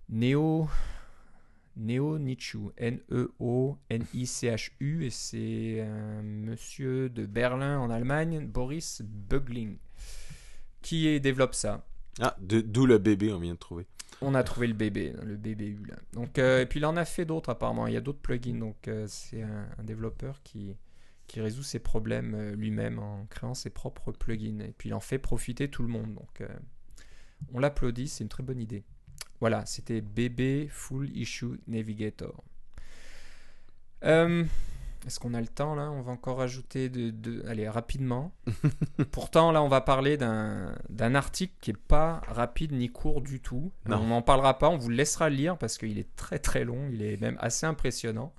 Neo, 0.08 0.68
Neo 1.76 2.16
Nichu, 2.20 2.70
N-E-O-N-I-C-H-U, 2.76 3.44
et 5.04 5.10
c'est 5.10 5.80
un 5.80 6.22
monsieur 6.22 7.08
de 7.08 7.26
Berlin 7.26 7.80
en 7.80 7.90
Allemagne, 7.90 8.46
Boris 8.46 9.02
Bugling, 9.02 9.78
qui 10.80 11.20
développe 11.20 11.56
ça. 11.56 11.84
Ah, 12.20 12.36
d'où 12.40 12.86
le 12.86 12.98
bébé, 12.98 13.32
on 13.32 13.40
vient 13.40 13.54
de 13.54 13.58
trouver. 13.58 13.86
On 14.20 14.34
a 14.34 14.42
trouvé 14.44 14.66
le 14.66 14.74
bébé, 14.74 15.14
le 15.24 15.36
BBU 15.36 15.86
là. 15.88 15.96
Donc, 16.12 16.38
euh, 16.38 16.62
et 16.62 16.66
puis 16.66 16.80
il 16.80 16.86
en 16.86 16.96
a 16.96 17.04
fait 17.04 17.24
d'autres 17.24 17.50
apparemment. 17.50 17.86
Il 17.86 17.94
y 17.94 17.96
a 17.96 18.00
d'autres 18.00 18.20
plugins. 18.20 18.58
Donc 18.58 18.88
euh, 18.88 19.06
c'est 19.08 19.42
un, 19.42 19.66
développeur 19.82 20.42
qui, 20.42 20.76
résout 21.34 21.62
ses 21.62 21.78
problèmes 21.78 22.34
euh, 22.34 22.54
lui-même 22.54 22.98
en 22.98 23.24
créant 23.26 23.54
ses 23.54 23.70
propres 23.70 24.12
plugins. 24.12 24.60
Et 24.60 24.74
puis 24.76 24.90
il 24.90 24.94
en 24.94 25.00
fait 25.00 25.18
profiter 25.18 25.68
tout 25.68 25.82
le 25.82 25.88
monde. 25.88 26.14
Donc 26.14 26.42
on 27.52 27.58
l'applaudit, 27.58 28.08
c'est 28.08 28.22
une 28.22 28.28
très 28.28 28.42
bonne 28.42 28.60
idée. 28.60 28.84
Voilà, 29.40 29.66
c'était 29.66 30.00
BB 30.00 30.68
Full 30.68 31.10
Issue 31.16 31.60
Navigator. 31.66 32.44
Est-ce 35.06 35.18
qu'on 35.18 35.34
a 35.34 35.40
le 35.40 35.48
temps 35.48 35.74
là? 35.74 35.90
On 35.90 36.00
va 36.00 36.12
encore 36.12 36.40
ajouter 36.40 36.88
de, 36.88 37.10
de... 37.10 37.44
Allez, 37.48 37.68
rapidement. 37.68 38.32
Pourtant, 39.10 39.50
là, 39.50 39.62
on 39.62 39.68
va 39.68 39.80
parler 39.80 40.16
d'un 40.16 41.14
article 41.14 41.54
qui 41.60 41.70
n'est 41.70 41.76
pas 41.76 42.20
rapide 42.28 42.72
ni 42.72 42.88
court 42.88 43.20
du 43.20 43.40
tout. 43.40 43.72
On 43.86 44.06
n'en 44.06 44.22
parlera 44.22 44.58
pas, 44.58 44.68
on 44.68 44.78
vous 44.78 44.90
laissera 44.90 45.28
le 45.28 45.36
lire 45.36 45.58
parce 45.58 45.76
qu'il 45.78 45.98
est 45.98 46.14
très 46.14 46.38
très 46.38 46.64
long, 46.64 46.88
il 46.92 47.02
est 47.02 47.20
même 47.20 47.36
assez 47.40 47.66
impressionnant. 47.66 48.32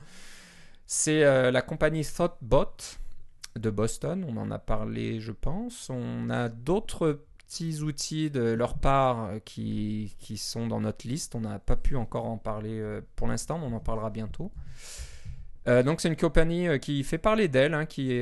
C'est 0.86 1.24
euh, 1.24 1.52
la 1.52 1.62
compagnie 1.62 2.06
Thoughtbot 2.06 2.76
de 3.56 3.70
Boston, 3.70 4.26
on 4.28 4.38
en 4.38 4.52
a 4.52 4.60
parlé 4.60 5.20
je 5.20 5.32
pense. 5.32 5.90
On 5.90 6.30
a 6.30 6.50
d'autres 6.50 7.24
petits 7.38 7.82
outils 7.82 8.30
de 8.30 8.42
leur 8.42 8.78
part 8.78 9.32
qui, 9.46 10.16
qui 10.20 10.38
sont 10.38 10.68
dans 10.68 10.82
notre 10.82 11.08
liste. 11.08 11.36
On 11.36 11.42
n'a 11.42 11.60
pas 11.60 11.76
pu 11.76 11.96
encore 11.96 12.26
en 12.26 12.38
parler 12.38 12.80
euh, 12.80 13.02
pour 13.16 13.28
l'instant, 13.28 13.60
mais 13.60 13.66
on 13.66 13.76
en 13.76 13.80
parlera 13.80 14.10
bientôt. 14.10 14.52
Euh, 15.68 15.84
donc 15.84 16.02
c'est 16.02 16.10
une 16.10 16.16
compagnie 16.16 16.68
euh, 16.68 16.78
qui 16.78 17.04
fait 17.04 17.18
parler 17.18 17.48
d'elle, 17.48 17.74
hein, 17.74 17.86
qui, 17.86 18.22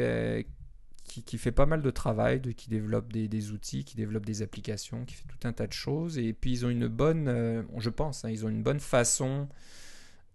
qui, 1.03 1.37
fait 1.37 1.51
pas 1.51 1.65
mal 1.65 1.81
de 1.81 1.89
travail, 1.89 2.39
de, 2.39 2.51
qui 2.51 2.69
développe 2.69 3.11
des, 3.11 3.51
outils, 3.51 3.83
qui 3.83 3.95
développe 3.95 4.25
des 4.25 4.41
applications, 4.41 5.05
qui 5.05 5.15
fait 5.15 5.27
tout 5.27 5.47
un 5.47 5.53
tas 5.53 5.67
de 5.67 5.73
choses. 5.73 6.17
Et 6.17 6.33
puis 6.33 6.51
ils 6.51 6.65
ont 6.65 6.69
une 6.69 6.87
bonne, 6.87 7.27
euh, 7.27 7.63
je 7.77 7.89
pense, 7.89 8.25
hein, 8.25 8.29
ils 8.29 8.45
ont 8.45 8.49
une 8.49 8.63
bonne 8.63 8.79
façon 8.79 9.47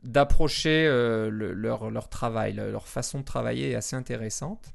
d'approcher 0.02 0.86
leur, 1.30 1.90
leur, 1.90 2.08
travail. 2.08 2.52
Leur 2.54 2.86
façon 2.86 3.20
de 3.20 3.24
travailler 3.24 3.70
est 3.70 3.74
assez 3.74 3.96
intéressante. 3.96 4.72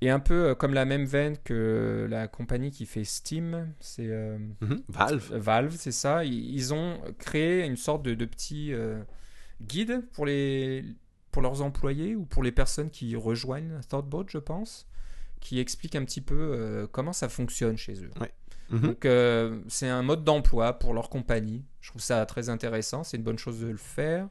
Et 0.00 0.10
un 0.10 0.18
peu 0.18 0.56
comme 0.56 0.74
la 0.74 0.84
même 0.84 1.04
veine 1.04 1.36
que 1.44 2.08
la 2.10 2.26
compagnie 2.26 2.72
qui 2.72 2.86
fait 2.86 3.04
Steam, 3.04 3.72
c'est 3.78 4.08
mhm. 4.08 4.82
Valve. 4.88 5.36
Valve, 5.36 5.76
c'est 5.76 5.92
ça. 5.92 6.24
Ils, 6.24 6.74
ont 6.74 7.00
créé 7.18 7.64
une 7.64 7.76
sorte 7.76 8.02
de, 8.02 8.14
de 8.14 8.24
petit 8.24 8.72
guide 9.66 10.04
pour, 10.12 10.26
les, 10.26 10.84
pour 11.30 11.42
leurs 11.42 11.62
employés 11.62 12.14
ou 12.14 12.24
pour 12.24 12.42
les 12.42 12.52
personnes 12.52 12.90
qui 12.90 13.16
rejoignent 13.16 13.80
Thoughtbot, 13.88 14.26
je 14.28 14.38
pense, 14.38 14.86
qui 15.40 15.58
explique 15.58 15.96
un 15.96 16.04
petit 16.04 16.20
peu 16.20 16.36
euh, 16.36 16.86
comment 16.90 17.12
ça 17.12 17.28
fonctionne 17.28 17.76
chez 17.76 18.04
eux. 18.04 18.10
Mhm. 18.70 18.80
Donc, 18.80 19.04
euh, 19.04 19.60
c'est 19.68 19.88
un 19.88 20.02
mode 20.02 20.24
d'emploi 20.24 20.78
pour 20.78 20.94
leur 20.94 21.10
compagnie. 21.10 21.64
Je 21.80 21.90
trouve 21.90 22.02
ça 22.02 22.24
très 22.26 22.48
intéressant. 22.48 23.04
C'est 23.04 23.16
une 23.16 23.22
bonne 23.22 23.38
chose 23.38 23.60
de 23.60 23.68
le 23.68 23.76
faire. 23.76 24.28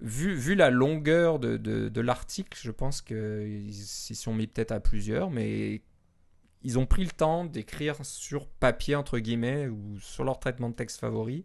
Vu, 0.00 0.34
vu 0.34 0.56
la 0.56 0.70
longueur 0.70 1.38
de, 1.38 1.56
de, 1.56 2.00
l'article, 2.00 2.58
je 2.60 2.72
pense 2.72 3.02
qu'ils 3.02 3.72
s'y 3.72 4.16
sont 4.16 4.34
mis 4.34 4.48
peut-être 4.48 4.72
à 4.72 4.80
plusieurs, 4.80 5.30
mais 5.30 5.82
ils 6.62 6.78
ont 6.78 6.86
pris 6.86 7.04
le 7.04 7.10
temps 7.10 7.44
d'écrire 7.44 8.04
sur 8.04 8.48
papier, 8.48 8.96
entre 8.96 9.20
guillemets, 9.20 9.68
ou 9.68 10.00
sur 10.00 10.24
leur 10.24 10.40
traitement 10.40 10.70
de 10.70 10.74
texte 10.74 10.98
favori, 10.98 11.44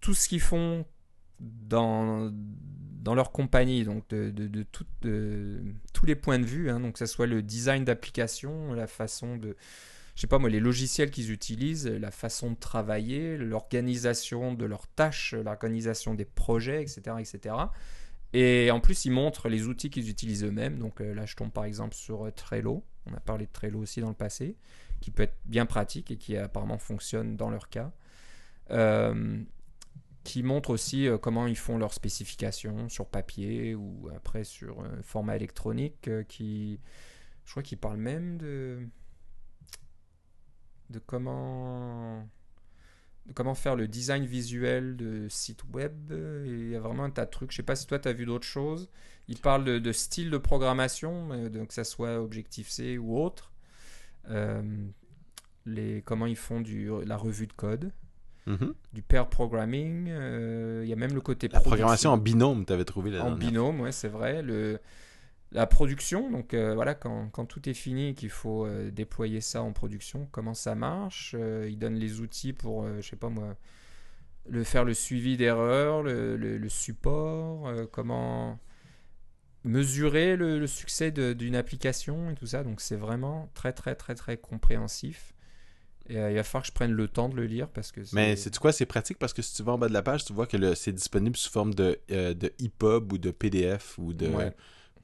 tout 0.00 0.14
ce 0.14 0.28
qu'ils 0.28 0.40
font 0.40 0.86
dans, 1.40 2.32
dans 3.02 3.14
leur 3.14 3.32
compagnie, 3.32 3.84
donc 3.84 4.08
de, 4.08 4.30
de, 4.30 4.48
de, 5.02 5.62
tous 5.92 6.06
les 6.06 6.14
points 6.14 6.38
de 6.38 6.44
vue, 6.44 6.70
hein, 6.70 6.80
donc 6.80 6.94
que 6.94 6.98
ce 6.98 7.06
soit 7.06 7.26
le 7.26 7.42
design 7.42 7.84
d'application, 7.84 8.72
la 8.72 8.86
façon 8.86 9.36
de, 9.36 9.56
je 10.16 10.22
sais 10.22 10.26
pas 10.26 10.38
moi, 10.38 10.48
les 10.48 10.60
logiciels 10.60 11.10
qu'ils 11.10 11.30
utilisent, 11.30 11.86
la 11.86 12.10
façon 12.10 12.50
de 12.50 12.56
travailler, 12.56 13.36
l'organisation 13.36 14.54
de 14.54 14.64
leurs 14.64 14.86
tâches, 14.88 15.34
l'organisation 15.34 16.14
des 16.14 16.24
projets, 16.24 16.82
etc., 16.82 17.16
etc. 17.18 17.54
Et 18.32 18.70
en 18.70 18.80
plus, 18.80 19.04
ils 19.04 19.10
montrent 19.10 19.48
les 19.48 19.66
outils 19.66 19.90
qu'ils 19.90 20.10
utilisent 20.10 20.44
eux-mêmes. 20.44 20.78
Donc 20.78 21.00
euh, 21.00 21.14
là, 21.14 21.26
je 21.26 21.36
tombe 21.36 21.50
par 21.50 21.64
exemple 21.64 21.94
sur 21.94 22.26
euh, 22.26 22.30
Trello. 22.30 22.82
On 23.10 23.14
a 23.14 23.20
parlé 23.20 23.46
de 23.46 23.52
Trello 23.52 23.78
aussi 23.78 24.00
dans 24.00 24.08
le 24.08 24.14
passé, 24.14 24.56
qui 25.00 25.10
peut 25.10 25.22
être 25.24 25.36
bien 25.44 25.66
pratique 25.66 26.10
et 26.10 26.16
qui 26.16 26.36
apparemment 26.36 26.78
fonctionne 26.78 27.36
dans 27.36 27.50
leur 27.50 27.68
cas. 27.68 27.92
Euh, 28.70 29.42
qui 30.26 30.42
montre 30.42 30.70
aussi 30.70 31.06
euh, 31.06 31.18
comment 31.18 31.46
ils 31.46 31.56
font 31.56 31.78
leurs 31.78 31.94
spécifications 31.94 32.88
sur 32.88 33.06
papier 33.06 33.76
ou 33.76 34.10
après 34.14 34.42
sur 34.42 34.84
format 35.02 35.36
électronique 35.36 36.08
euh, 36.08 36.24
qui 36.24 36.80
je 37.44 37.52
crois 37.52 37.62
qu'ils 37.62 37.78
parlent 37.78 37.96
même 37.96 38.36
de 38.36 38.80
de 40.90 40.98
comment 40.98 42.28
de 43.26 43.32
comment 43.32 43.54
faire 43.54 43.76
le 43.76 43.86
design 43.86 44.24
visuel 44.24 44.96
de 44.96 45.28
site 45.28 45.62
web. 45.72 46.12
Il 46.44 46.70
y 46.70 46.76
a 46.76 46.80
vraiment 46.80 47.04
un 47.04 47.10
tas 47.10 47.24
de 47.24 47.30
trucs. 47.30 47.50
Je 47.52 47.56
sais 47.56 47.62
pas 47.62 47.74
si 47.76 47.86
toi 47.86 47.98
tu 47.98 48.08
as 48.08 48.12
vu 48.12 48.24
d'autres 48.26 48.46
choses. 48.46 48.88
Ils 49.28 49.38
parlent 49.38 49.64
de, 49.64 49.92
style 49.92 50.30
de 50.30 50.38
programmation 50.38 51.32
euh, 51.32 51.48
donc 51.48 51.68
que 51.68 51.74
ça 51.74 51.84
soit 51.84 52.20
Objective-C 52.20 52.98
ou 52.98 53.18
autre. 53.18 53.52
Les, 55.66 56.02
comment 56.02 56.26
ils 56.26 56.36
font 56.36 56.60
du, 56.60 56.90
la 57.04 57.16
revue 57.16 57.46
de 57.46 57.52
code 57.52 57.92
Mhm. 58.46 58.74
du 58.92 59.02
pair 59.02 59.28
programming. 59.28 60.06
euh, 60.08 60.80
Il 60.84 60.88
y 60.88 60.92
a 60.92 60.96
même 60.96 61.14
le 61.14 61.20
côté 61.20 61.48
La 61.48 61.60
programmation 61.60 62.10
en 62.10 62.16
binôme, 62.18 62.64
tu 62.64 62.72
avais 62.72 62.84
trouvé 62.84 63.10
la 63.10 63.24
En 63.24 63.32
binôme, 63.32 63.80
ouais, 63.80 63.92
c'est 63.92 64.08
vrai. 64.08 64.42
Le, 64.42 64.78
la 65.52 65.66
production, 65.66 66.30
donc 66.30 66.54
euh, 66.54 66.74
voilà, 66.74 66.94
quand, 66.94 67.28
quand, 67.30 67.46
tout 67.46 67.68
est 67.68 67.74
fini, 67.74 68.14
qu'il 68.14 68.30
faut 68.30 68.66
euh, 68.66 68.90
déployer 68.90 69.40
ça 69.40 69.62
en 69.62 69.72
production, 69.72 70.28
comment 70.32 70.54
ça 70.54 70.74
marche. 70.74 71.34
euh, 71.38 71.68
il 71.70 71.78
donne 71.78 71.94
les 71.96 72.20
outils 72.20 72.52
pour, 72.52 72.86
je 73.00 73.08
sais 73.08 73.16
pas 73.16 73.28
moi, 73.28 73.56
le 74.48 74.62
faire 74.64 74.84
le 74.84 74.94
suivi 74.94 75.36
d'erreurs, 75.36 76.02
le, 76.02 76.36
le- 76.36 76.58
le 76.58 76.68
support, 76.68 77.70
comment 77.90 78.58
mesurer 79.64 80.36
le, 80.36 80.58
le 80.60 80.66
succès 80.66 81.10
d'une 81.10 81.56
application 81.56 82.30
et 82.30 82.34
tout 82.34 82.46
ça. 82.46 82.62
Donc 82.62 82.80
c'est 82.80 82.96
vraiment 82.96 83.50
très 83.54 83.72
très 83.72 83.94
très 83.94 84.14
très 84.14 84.36
compréhensif. 84.36 85.34
Et 86.08 86.18
euh, 86.18 86.30
il 86.30 86.36
va 86.36 86.42
falloir 86.44 86.62
que 86.62 86.68
je 86.68 86.72
prenne 86.72 86.92
le 86.92 87.08
temps 87.08 87.28
de 87.28 87.34
le 87.36 87.44
lire 87.46 87.68
parce 87.68 87.90
que 87.92 88.00
Mais 88.12 88.36
c'est 88.36 88.56
quoi 88.58 88.72
C'est 88.72 88.86
pratique? 88.86 89.18
Parce 89.18 89.32
que 89.32 89.42
si 89.42 89.54
tu 89.54 89.62
vas 89.62 89.72
en 89.72 89.78
bas 89.78 89.88
de 89.88 89.92
la 89.92 90.02
page, 90.02 90.24
tu 90.24 90.32
vois 90.32 90.46
que 90.46 90.74
c'est 90.74 90.92
disponible 90.92 91.36
sous 91.36 91.50
forme 91.50 91.74
de, 91.74 91.98
euh, 92.10 92.32
de 92.34 92.52
EPUB 92.62 93.12
ou 93.12 93.18
de 93.18 93.30
PDF 93.30 93.96
ou 93.98 94.12
de 94.12 94.28
Ouais. 94.28 94.52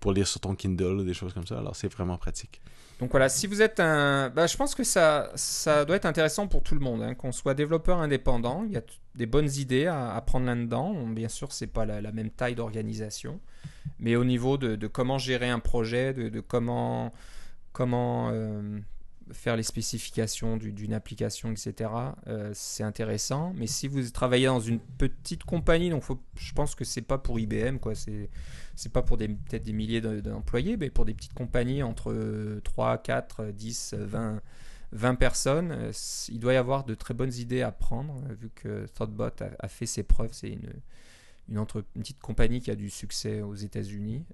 pour 0.00 0.12
lire 0.12 0.26
sur 0.28 0.40
ton 0.40 0.54
Kindle 0.54 1.00
ou 1.00 1.04
des 1.04 1.14
choses 1.14 1.32
comme 1.32 1.46
ça. 1.46 1.58
Alors 1.58 1.74
c'est 1.76 1.92
vraiment 1.92 2.16
pratique. 2.18 2.60
Donc 3.00 3.10
voilà, 3.10 3.28
si 3.28 3.48
vous 3.48 3.62
êtes 3.62 3.80
un... 3.80 4.30
Bah, 4.30 4.46
je 4.46 4.56
pense 4.56 4.76
que 4.76 4.84
ça, 4.84 5.32
ça 5.34 5.84
doit 5.84 5.96
être 5.96 6.06
intéressant 6.06 6.46
pour 6.46 6.62
tout 6.62 6.74
le 6.74 6.80
monde, 6.80 7.02
hein, 7.02 7.14
qu'on 7.14 7.32
soit 7.32 7.54
développeur 7.54 7.98
indépendant. 7.98 8.62
Il 8.64 8.72
y 8.72 8.76
a 8.76 8.82
des 9.16 9.26
bonnes 9.26 9.50
idées 9.50 9.86
à, 9.86 10.14
à 10.14 10.20
prendre 10.20 10.46
là-dedans. 10.46 10.94
Bien 11.08 11.28
sûr, 11.28 11.50
c'est 11.50 11.66
pas 11.66 11.84
la, 11.84 12.00
la 12.00 12.12
même 12.12 12.30
taille 12.30 12.54
d'organisation, 12.54 13.40
mais 13.98 14.14
au 14.14 14.24
niveau 14.24 14.56
de, 14.56 14.76
de 14.76 14.86
comment 14.86 15.18
gérer 15.18 15.48
un 15.50 15.58
projet, 15.58 16.12
de, 16.14 16.28
de 16.28 16.38
comment, 16.40 17.12
comment 17.72 18.30
euh, 18.32 18.78
faire 19.32 19.56
les 19.56 19.62
spécifications 19.62 20.56
du- 20.56 20.72
d'une 20.72 20.92
application, 20.92 21.50
etc., 21.50 21.90
euh, 22.26 22.50
c'est 22.54 22.82
intéressant. 22.82 23.52
Mais 23.56 23.66
si 23.66 23.88
vous 23.88 24.10
travaillez 24.10 24.46
dans 24.46 24.60
une 24.60 24.78
petite 24.78 25.44
compagnie, 25.44 25.90
donc 25.90 26.04
je 26.36 26.52
pense 26.52 26.74
que 26.74 26.84
c'est 26.84 27.02
pas 27.02 27.18
pour 27.18 27.40
IBM, 27.40 27.78
quoi. 27.78 27.94
C'est 27.94 28.92
pas 28.92 29.02
pour 29.02 29.18
peut-être 29.18 29.62
des 29.62 29.72
milliers 29.72 30.00
de- 30.00 30.20
d'employés, 30.20 30.76
mais 30.76 30.90
pour 30.90 31.04
des 31.04 31.14
petites 31.14 31.34
compagnies 31.34 31.82
entre 31.82 32.12
euh, 32.12 32.60
3, 32.64 32.98
4, 32.98 33.46
10, 33.52 33.94
20, 33.98 34.40
20 34.92 35.14
personnes, 35.14 35.72
euh, 35.72 35.92
il 36.28 36.38
doit 36.38 36.52
y 36.54 36.56
avoir 36.56 36.84
de 36.84 36.94
très 36.94 37.14
bonnes 37.14 37.34
idées 37.34 37.62
à 37.62 37.72
prendre, 37.72 38.22
euh, 38.30 38.34
vu 38.34 38.50
que 38.54 38.86
Thoughtbot 38.94 39.30
a, 39.58 39.68
fait 39.68 39.86
ses 39.86 40.02
preuves. 40.02 40.32
C'est 40.32 40.50
une, 40.50 40.72
une, 41.48 41.64
petite 41.94 42.20
compagnie 42.20 42.60
qui 42.60 42.70
a 42.70 42.76
du 42.76 42.90
succès 42.90 43.42
aux 43.42 43.54
États-Unis. 43.54 44.24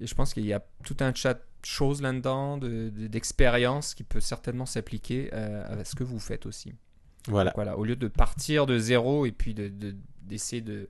Et 0.00 0.06
je 0.06 0.14
pense 0.14 0.34
qu'il 0.34 0.44
y 0.46 0.52
a 0.52 0.62
tout 0.84 0.96
un 1.00 1.12
chat 1.14 1.34
de 1.34 1.40
choses 1.64 2.02
là-dedans, 2.02 2.56
de- 2.58 2.90
de- 2.90 3.06
d'expériences 3.08 3.94
qui 3.94 4.04
peut 4.04 4.20
certainement 4.20 4.66
s'appliquer 4.66 5.30
euh, 5.32 5.80
à 5.80 5.84
ce 5.84 5.94
que 5.94 6.04
vous 6.04 6.18
faites 6.20 6.46
aussi. 6.46 6.74
Voilà. 7.26 7.52
Voilà, 7.54 7.76
au 7.76 7.84
lieu 7.84 7.96
de 7.96 8.08
partir 8.08 8.64
de 8.66 8.78
zéro 8.78 9.26
et 9.26 9.32
puis 9.32 9.54
de- 9.54 9.68
de- 9.68 9.96
d'essayer 10.22 10.62
de, 10.62 10.88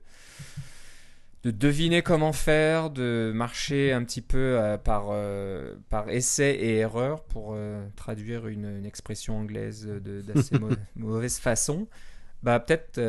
de 1.43 1.51
deviner 1.51 2.01
comment 2.01 2.33
faire, 2.33 2.89
de 2.89 3.31
marcher 3.33 3.93
un 3.93 4.03
petit 4.03 4.21
peu 4.21 4.37
euh, 4.59 4.77
par, 4.77 5.07
euh, 5.11 5.75
par 5.89 6.09
essai 6.09 6.51
et 6.51 6.75
erreur 6.77 7.23
pour 7.23 7.53
euh, 7.53 7.85
traduire 7.95 8.47
une, 8.47 8.65
une 8.65 8.85
expression 8.85 9.37
anglaise 9.39 9.85
de- 9.85 10.21
d'assez 10.21 10.59
mau- 10.59 10.69
mauvaise 10.95 11.39
façon, 11.39 11.87
bah 12.43 12.59
peut-être 12.59 12.99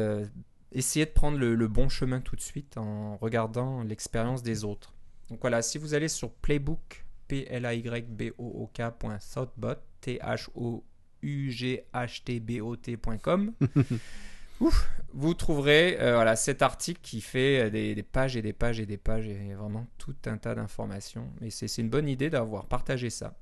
essayer 0.73 1.05
de 1.05 1.11
prendre 1.11 1.39
le, 1.39 1.55
le 1.57 1.69
bon 1.69 1.89
chemin 1.89 2.21
tout 2.21 2.37
de 2.37 2.41
suite 2.41 2.77
en 2.79 3.17
regardant 3.17 3.83
l'expérience 3.83 4.43
des 4.45 4.65
autres. 4.65 4.95
Donc 5.31 5.41
voilà, 5.41 5.63
si 5.63 5.79
vous 5.79 5.95
allez 5.95 6.09
sur 6.09 6.31
Playbook, 6.31 7.05
p 7.29 7.47
l 7.49 7.65
a 7.65 7.75
y 7.75 8.03
b 8.03 8.33
o 8.37 8.45
o 8.45 8.71
k.thoughtbot, 8.75 9.77
t 10.01 10.19
h 10.21 10.51
o 10.55 10.85
u 11.23 11.51
g 11.51 11.85
h 11.93 12.25
t 12.25 12.41
b 12.41 12.61
o 12.61 12.77
t.com 12.77 13.53
Ouf, 14.61 14.91
vous 15.15 15.33
trouverez 15.33 15.97
euh, 16.01 16.17
voilà, 16.17 16.37
cet 16.37 16.61
article 16.61 17.01
qui 17.03 17.23
fait 17.23 17.67
euh, 17.67 17.71
des, 17.71 17.95
des 17.95 18.03
pages 18.03 18.37
et 18.37 18.43
des 18.43 18.53
pages 18.53 18.79
et 18.79 18.85
des 18.85 18.99
pages 18.99 19.27
et 19.27 19.55
vraiment 19.55 19.87
tout 19.97 20.17
un 20.27 20.37
tas 20.37 20.55
d'informations. 20.55 21.31
Et 21.41 21.51
c'est 21.51 21.79
une 21.79 21.89
bonne 21.89 22.09
idée 22.09 22.29
d'avoir 22.29 22.67
partagé 22.67 23.09
ça. 23.09 23.35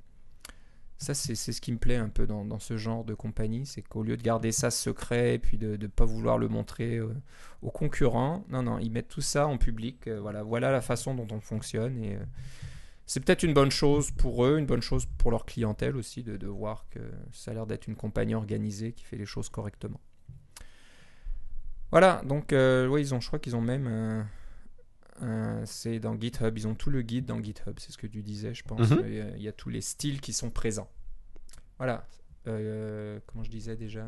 Ça, 0.99 1.15
c'est 1.15 1.37
ce 1.37 1.61
qui 1.61 1.71
me 1.71 1.79
plaît 1.79 1.97
un 1.97 2.09
peu 2.09 2.27
dans, 2.27 2.59
ce 2.59 2.77
genre 2.77 3.05
de 3.05 3.15
compagnie, 3.15 3.67
c'est 3.67 3.83
qu'au 3.83 4.03
lieu 4.03 4.17
de 4.17 4.23
garder 4.23 4.51
ça 4.51 4.73
secret 4.73 5.35
et 5.35 5.39
puis 5.39 5.57
de 5.57 5.77
ne 5.77 5.87
pas 5.87 6.05
vouloir 6.05 6.39
le 6.39 6.49
montrer 6.49 6.97
euh, 6.97 7.15
aux 7.63 7.71
concurrents, 7.71 8.45
non, 8.49 8.65
non, 8.65 8.81
ils 8.81 8.91
mettent 8.91 9.09
tout 9.09 9.21
ça 9.21 9.47
en 9.47 9.59
public. 9.59 10.09
euh, 10.09 10.19
voilà, 10.21 10.43
voilà 10.43 10.73
la 10.73 10.81
façon 10.81 11.15
dont 11.15 11.29
on 11.31 11.41
fonctionne. 11.41 12.03
Et 12.03 12.17
euh, 12.17 12.25
c'est 13.07 13.21
peut-être 13.21 13.45
une 13.45 13.55
bonne 13.55 13.71
chose 13.71 14.11
pour 14.11 14.45
eux, 14.45 14.59
une 14.59 14.67
bonne 14.67 14.83
chose 14.83 15.07
pour 15.19 15.31
leur 15.31 15.47
clientèle 15.47 15.97
aussi, 15.97 16.25
de, 16.25 16.47
voir 16.49 16.85
que 16.91 16.99
ça 17.31 17.53
a 17.53 17.55
l'air 17.55 17.67
d'être 17.67 17.87
une 17.87 17.97
compagnie 17.97 18.35
organisée 18.35 18.93
qui 18.93 19.05
fait 19.05 19.17
les 19.17 19.27
choses 19.27 19.49
correctement. 19.49 20.01
Voilà, 21.93 22.23
donc 22.25 22.51
ouais, 22.51 23.01
ils 23.01 23.15
ont, 23.15 23.21
je 23.21 23.29
crois 23.29 23.39
qu'ils 23.39 23.55
ont 23.55 23.63
même 23.63 24.27
ben, 25.21 25.67
c'est 25.67 26.01
dans 26.01 26.19
GitHub. 26.19 26.57
Ils 26.57 26.67
ont 26.67 26.75
tout 26.75 26.89
le 26.91 27.03
guide 27.03 27.27
dans 27.27 27.43
GitHub, 27.43 27.79
c'est 27.79 27.93
ce 27.93 27.99
que 27.99 28.07
tu 28.07 28.23
disais, 28.23 28.55
je 28.55 28.65
pense. 28.65 28.89
Mhm. 28.91 29.35
Il, 29.37 29.43
y 29.43 29.49
a, 29.49 29.53
tous 29.53 29.69
les 29.71 29.81
styles 29.81 30.21
qui 30.21 30.33
sont 30.33 30.51
présents. 30.51 30.91
Voilà. 31.79 32.07
Euh, 32.47 33.19
comment 33.27 33.43
je 33.45 33.51
disais 33.51 33.77
déjà 33.77 34.07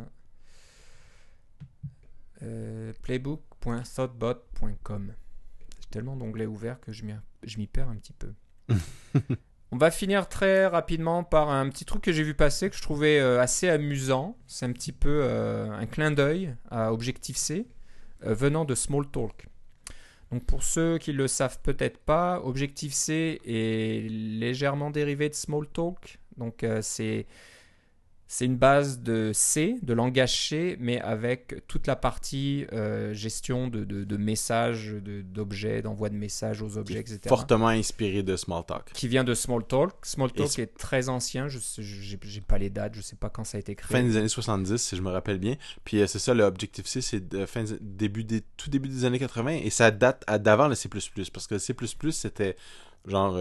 euh, 2.43 2.93
Playbook.thoughtbot.com. 3.03 5.13
J'ai 5.81 5.89
tellement 5.91 6.17
d'onglets 6.17 6.47
ouverts 6.47 6.81
que 6.81 6.93
je 6.93 7.05
m'y 7.05 7.67
perds 7.67 7.89
un 7.89 7.97
petit 7.97 8.15
peu. 8.15 8.33
On 9.73 9.77
va 9.77 9.93
finir 9.93 10.29
très 10.29 10.67
rapidement 10.67 11.23
par 11.23 11.49
un 11.49 11.69
petit 11.69 11.85
truc 11.85 12.03
que 12.03 12.13
j'ai 12.13 12.25
vu 12.25 12.35
passer 12.35 12.71
que 12.71 12.77
je 12.77 12.83
trouvais 12.83 13.21
euh, 13.21 13.41
assez 13.41 13.69
amusant. 13.69 14.37
C'est 14.49 14.67
un 14.67 14.73
petit 14.73 14.91
peu 14.91 15.21
euh, 15.23 15.71
un 15.71 15.87
clin 15.87 16.11
d'œil 16.11 16.57
à 16.71 16.93
Objective-C 16.93 17.69
euh, 18.27 18.35
venant 18.35 18.65
de 18.65 18.75
Smalltalk. 18.75 19.47
Donc 20.31 20.45
pour 20.45 20.63
ceux 20.63 20.99
qui 20.99 21.13
ne 21.13 21.17
le 21.17 21.29
savent 21.29 21.61
peut-être 21.63 21.99
pas, 21.99 22.41
Objective-C 22.45 23.41
est 23.45 24.09
légèrement 24.11 24.91
dérivé 24.91 25.29
de 25.29 25.35
Smalltalk. 25.35 26.19
Donc 26.37 26.65
c'est 26.83 27.27
c'est 28.33 28.45
une 28.45 28.57
base 28.57 29.01
de 29.01 29.33
C, 29.35 29.75
de 29.83 29.93
langage 29.93 30.51
C, 30.51 30.77
mais 30.79 31.01
avec 31.01 31.67
toute 31.67 31.89
la 31.89 31.97
partie 31.97 32.65
euh, 32.73 33.13
gestion 33.13 33.67
de, 33.67 33.83
de, 33.83 34.17
messages, 34.17 34.95
d'objets, 35.25 35.83
d'envoi 35.83 36.11
de 36.11 36.15
messages 36.15 36.63
aux 36.63 36.79
objets, 36.79 37.01
etc. 37.01 37.23
Fortement 37.27 37.67
inspiré 37.67 38.23
de 38.23 38.37
Smalltalk. 38.37 38.93
Qui 38.93 39.09
vient 39.09 39.25
de 39.25 39.35
Smalltalk. 39.35 40.07
Smalltalk 40.07 40.61
est 40.61 40.79
très 40.79 41.09
ancien, 41.09 41.49
je 41.49 41.59
n'ai 41.59 42.41
pas 42.41 42.59
les 42.59 42.71
dates, 42.71 42.95
je 42.95 43.01
ne 43.01 43.03
sais 43.03 43.17
pas 43.17 43.31
quand 43.31 43.43
ça 43.43 43.57
a 43.57 43.61
été 43.61 43.75
créé. 43.75 43.99
Fin 43.99 44.05
des 44.05 44.17
années 44.17 44.29
70, 44.29 44.77
si 44.77 44.95
je 44.95 45.03
me 45.03 45.11
rappelle 45.11 45.41
bien. 45.41 45.57
Puis 45.83 46.01
euh, 46.01 46.07
c'est 46.07 46.21
ça, 46.21 46.33
le 46.33 46.45
Objective-C, 46.45 47.01
c'est 47.01 47.47
fin, 47.47 47.65
début 47.81 48.23
des, 48.23 48.43
tout 48.57 48.71
début 48.71 48.89
des 48.89 49.05
années 49.05 49.19
80, 49.19 49.63
et 49.65 49.71
ça 49.71 49.91
date 49.91 50.25
d'avant 50.41 50.69
le 50.69 50.77
C++, 50.77 50.89
parce 50.89 51.49
que 51.49 51.55
le 51.55 51.59
C++, 51.59 51.75
c'était 52.13 52.55
genre... 53.09 53.41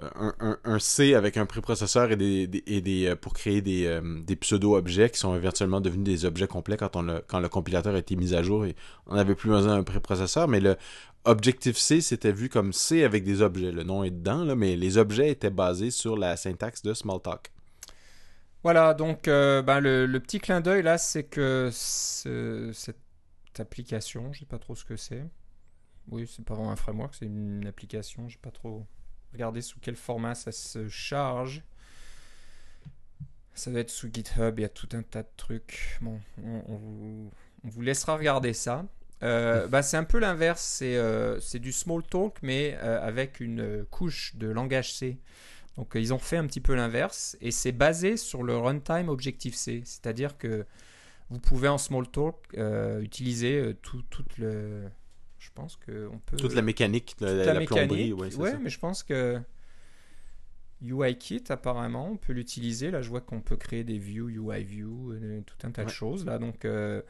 Un, 0.00 0.78
C 0.78 1.14
avec 1.14 1.36
un 1.36 1.44
préprocesseur 1.44 2.10
et 2.12 2.16
des, 2.16 2.48
et 2.66 2.80
des 2.80 3.08
euh, 3.08 3.14
pour 3.14 3.34
créer 3.34 3.60
des, 3.60 3.84
euh, 3.84 4.22
des 4.22 4.36
pseudo-objets 4.36 5.10
qui 5.10 5.18
sont 5.18 5.36
éventuellement 5.36 5.82
devenus 5.82 6.04
des 6.04 6.24
objets 6.24 6.46
complets 6.46 6.78
quand, 6.78 6.96
on 6.96 7.20
quand 7.26 7.40
le 7.40 7.50
compilateur 7.50 7.94
a 7.94 7.98
été 7.98 8.16
mis 8.16 8.34
à 8.34 8.42
jour 8.42 8.64
et 8.64 8.74
on 9.06 9.16
n'avait 9.16 9.34
plus 9.34 9.50
besoin 9.50 9.76
d'un 9.76 9.82
préprocesseur. 9.82 10.48
Mais 10.48 10.60
le 10.60 10.76
Objective-C, 11.24 12.00
c'était 12.00 12.32
vu 12.32 12.48
comme 12.48 12.72
C 12.72 13.04
avec 13.04 13.22
des 13.22 13.42
objets. 13.42 13.70
Le 13.70 13.82
nom 13.82 14.02
est 14.02 14.10
dedans, 14.10 14.44
là, 14.44 14.56
mais 14.56 14.76
les 14.76 14.96
objets 14.96 15.30
étaient 15.30 15.50
basés 15.50 15.90
sur 15.90 16.16
la 16.16 16.36
syntaxe 16.36 16.82
de 16.82 16.94
Smalltalk. 16.94 17.52
Voilà, 18.64 18.94
donc 18.94 19.28
euh, 19.28 19.60
ben, 19.60 19.80
le, 19.80 20.06
le, 20.06 20.20
petit 20.20 20.38
clin 20.38 20.60
d'œil 20.60 20.82
là, 20.82 20.96
c'est 20.96 21.24
que 21.24 21.68
cette 21.72 22.96
application, 23.58 24.32
je 24.32 24.40
sais 24.40 24.46
pas 24.46 24.58
trop 24.58 24.74
ce 24.74 24.84
que 24.84 24.96
c'est. 24.96 25.24
Oui, 26.10 26.26
c'est 26.26 26.44
pas 26.44 26.54
vraiment 26.54 26.72
un 26.72 26.76
framework, 26.76 27.14
c'est 27.14 27.26
une 27.26 27.66
application, 27.66 28.28
je 28.28 28.34
sais 28.34 28.40
pas 28.40 28.50
trop 28.50 28.86
Regardez 29.32 29.62
sous 29.62 29.78
quel 29.80 29.96
format 29.96 30.34
ça 30.34 30.52
se 30.52 30.88
charge. 30.88 31.62
Ça 33.54 33.70
doit 33.70 33.80
être 33.80 33.90
sous 33.90 34.08
GitHub, 34.12 34.58
il 34.58 34.62
y 34.62 34.64
a 34.64 34.68
tout 34.68 34.88
un 34.92 35.02
tas 35.02 35.22
de 35.22 35.28
trucs. 35.36 35.98
Bon, 36.00 36.18
on, 36.42 37.30
vous, 37.64 37.82
laissera 37.82 38.16
regarder 38.16 38.54
ça. 38.54 38.86
Euh, 39.22 39.68
bah, 39.68 39.82
c'est 39.82 39.96
un 39.96 40.04
peu 40.04 40.18
l'inverse, 40.18 40.62
c'est 40.62 40.96
euh, 40.96 41.38
du 41.54 41.70
small 41.70 42.02
talk, 42.02 42.38
mais 42.42 42.76
euh, 42.82 43.00
avec 43.06 43.40
une 43.40 43.84
couche 43.90 44.34
de 44.36 44.48
langage 44.48 44.94
C. 44.94 45.18
Donc 45.76 45.92
ils 45.94 46.12
ont 46.12 46.18
fait 46.18 46.36
un 46.36 46.46
petit 46.46 46.60
peu 46.60 46.74
l'inverse, 46.74 47.36
et 47.40 47.50
c'est 47.50 47.72
basé 47.72 48.16
sur 48.16 48.42
le 48.42 48.56
runtime 48.56 49.08
Objective-C. 49.08 49.82
C'est-à-dire 49.84 50.36
que 50.38 50.66
vous 51.30 51.38
pouvez 51.38 51.68
en 51.68 51.78
small 51.78 52.08
talk 52.08 52.36
utiliser 53.00 53.74
tout, 53.80 54.02
tout 54.10 54.24
le, 54.38 54.88
je 55.42 55.50
pense 55.54 55.76
qu'on 55.76 56.20
peut. 56.24 56.36
Toute 56.36 56.54
la 56.54 56.62
mécanique 56.62 57.16
de 57.20 57.26
la, 57.26 57.60
plomberie, 57.60 58.12
ouais, 58.12 58.34
ouais 58.36 58.56
mais 58.58 58.70
je 58.70 58.78
pense 58.78 59.02
que 59.02 59.40
UIKit, 60.82 61.44
apparemment, 61.48 62.10
on 62.10 62.16
peut 62.16 62.32
l'utiliser. 62.32 62.90
Là, 62.90 63.02
je 63.02 63.08
vois 63.08 63.20
qu'on 63.20 63.40
peut 63.40 63.56
créer 63.56 63.84
des 63.84 63.98
views, 63.98 64.28
UI 64.28 64.64
view, 64.64 65.12
euh, 65.12 65.40
tout 65.46 65.66
un 65.66 65.70
tas 65.70 65.84
de 65.84 65.90
choses. 65.90 66.24
Là, 66.24 66.38
donc, 66.38 66.64
euh, 66.64 67.02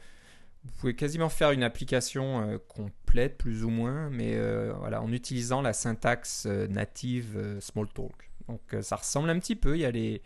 vous 0.63 0.71
pouvez 0.79 0.95
quasiment 0.95 1.29
faire 1.29 1.51
une 1.51 1.63
application 1.63 2.41
euh, 2.41 2.57
complète, 2.67 3.37
plus 3.37 3.63
ou 3.63 3.69
moins, 3.69 4.09
mais 4.09 4.37
voilà, 4.77 5.01
en 5.01 5.11
utilisant 5.11 5.61
la 5.61 5.73
syntaxe 5.73 6.45
native 6.45 7.59
Smalltalk. 7.59 8.31
Donc, 8.47 8.61
ça 8.81 8.95
ressemble 8.95 9.29
un 9.29 9.39
petit 9.39 9.55
peu. 9.55 9.75
Il 9.75 9.81
y 9.81 9.85
a 9.85 9.91
les, 9.91 10.21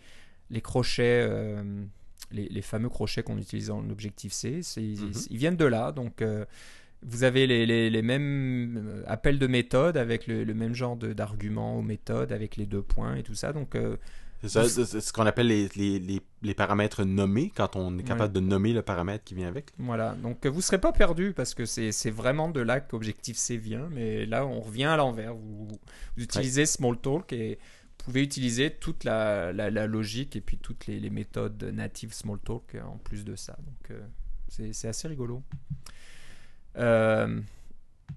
les 0.50 0.62
crochets. 0.62 1.28
Les, 2.32 2.50
les, 2.50 2.62
fameux 2.62 2.90
crochets 2.90 3.24
qu'on 3.24 3.38
utilise 3.38 3.70
en 3.70 3.90
Objective-C, 3.90 4.60
ils, 4.76 5.00
mhm. 5.00 5.12
ils, 5.30 5.38
viennent 5.38 5.56
de 5.56 5.64
là. 5.64 5.94
Donc, 5.94 6.22
vous 7.04 7.24
avez 7.24 7.48
les, 7.48 7.90
les, 7.90 8.02
mêmes 8.02 8.78
euh, 8.78 9.04
appels 9.08 9.40
de 9.40 9.48
méthode 9.48 9.98
avec 9.98 10.28
le, 10.28 10.46
même 10.54 10.74
genre 10.74 10.98
d'arguments 10.98 11.78
aux 11.78 11.82
méthodes, 11.82 12.32
avec 12.32 12.56
les 12.56 12.66
deux 12.66 12.82
points 12.82 13.16
et 13.16 13.24
tout 13.24 13.36
ça. 13.36 13.54
Donc, 13.54 13.76
euh, 13.76 13.98
c'est 14.44 14.86
ce 15.02 15.14
qu'on 15.14 15.26
appelle 15.26 15.48
les, 15.48 15.68
les, 15.76 16.22
les, 16.44 16.54
paramètres 16.54 17.04
nommés, 17.04 17.52
quand 17.56 17.76
on 17.76 17.98
est 17.98 18.04
capable 18.04 18.34
de 18.34 18.40
nommer 18.40 18.72
le 18.72 18.84
paramètre 18.84 19.24
qui 19.24 19.34
vient 19.34 19.48
avec. 19.48 19.72
Voilà, 19.80 20.14
donc 20.14 20.46
vous 20.46 20.58
ne 20.58 20.62
serez 20.62 20.80
pas 20.80 20.92
perdu 20.92 21.34
parce 21.34 21.56
que 21.56 21.66
c'est 21.66 22.12
vraiment 22.12 22.50
de 22.50 22.62
là 22.62 22.80
qu'Objective-C 22.80 23.58
vient, 23.58 23.90
mais 23.92 24.28
là 24.28 24.46
on 24.46 24.62
revient 24.62 24.86
à 24.86 24.96
l'envers. 24.96 25.34
Vous, 25.34 25.68
utilisez 26.18 26.68
Smalltalk 26.68 27.34
et 27.34 27.58
vous 27.98 28.06
pouvez 28.06 28.22
utiliser 28.22 28.70
toute 28.70 29.04
la, 29.06 29.54
la, 29.54 29.88
logique 29.88 30.36
et 30.36 30.42
puis 30.42 30.58
toutes 30.58 30.86
les, 30.86 31.10
méthodes 31.10 31.64
natives 31.74 32.14
Smalltalk 32.14 32.78
en 32.86 32.98
plus 32.98 33.26
de 33.26 33.36
ça. 33.36 33.58
Donc 33.66 33.92
euh, 33.92 34.72
c'est 34.72 34.88
assez 34.88 35.08
rigolo. 35.08 35.42
Euh, 36.78 37.40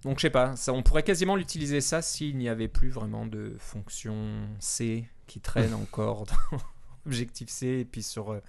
donc 0.03 0.19
je 0.19 0.23
sais 0.23 0.31
pas, 0.31 0.57
ça, 0.57 0.73
on 0.73 0.83
pourrait 0.83 1.03
quasiment 1.03 1.37
l'utiliser 1.37 1.81
ça 1.81 2.03
s'il 2.03 2.37
n'y 2.37 2.49
avait 2.49 2.69
plus 2.69 2.91
vraiment 2.91 3.27
de 3.27 3.55
fonction 3.59 4.49
C 4.59 5.09
qui 5.27 5.41
traîne 5.41 5.75
encore 5.83 6.27
dans 6.27 6.59
Objective-C 7.07 7.67
et 7.67 7.85
puis 7.85 8.03
sur, 8.03 8.33
euh, 8.33 8.41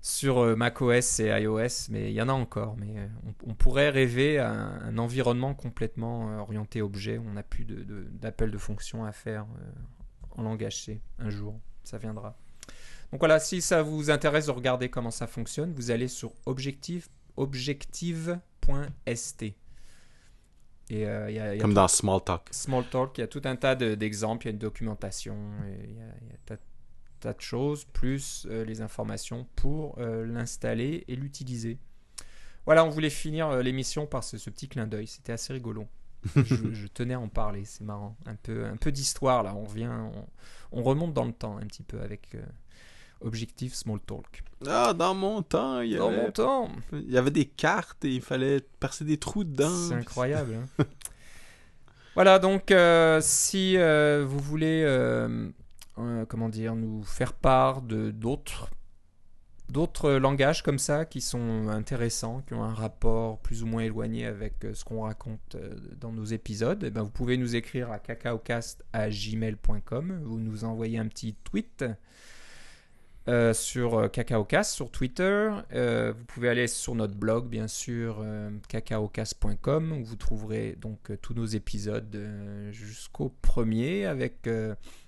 sur 0.00 0.38
euh, 0.38 0.56
macOS 0.56 1.20
et 1.20 1.28
iOS, 1.28 1.90
mais 1.90 2.10
il 2.10 2.14
y 2.14 2.22
en 2.22 2.28
a 2.28 2.32
encore. 2.32 2.76
Mais 2.76 2.94
on, 3.46 3.54
pourrait 3.54 3.90
rêver 3.90 4.38
à 4.38 4.50
un, 4.50 4.98
environnement 4.98 5.54
complètement 5.54 6.38
orienté 6.40 6.82
objet 6.82 7.18
on 7.18 7.32
n'a 7.32 7.42
plus 7.42 7.64
d'appel 7.64 8.48
de, 8.48 8.54
de, 8.54 8.58
fonction 8.58 9.04
à 9.04 9.12
faire 9.12 9.46
en 10.36 10.42
langage 10.42 10.84
C 10.84 11.00
un 11.18 11.30
jour, 11.30 11.58
ça 11.84 11.98
viendra. 11.98 12.36
Donc 13.12 13.20
voilà, 13.20 13.40
si 13.40 13.60
ça 13.60 13.82
vous 13.82 14.10
intéresse 14.10 14.46
de 14.46 14.52
regarder 14.52 14.88
comment 14.88 15.10
ça 15.10 15.26
fonctionne, 15.26 15.72
vous 15.72 15.90
allez 15.90 16.06
sur 16.06 16.32
Objective, 16.46 17.08
Objective 17.36 18.38
.st. 19.06 19.54
Et, 20.90 21.06
euh, 21.06 21.30
y 21.30 21.38
a, 21.38 21.56
Comme 21.58 21.74
dans 21.74 21.86
Smalltalk. 21.86 22.48
Smalltalk, 22.50 23.16
il 23.18 23.20
y 23.20 23.24
a 23.24 23.28
tout 23.28 23.42
un 23.44 23.54
tas 23.54 23.76
d'exemples, 23.76 24.46
il 24.46 24.48
y 24.48 24.50
a 24.50 24.52
une 24.52 24.58
documentation, 24.58 25.36
il 25.84 25.96
y 25.96 26.00
a, 26.00 26.04
un 26.04 26.56
tas, 27.20 27.32
de 27.32 27.40
choses, 27.40 27.84
plus 27.84 28.46
euh, 28.50 28.64
les 28.64 28.80
informations 28.80 29.46
pour 29.54 29.98
euh, 29.98 30.26
l'installer 30.26 31.04
et 31.06 31.16
l'utiliser. 31.16 31.78
Voilà, 32.64 32.84
on 32.84 32.88
voulait 32.88 33.10
finir 33.10 33.56
l'émission 33.58 34.06
par 34.06 34.24
ce, 34.24 34.36
petit 34.50 34.68
clin 34.68 34.86
d'œil, 34.86 35.06
c'était 35.06 35.32
assez 35.32 35.52
rigolo. 35.52 35.86
je, 36.34 36.86
tenais 36.88 37.14
à 37.14 37.20
en 37.20 37.28
parler, 37.28 37.64
c'est 37.64 37.84
marrant. 37.84 38.16
Un 38.26 38.34
peu, 38.34 38.64
un 38.66 38.76
peu 38.76 38.90
d'histoire 38.90 39.42
là, 39.42 39.54
on 39.54 39.64
revient, 39.64 39.92
on, 40.72 40.82
remonte 40.82 41.14
dans 41.14 41.24
le 41.24 41.32
temps 41.32 41.56
un 41.58 41.66
petit 41.66 41.82
peu 41.82 42.00
avec 42.00 42.36
Objectif 43.22 43.74
Small 43.74 44.00
Talk. 44.00 44.42
Ah, 44.66 44.92
dans 44.92 45.14
mon 45.14 45.42
temps, 45.42 45.80
il 45.80 45.92
y 45.92 45.96
dans 45.96 46.08
avait... 46.08 46.22
mon 46.22 46.30
temps. 46.30 46.68
Il 46.92 47.10
y 47.10 47.18
avait 47.18 47.30
des 47.30 47.46
cartes 47.46 48.04
et 48.04 48.14
il 48.14 48.20
fallait 48.20 48.60
percer 48.78 49.04
des 49.04 49.16
trous 49.16 49.44
dedans. 49.44 49.74
C'est 49.88 49.94
incroyable. 49.94 50.54
Hein. 50.54 50.66
voilà, 52.14 52.38
donc 52.38 52.70
euh, 52.70 53.20
si 53.22 53.76
euh, 53.76 54.24
vous 54.26 54.38
voulez, 54.38 54.82
euh, 54.84 55.50
comment 56.28 56.48
dire, 56.48 56.76
nous 56.76 57.02
faire 57.02 57.32
part 57.32 57.82
de 57.82 58.10
d'autres 58.10 58.68
d'autres 59.70 60.12
langages 60.14 60.62
comme 60.64 60.80
ça 60.80 61.04
qui 61.04 61.20
sont 61.20 61.68
intéressants, 61.68 62.42
qui 62.48 62.54
ont 62.54 62.64
un 62.64 62.74
rapport 62.74 63.38
plus 63.38 63.62
ou 63.62 63.66
moins 63.66 63.82
éloigné 63.82 64.26
avec 64.26 64.54
ce 64.74 64.84
qu'on 64.84 65.02
raconte 65.02 65.56
dans 66.00 66.10
nos 66.10 66.24
épisodes, 66.24 66.82
eh 66.82 66.90
ben, 66.90 67.02
vous 67.02 67.10
pouvez 67.10 67.36
nous 67.36 67.54
écrire 67.54 67.92
à 67.92 68.00
cacaocast.gmail.com, 68.00 70.22
vous 70.24 70.40
nous 70.40 70.64
envoyez 70.64 70.98
un 70.98 71.06
petit 71.06 71.36
tweet 71.44 71.84
euh, 73.30 73.54
sur 73.54 73.96
euh, 73.96 74.08
CacaoCast 74.08 74.72
sur 74.72 74.90
Twitter. 74.90 75.50
Euh, 75.72 76.12
vous 76.18 76.24
pouvez 76.24 76.48
aller 76.48 76.66
sur 76.66 76.96
notre 76.96 77.14
blog, 77.14 77.46
bien 77.48 77.68
sûr, 77.68 78.24
cacaocast.com, 78.68 79.92
où 79.92 80.04
vous 80.04 80.16
trouverez 80.16 80.76
donc 80.80 81.12
tous 81.22 81.34
nos 81.34 81.46
épisodes 81.46 82.18
jusqu'au 82.72 83.32
premier 83.40 84.06
avec 84.06 84.48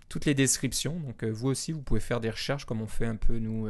toutes 0.09 0.25
les 0.25 0.35
descriptions. 0.35 1.01
Donc 1.01 1.25
vous 1.25 1.49
aussi, 1.49 1.73
vous 1.73 1.83
pouvez 1.83 2.01
faire 2.01 2.21
des 2.21 2.31
recherches 2.31 2.65
comme 2.65 2.81
on 2.81 2.87
fait 2.87 3.07
un 3.07 3.17
peu 3.17 3.39
nous. 3.39 3.69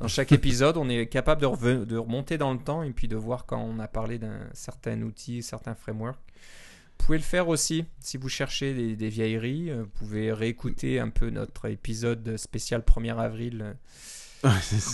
dans 0.00 0.08
chaque 0.08 0.32
épisode, 0.40 0.76
on 0.76 0.88
est 0.88 1.06
capable 1.06 1.42
de, 1.42 1.84
de, 1.84 1.96
remonter 1.96 2.36
dans 2.36 2.52
le 2.52 2.58
temps 2.58 2.82
et 2.82 2.90
puis 2.90 3.06
de 3.06 3.16
voir 3.16 3.46
quand 3.46 3.60
on 3.60 3.78
a 3.78 3.86
parlé 3.86 4.18
d'un 4.18 4.48
certain 4.54 5.00
outil, 5.02 5.40
certain 5.42 5.76
framework. 5.76 6.18
Vous 7.04 7.08
pouvez 7.08 7.18
le 7.18 7.24
faire 7.24 7.48
aussi 7.48 7.84
si 8.00 8.16
vous 8.16 8.30
cherchez 8.30 8.96
des, 8.96 9.08
vieilleries. 9.10 9.70
Euh, 9.70 9.82
vous 9.82 9.90
pouvez 9.90 10.32
réécouter 10.32 10.98
un 11.00 11.10
peu 11.10 11.28
notre 11.28 11.66
épisode 11.66 12.38
spécial 12.38 12.80
1er 12.80 13.18
avril 13.18 13.76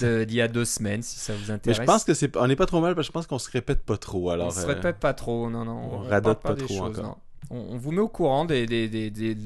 euh, 0.03 0.25
d'il 0.25 0.35
y 0.35 0.41
a 0.41 0.49
deux 0.49 0.65
semaines 0.65 1.05
si 1.05 1.21
ça 1.21 1.35
vous 1.35 1.53
intéresse. 1.53 1.79
Mais 1.79 1.85
je 1.85 1.87
pense 1.87 2.03
que 2.03 2.13
c'est 2.13 2.37
on 2.37 2.49
n'est 2.49 2.57
pas 2.57 2.67
trop 2.67 2.81
mal 2.81 2.97
parce 2.97 3.07
que 3.07 3.11
je 3.11 3.13
pense 3.13 3.29
qu'on 3.29 3.39
se 3.39 3.49
répète 3.49 3.85
pas 3.85 3.97
trop 3.97 4.31
alors. 4.31 4.49
On 4.49 4.51
se 4.51 4.67
répète 4.67 4.99
pas 4.99 5.15
trop, 5.15 5.49
non 5.51 5.65
non. 5.65 5.89
On, 5.93 5.99
radote 5.99 6.41
pas, 6.41 6.57
trop 6.57 6.67
choses, 6.67 7.01
on, 7.49 7.77
vous 7.77 7.93
met 7.93 8.01
au 8.01 8.09
courant 8.09 8.45
de 8.45 8.55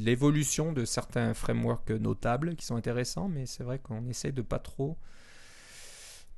l'évolution 0.02 0.72
de 0.72 0.86
certains 0.86 1.34
frameworks 1.34 1.90
notables 1.90 2.56
qui 2.56 2.64
sont 2.64 2.76
intéressants, 2.76 3.28
mais 3.28 3.44
c'est 3.44 3.62
vrai 3.62 3.78
qu'on 3.78 4.08
essaie 4.08 4.32
de 4.32 4.40
pas 4.40 4.58
trop 4.58 4.96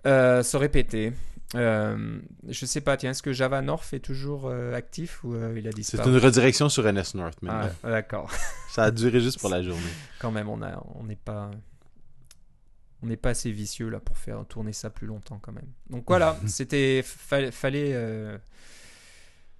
euh, 0.06 0.42
se 0.42 0.56
répéter. 0.56 1.12
Euh, 1.54 2.18
je 2.48 2.66
sais 2.66 2.80
pas, 2.80 2.96
tiens, 2.96 3.10
est-ce 3.10 3.22
que 3.22 3.32
Java 3.32 3.62
North 3.62 3.92
est 3.92 4.00
toujours 4.00 4.46
euh, 4.46 4.74
actif 4.74 5.22
ou 5.24 5.34
il 5.56 5.66
a 5.68 5.70
disparu? 5.70 6.02
C'est 6.04 6.10
une 6.10 6.18
redirection 6.18 6.68
sur 6.68 6.84
NS 6.90 7.14
North 7.14 7.40
maintenant. 7.42 7.70
Ah, 7.82 7.90
d'accord. 7.90 8.30
Ça 8.70 8.84
a 8.84 8.90
duré 8.90 9.20
juste 9.20 9.40
pour 9.40 9.50
la 9.50 9.62
journée. 9.62 9.82
Quand 10.18 10.30
même, 10.30 10.48
on 10.48 10.60
on 10.94 11.04
n'est 11.04 11.16
pas 11.16 11.50
on 13.02 13.06
n'est 13.06 13.16
pas 13.16 13.30
assez 13.30 13.50
vicieux 13.50 13.90
là 13.90 14.00
pour 14.00 14.16
faire 14.16 14.44
tourner 14.46 14.72
ça 14.72 14.88
plus 14.88 15.06
longtemps 15.06 15.38
quand 15.38 15.52
même. 15.52 15.70
Donc 15.90 16.04
voilà, 16.08 16.36
c'était 16.46 17.02
fallait 17.04 17.52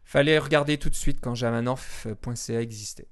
Fallait 0.04 0.38
regarder 0.38 0.78
tout 0.78 0.88
de 0.88 0.94
suite 0.94 1.18
quand 1.20 1.34
javanorth.ca 1.34 2.60
existait. 2.60 3.08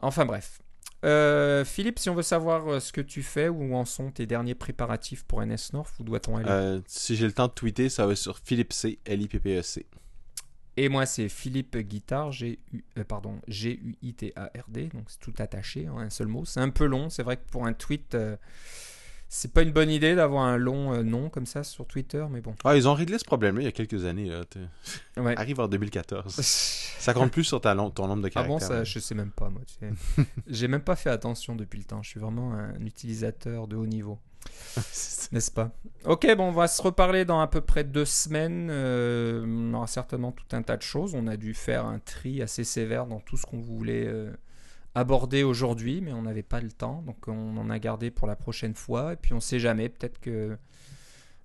Enfin 0.00 0.26
bref. 0.26 0.60
Euh, 1.04 1.64
Philippe, 1.64 1.98
si 1.98 2.10
on 2.10 2.14
veut 2.14 2.22
savoir 2.22 2.66
euh, 2.68 2.80
ce 2.80 2.92
que 2.92 3.00
tu 3.00 3.22
fais, 3.22 3.48
où 3.48 3.74
en 3.76 3.84
sont 3.84 4.10
tes 4.10 4.26
derniers 4.26 4.54
préparatifs 4.54 5.24
pour 5.24 5.44
NS 5.44 5.72
North, 5.72 5.94
où 6.00 6.04
doit-on 6.04 6.36
aller? 6.36 6.48
Euh, 6.48 6.80
Si 6.86 7.14
j'ai 7.14 7.26
le 7.26 7.32
temps 7.32 7.46
de 7.46 7.52
tweeter, 7.52 7.88
ça 7.88 8.06
va 8.06 8.16
sur 8.16 8.38
Philippe 8.38 8.72
C, 8.72 8.98
L-I-P-P-E-C. 9.04 9.86
Et 10.76 10.88
moi, 10.88 11.06
c'est 11.06 11.28
Philippe 11.28 11.76
Guitard, 11.76 12.32
G-U, 12.32 12.84
pardon, 13.06 13.40
G-U-I-T-A-R-D, 13.48 14.90
donc 14.94 15.04
c'est 15.08 15.18
tout 15.20 15.34
attaché 15.38 15.88
en 15.88 15.98
un 15.98 16.10
seul 16.10 16.28
mot. 16.28 16.44
C'est 16.44 16.60
un 16.60 16.70
peu 16.70 16.86
long, 16.86 17.10
c'est 17.10 17.24
vrai 17.24 17.36
que 17.36 17.48
pour 17.50 17.66
un 17.66 17.72
tweet, 17.72 18.16
c'est 19.28 19.52
pas 19.52 19.62
une 19.62 19.72
bonne 19.72 19.90
idée 19.90 20.14
d'avoir 20.14 20.44
un 20.44 20.56
long 20.56 20.94
euh, 20.94 21.02
nom 21.02 21.28
comme 21.28 21.46
ça 21.46 21.62
sur 21.62 21.86
Twitter, 21.86 22.24
mais 22.30 22.40
bon. 22.40 22.54
Ah, 22.64 22.76
ils 22.76 22.88
ont 22.88 22.94
réglé 22.94 23.18
ce 23.18 23.24
problème-là 23.24 23.62
il 23.62 23.64
y 23.64 23.68
a 23.68 23.72
quelques 23.72 24.04
années. 24.04 24.30
Arrive 25.16 25.60
en 25.60 25.68
2014. 25.68 26.34
ça 26.98 27.14
compte 27.14 27.30
plus 27.30 27.44
sur 27.44 27.60
ta 27.60 27.74
ton 27.74 28.08
nombre 28.08 28.22
de 28.22 28.28
caractères. 28.28 28.42
Ah 28.42 28.46
bon, 28.48 28.58
ça, 28.58 28.84
je 28.84 28.98
sais 28.98 29.14
même 29.14 29.30
pas, 29.30 29.50
moi. 29.50 29.62
J'ai 30.46 30.68
même 30.68 30.82
pas 30.82 30.96
fait 30.96 31.10
attention 31.10 31.56
depuis 31.56 31.78
le 31.78 31.84
temps. 31.84 32.02
Je 32.02 32.10
suis 32.10 32.20
vraiment 32.20 32.54
un 32.54 32.84
utilisateur 32.84 33.68
de 33.68 33.76
haut 33.76 33.86
niveau. 33.86 34.18
N'est-ce 35.32 35.50
pas? 35.50 35.72
Ok, 36.04 36.26
bon, 36.36 36.48
on 36.48 36.52
va 36.52 36.68
se 36.68 36.80
reparler 36.80 37.24
dans 37.24 37.40
à 37.40 37.46
peu 37.46 37.60
près 37.60 37.84
deux 37.84 38.04
semaines. 38.04 38.68
Euh, 38.70 39.44
on 39.46 39.74
aura 39.74 39.86
certainement 39.86 40.32
tout 40.32 40.44
un 40.52 40.62
tas 40.62 40.76
de 40.76 40.82
choses. 40.82 41.14
On 41.14 41.26
a 41.26 41.36
dû 41.36 41.54
faire 41.54 41.84
un 41.84 41.98
tri 41.98 42.40
assez 42.42 42.64
sévère 42.64 43.06
dans 43.06 43.20
tout 43.20 43.36
ce 43.36 43.44
qu'on 43.44 43.60
voulait. 43.60 44.06
Euh, 44.06 44.30
abordé 44.98 45.42
aujourd'hui, 45.42 46.00
mais 46.00 46.12
on 46.12 46.22
n'avait 46.22 46.42
pas 46.42 46.60
le 46.60 46.70
temps, 46.70 47.02
donc 47.06 47.28
on 47.28 47.56
en 47.56 47.70
a 47.70 47.78
gardé 47.78 48.10
pour 48.10 48.26
la 48.26 48.36
prochaine 48.36 48.74
fois. 48.74 49.14
Et 49.14 49.16
puis 49.16 49.32
on 49.32 49.36
ne 49.36 49.40
sait 49.40 49.60
jamais, 49.60 49.88
peut-être 49.88 50.18
que 50.20 50.56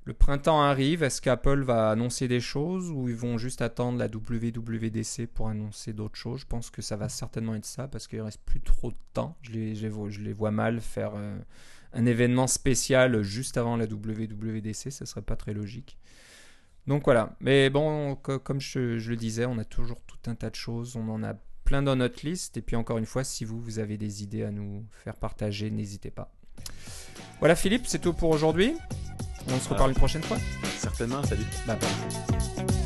le 0.05 0.13
printemps 0.13 0.61
arrive. 0.61 1.03
Est-ce 1.03 1.21
qu'Apple 1.21 1.63
va 1.63 1.89
annoncer 1.89 2.27
des 2.27 2.41
choses 2.41 2.91
ou 2.91 3.07
ils 3.07 3.15
vont 3.15 3.37
juste 3.37 3.61
attendre 3.61 3.97
la 3.97 4.07
WWDC 4.07 5.27
pour 5.27 5.47
annoncer 5.47 5.93
d'autres 5.93 6.17
choses? 6.17 6.41
Je 6.41 6.45
pense 6.45 6.69
que 6.69 6.81
ça 6.81 6.97
va 6.97 7.09
certainement 7.09 7.55
être 7.55 7.65
ça 7.65 7.87
parce 7.87 8.07
qu'il 8.07 8.21
reste 8.21 8.41
plus 8.45 8.61
trop 8.61 8.91
de 8.91 8.97
temps. 9.13 9.37
Je 9.41 9.51
les, 9.51 10.33
vois 10.33 10.51
mal 10.51 10.81
faire 10.81 11.13
euh, 11.15 11.37
un 11.93 12.05
événement 12.05 12.47
spécial 12.47 13.21
juste 13.21 13.57
avant 13.57 13.77
la 13.77 13.85
WWDC, 13.85 14.91
ça 14.91 15.05
serait 15.05 15.21
pas 15.21 15.35
très 15.35 15.53
logique. 15.53 15.97
Donc 16.85 17.05
voilà, 17.05 17.37
mais 17.39 17.69
bon, 17.69 18.15
comme 18.15 18.59
je 18.59 19.09
le 19.09 19.15
disais, 19.15 19.45
on 19.45 19.57
a 19.57 19.63
toujours 19.63 20.01
tout 20.05 20.29
un 20.29 20.35
tas 20.35 20.49
de 20.49 20.55
choses. 20.55 20.97
On 20.97 21.07
en 21.07 21.23
a 21.23 21.33
plein 21.63 21.81
dans 21.81 21.95
notre 21.95 22.25
liste. 22.25 22.57
Et 22.57 22.61
puis 22.61 22.75
encore 22.75 22.97
une 22.97 23.05
fois, 23.05 23.23
si 23.23 23.45
vous, 23.45 23.59
vous 23.59 23.79
avez 23.79 23.97
des 23.97 24.23
idées 24.23 24.43
à 24.43 24.51
nous 24.51 24.85
faire 24.91 25.15
partager, 25.15 25.69
n'hésitez 25.71 26.11
pas. 26.11 26.31
Voilà 27.39 27.55
Philippe, 27.55 27.87
c'est 27.87 27.99
tout 27.99 28.13
pour 28.13 28.29
aujourd'hui. 28.29 28.75
On 29.49 29.59
se 29.59 29.69
reparle 29.69 29.91
une 29.91 29.97
prochaine 29.97 30.23
fois. 30.23 30.37
Certainement, 30.77 31.23
salut. 31.23 31.45
Bye 31.67 31.77
bye. 31.77 32.82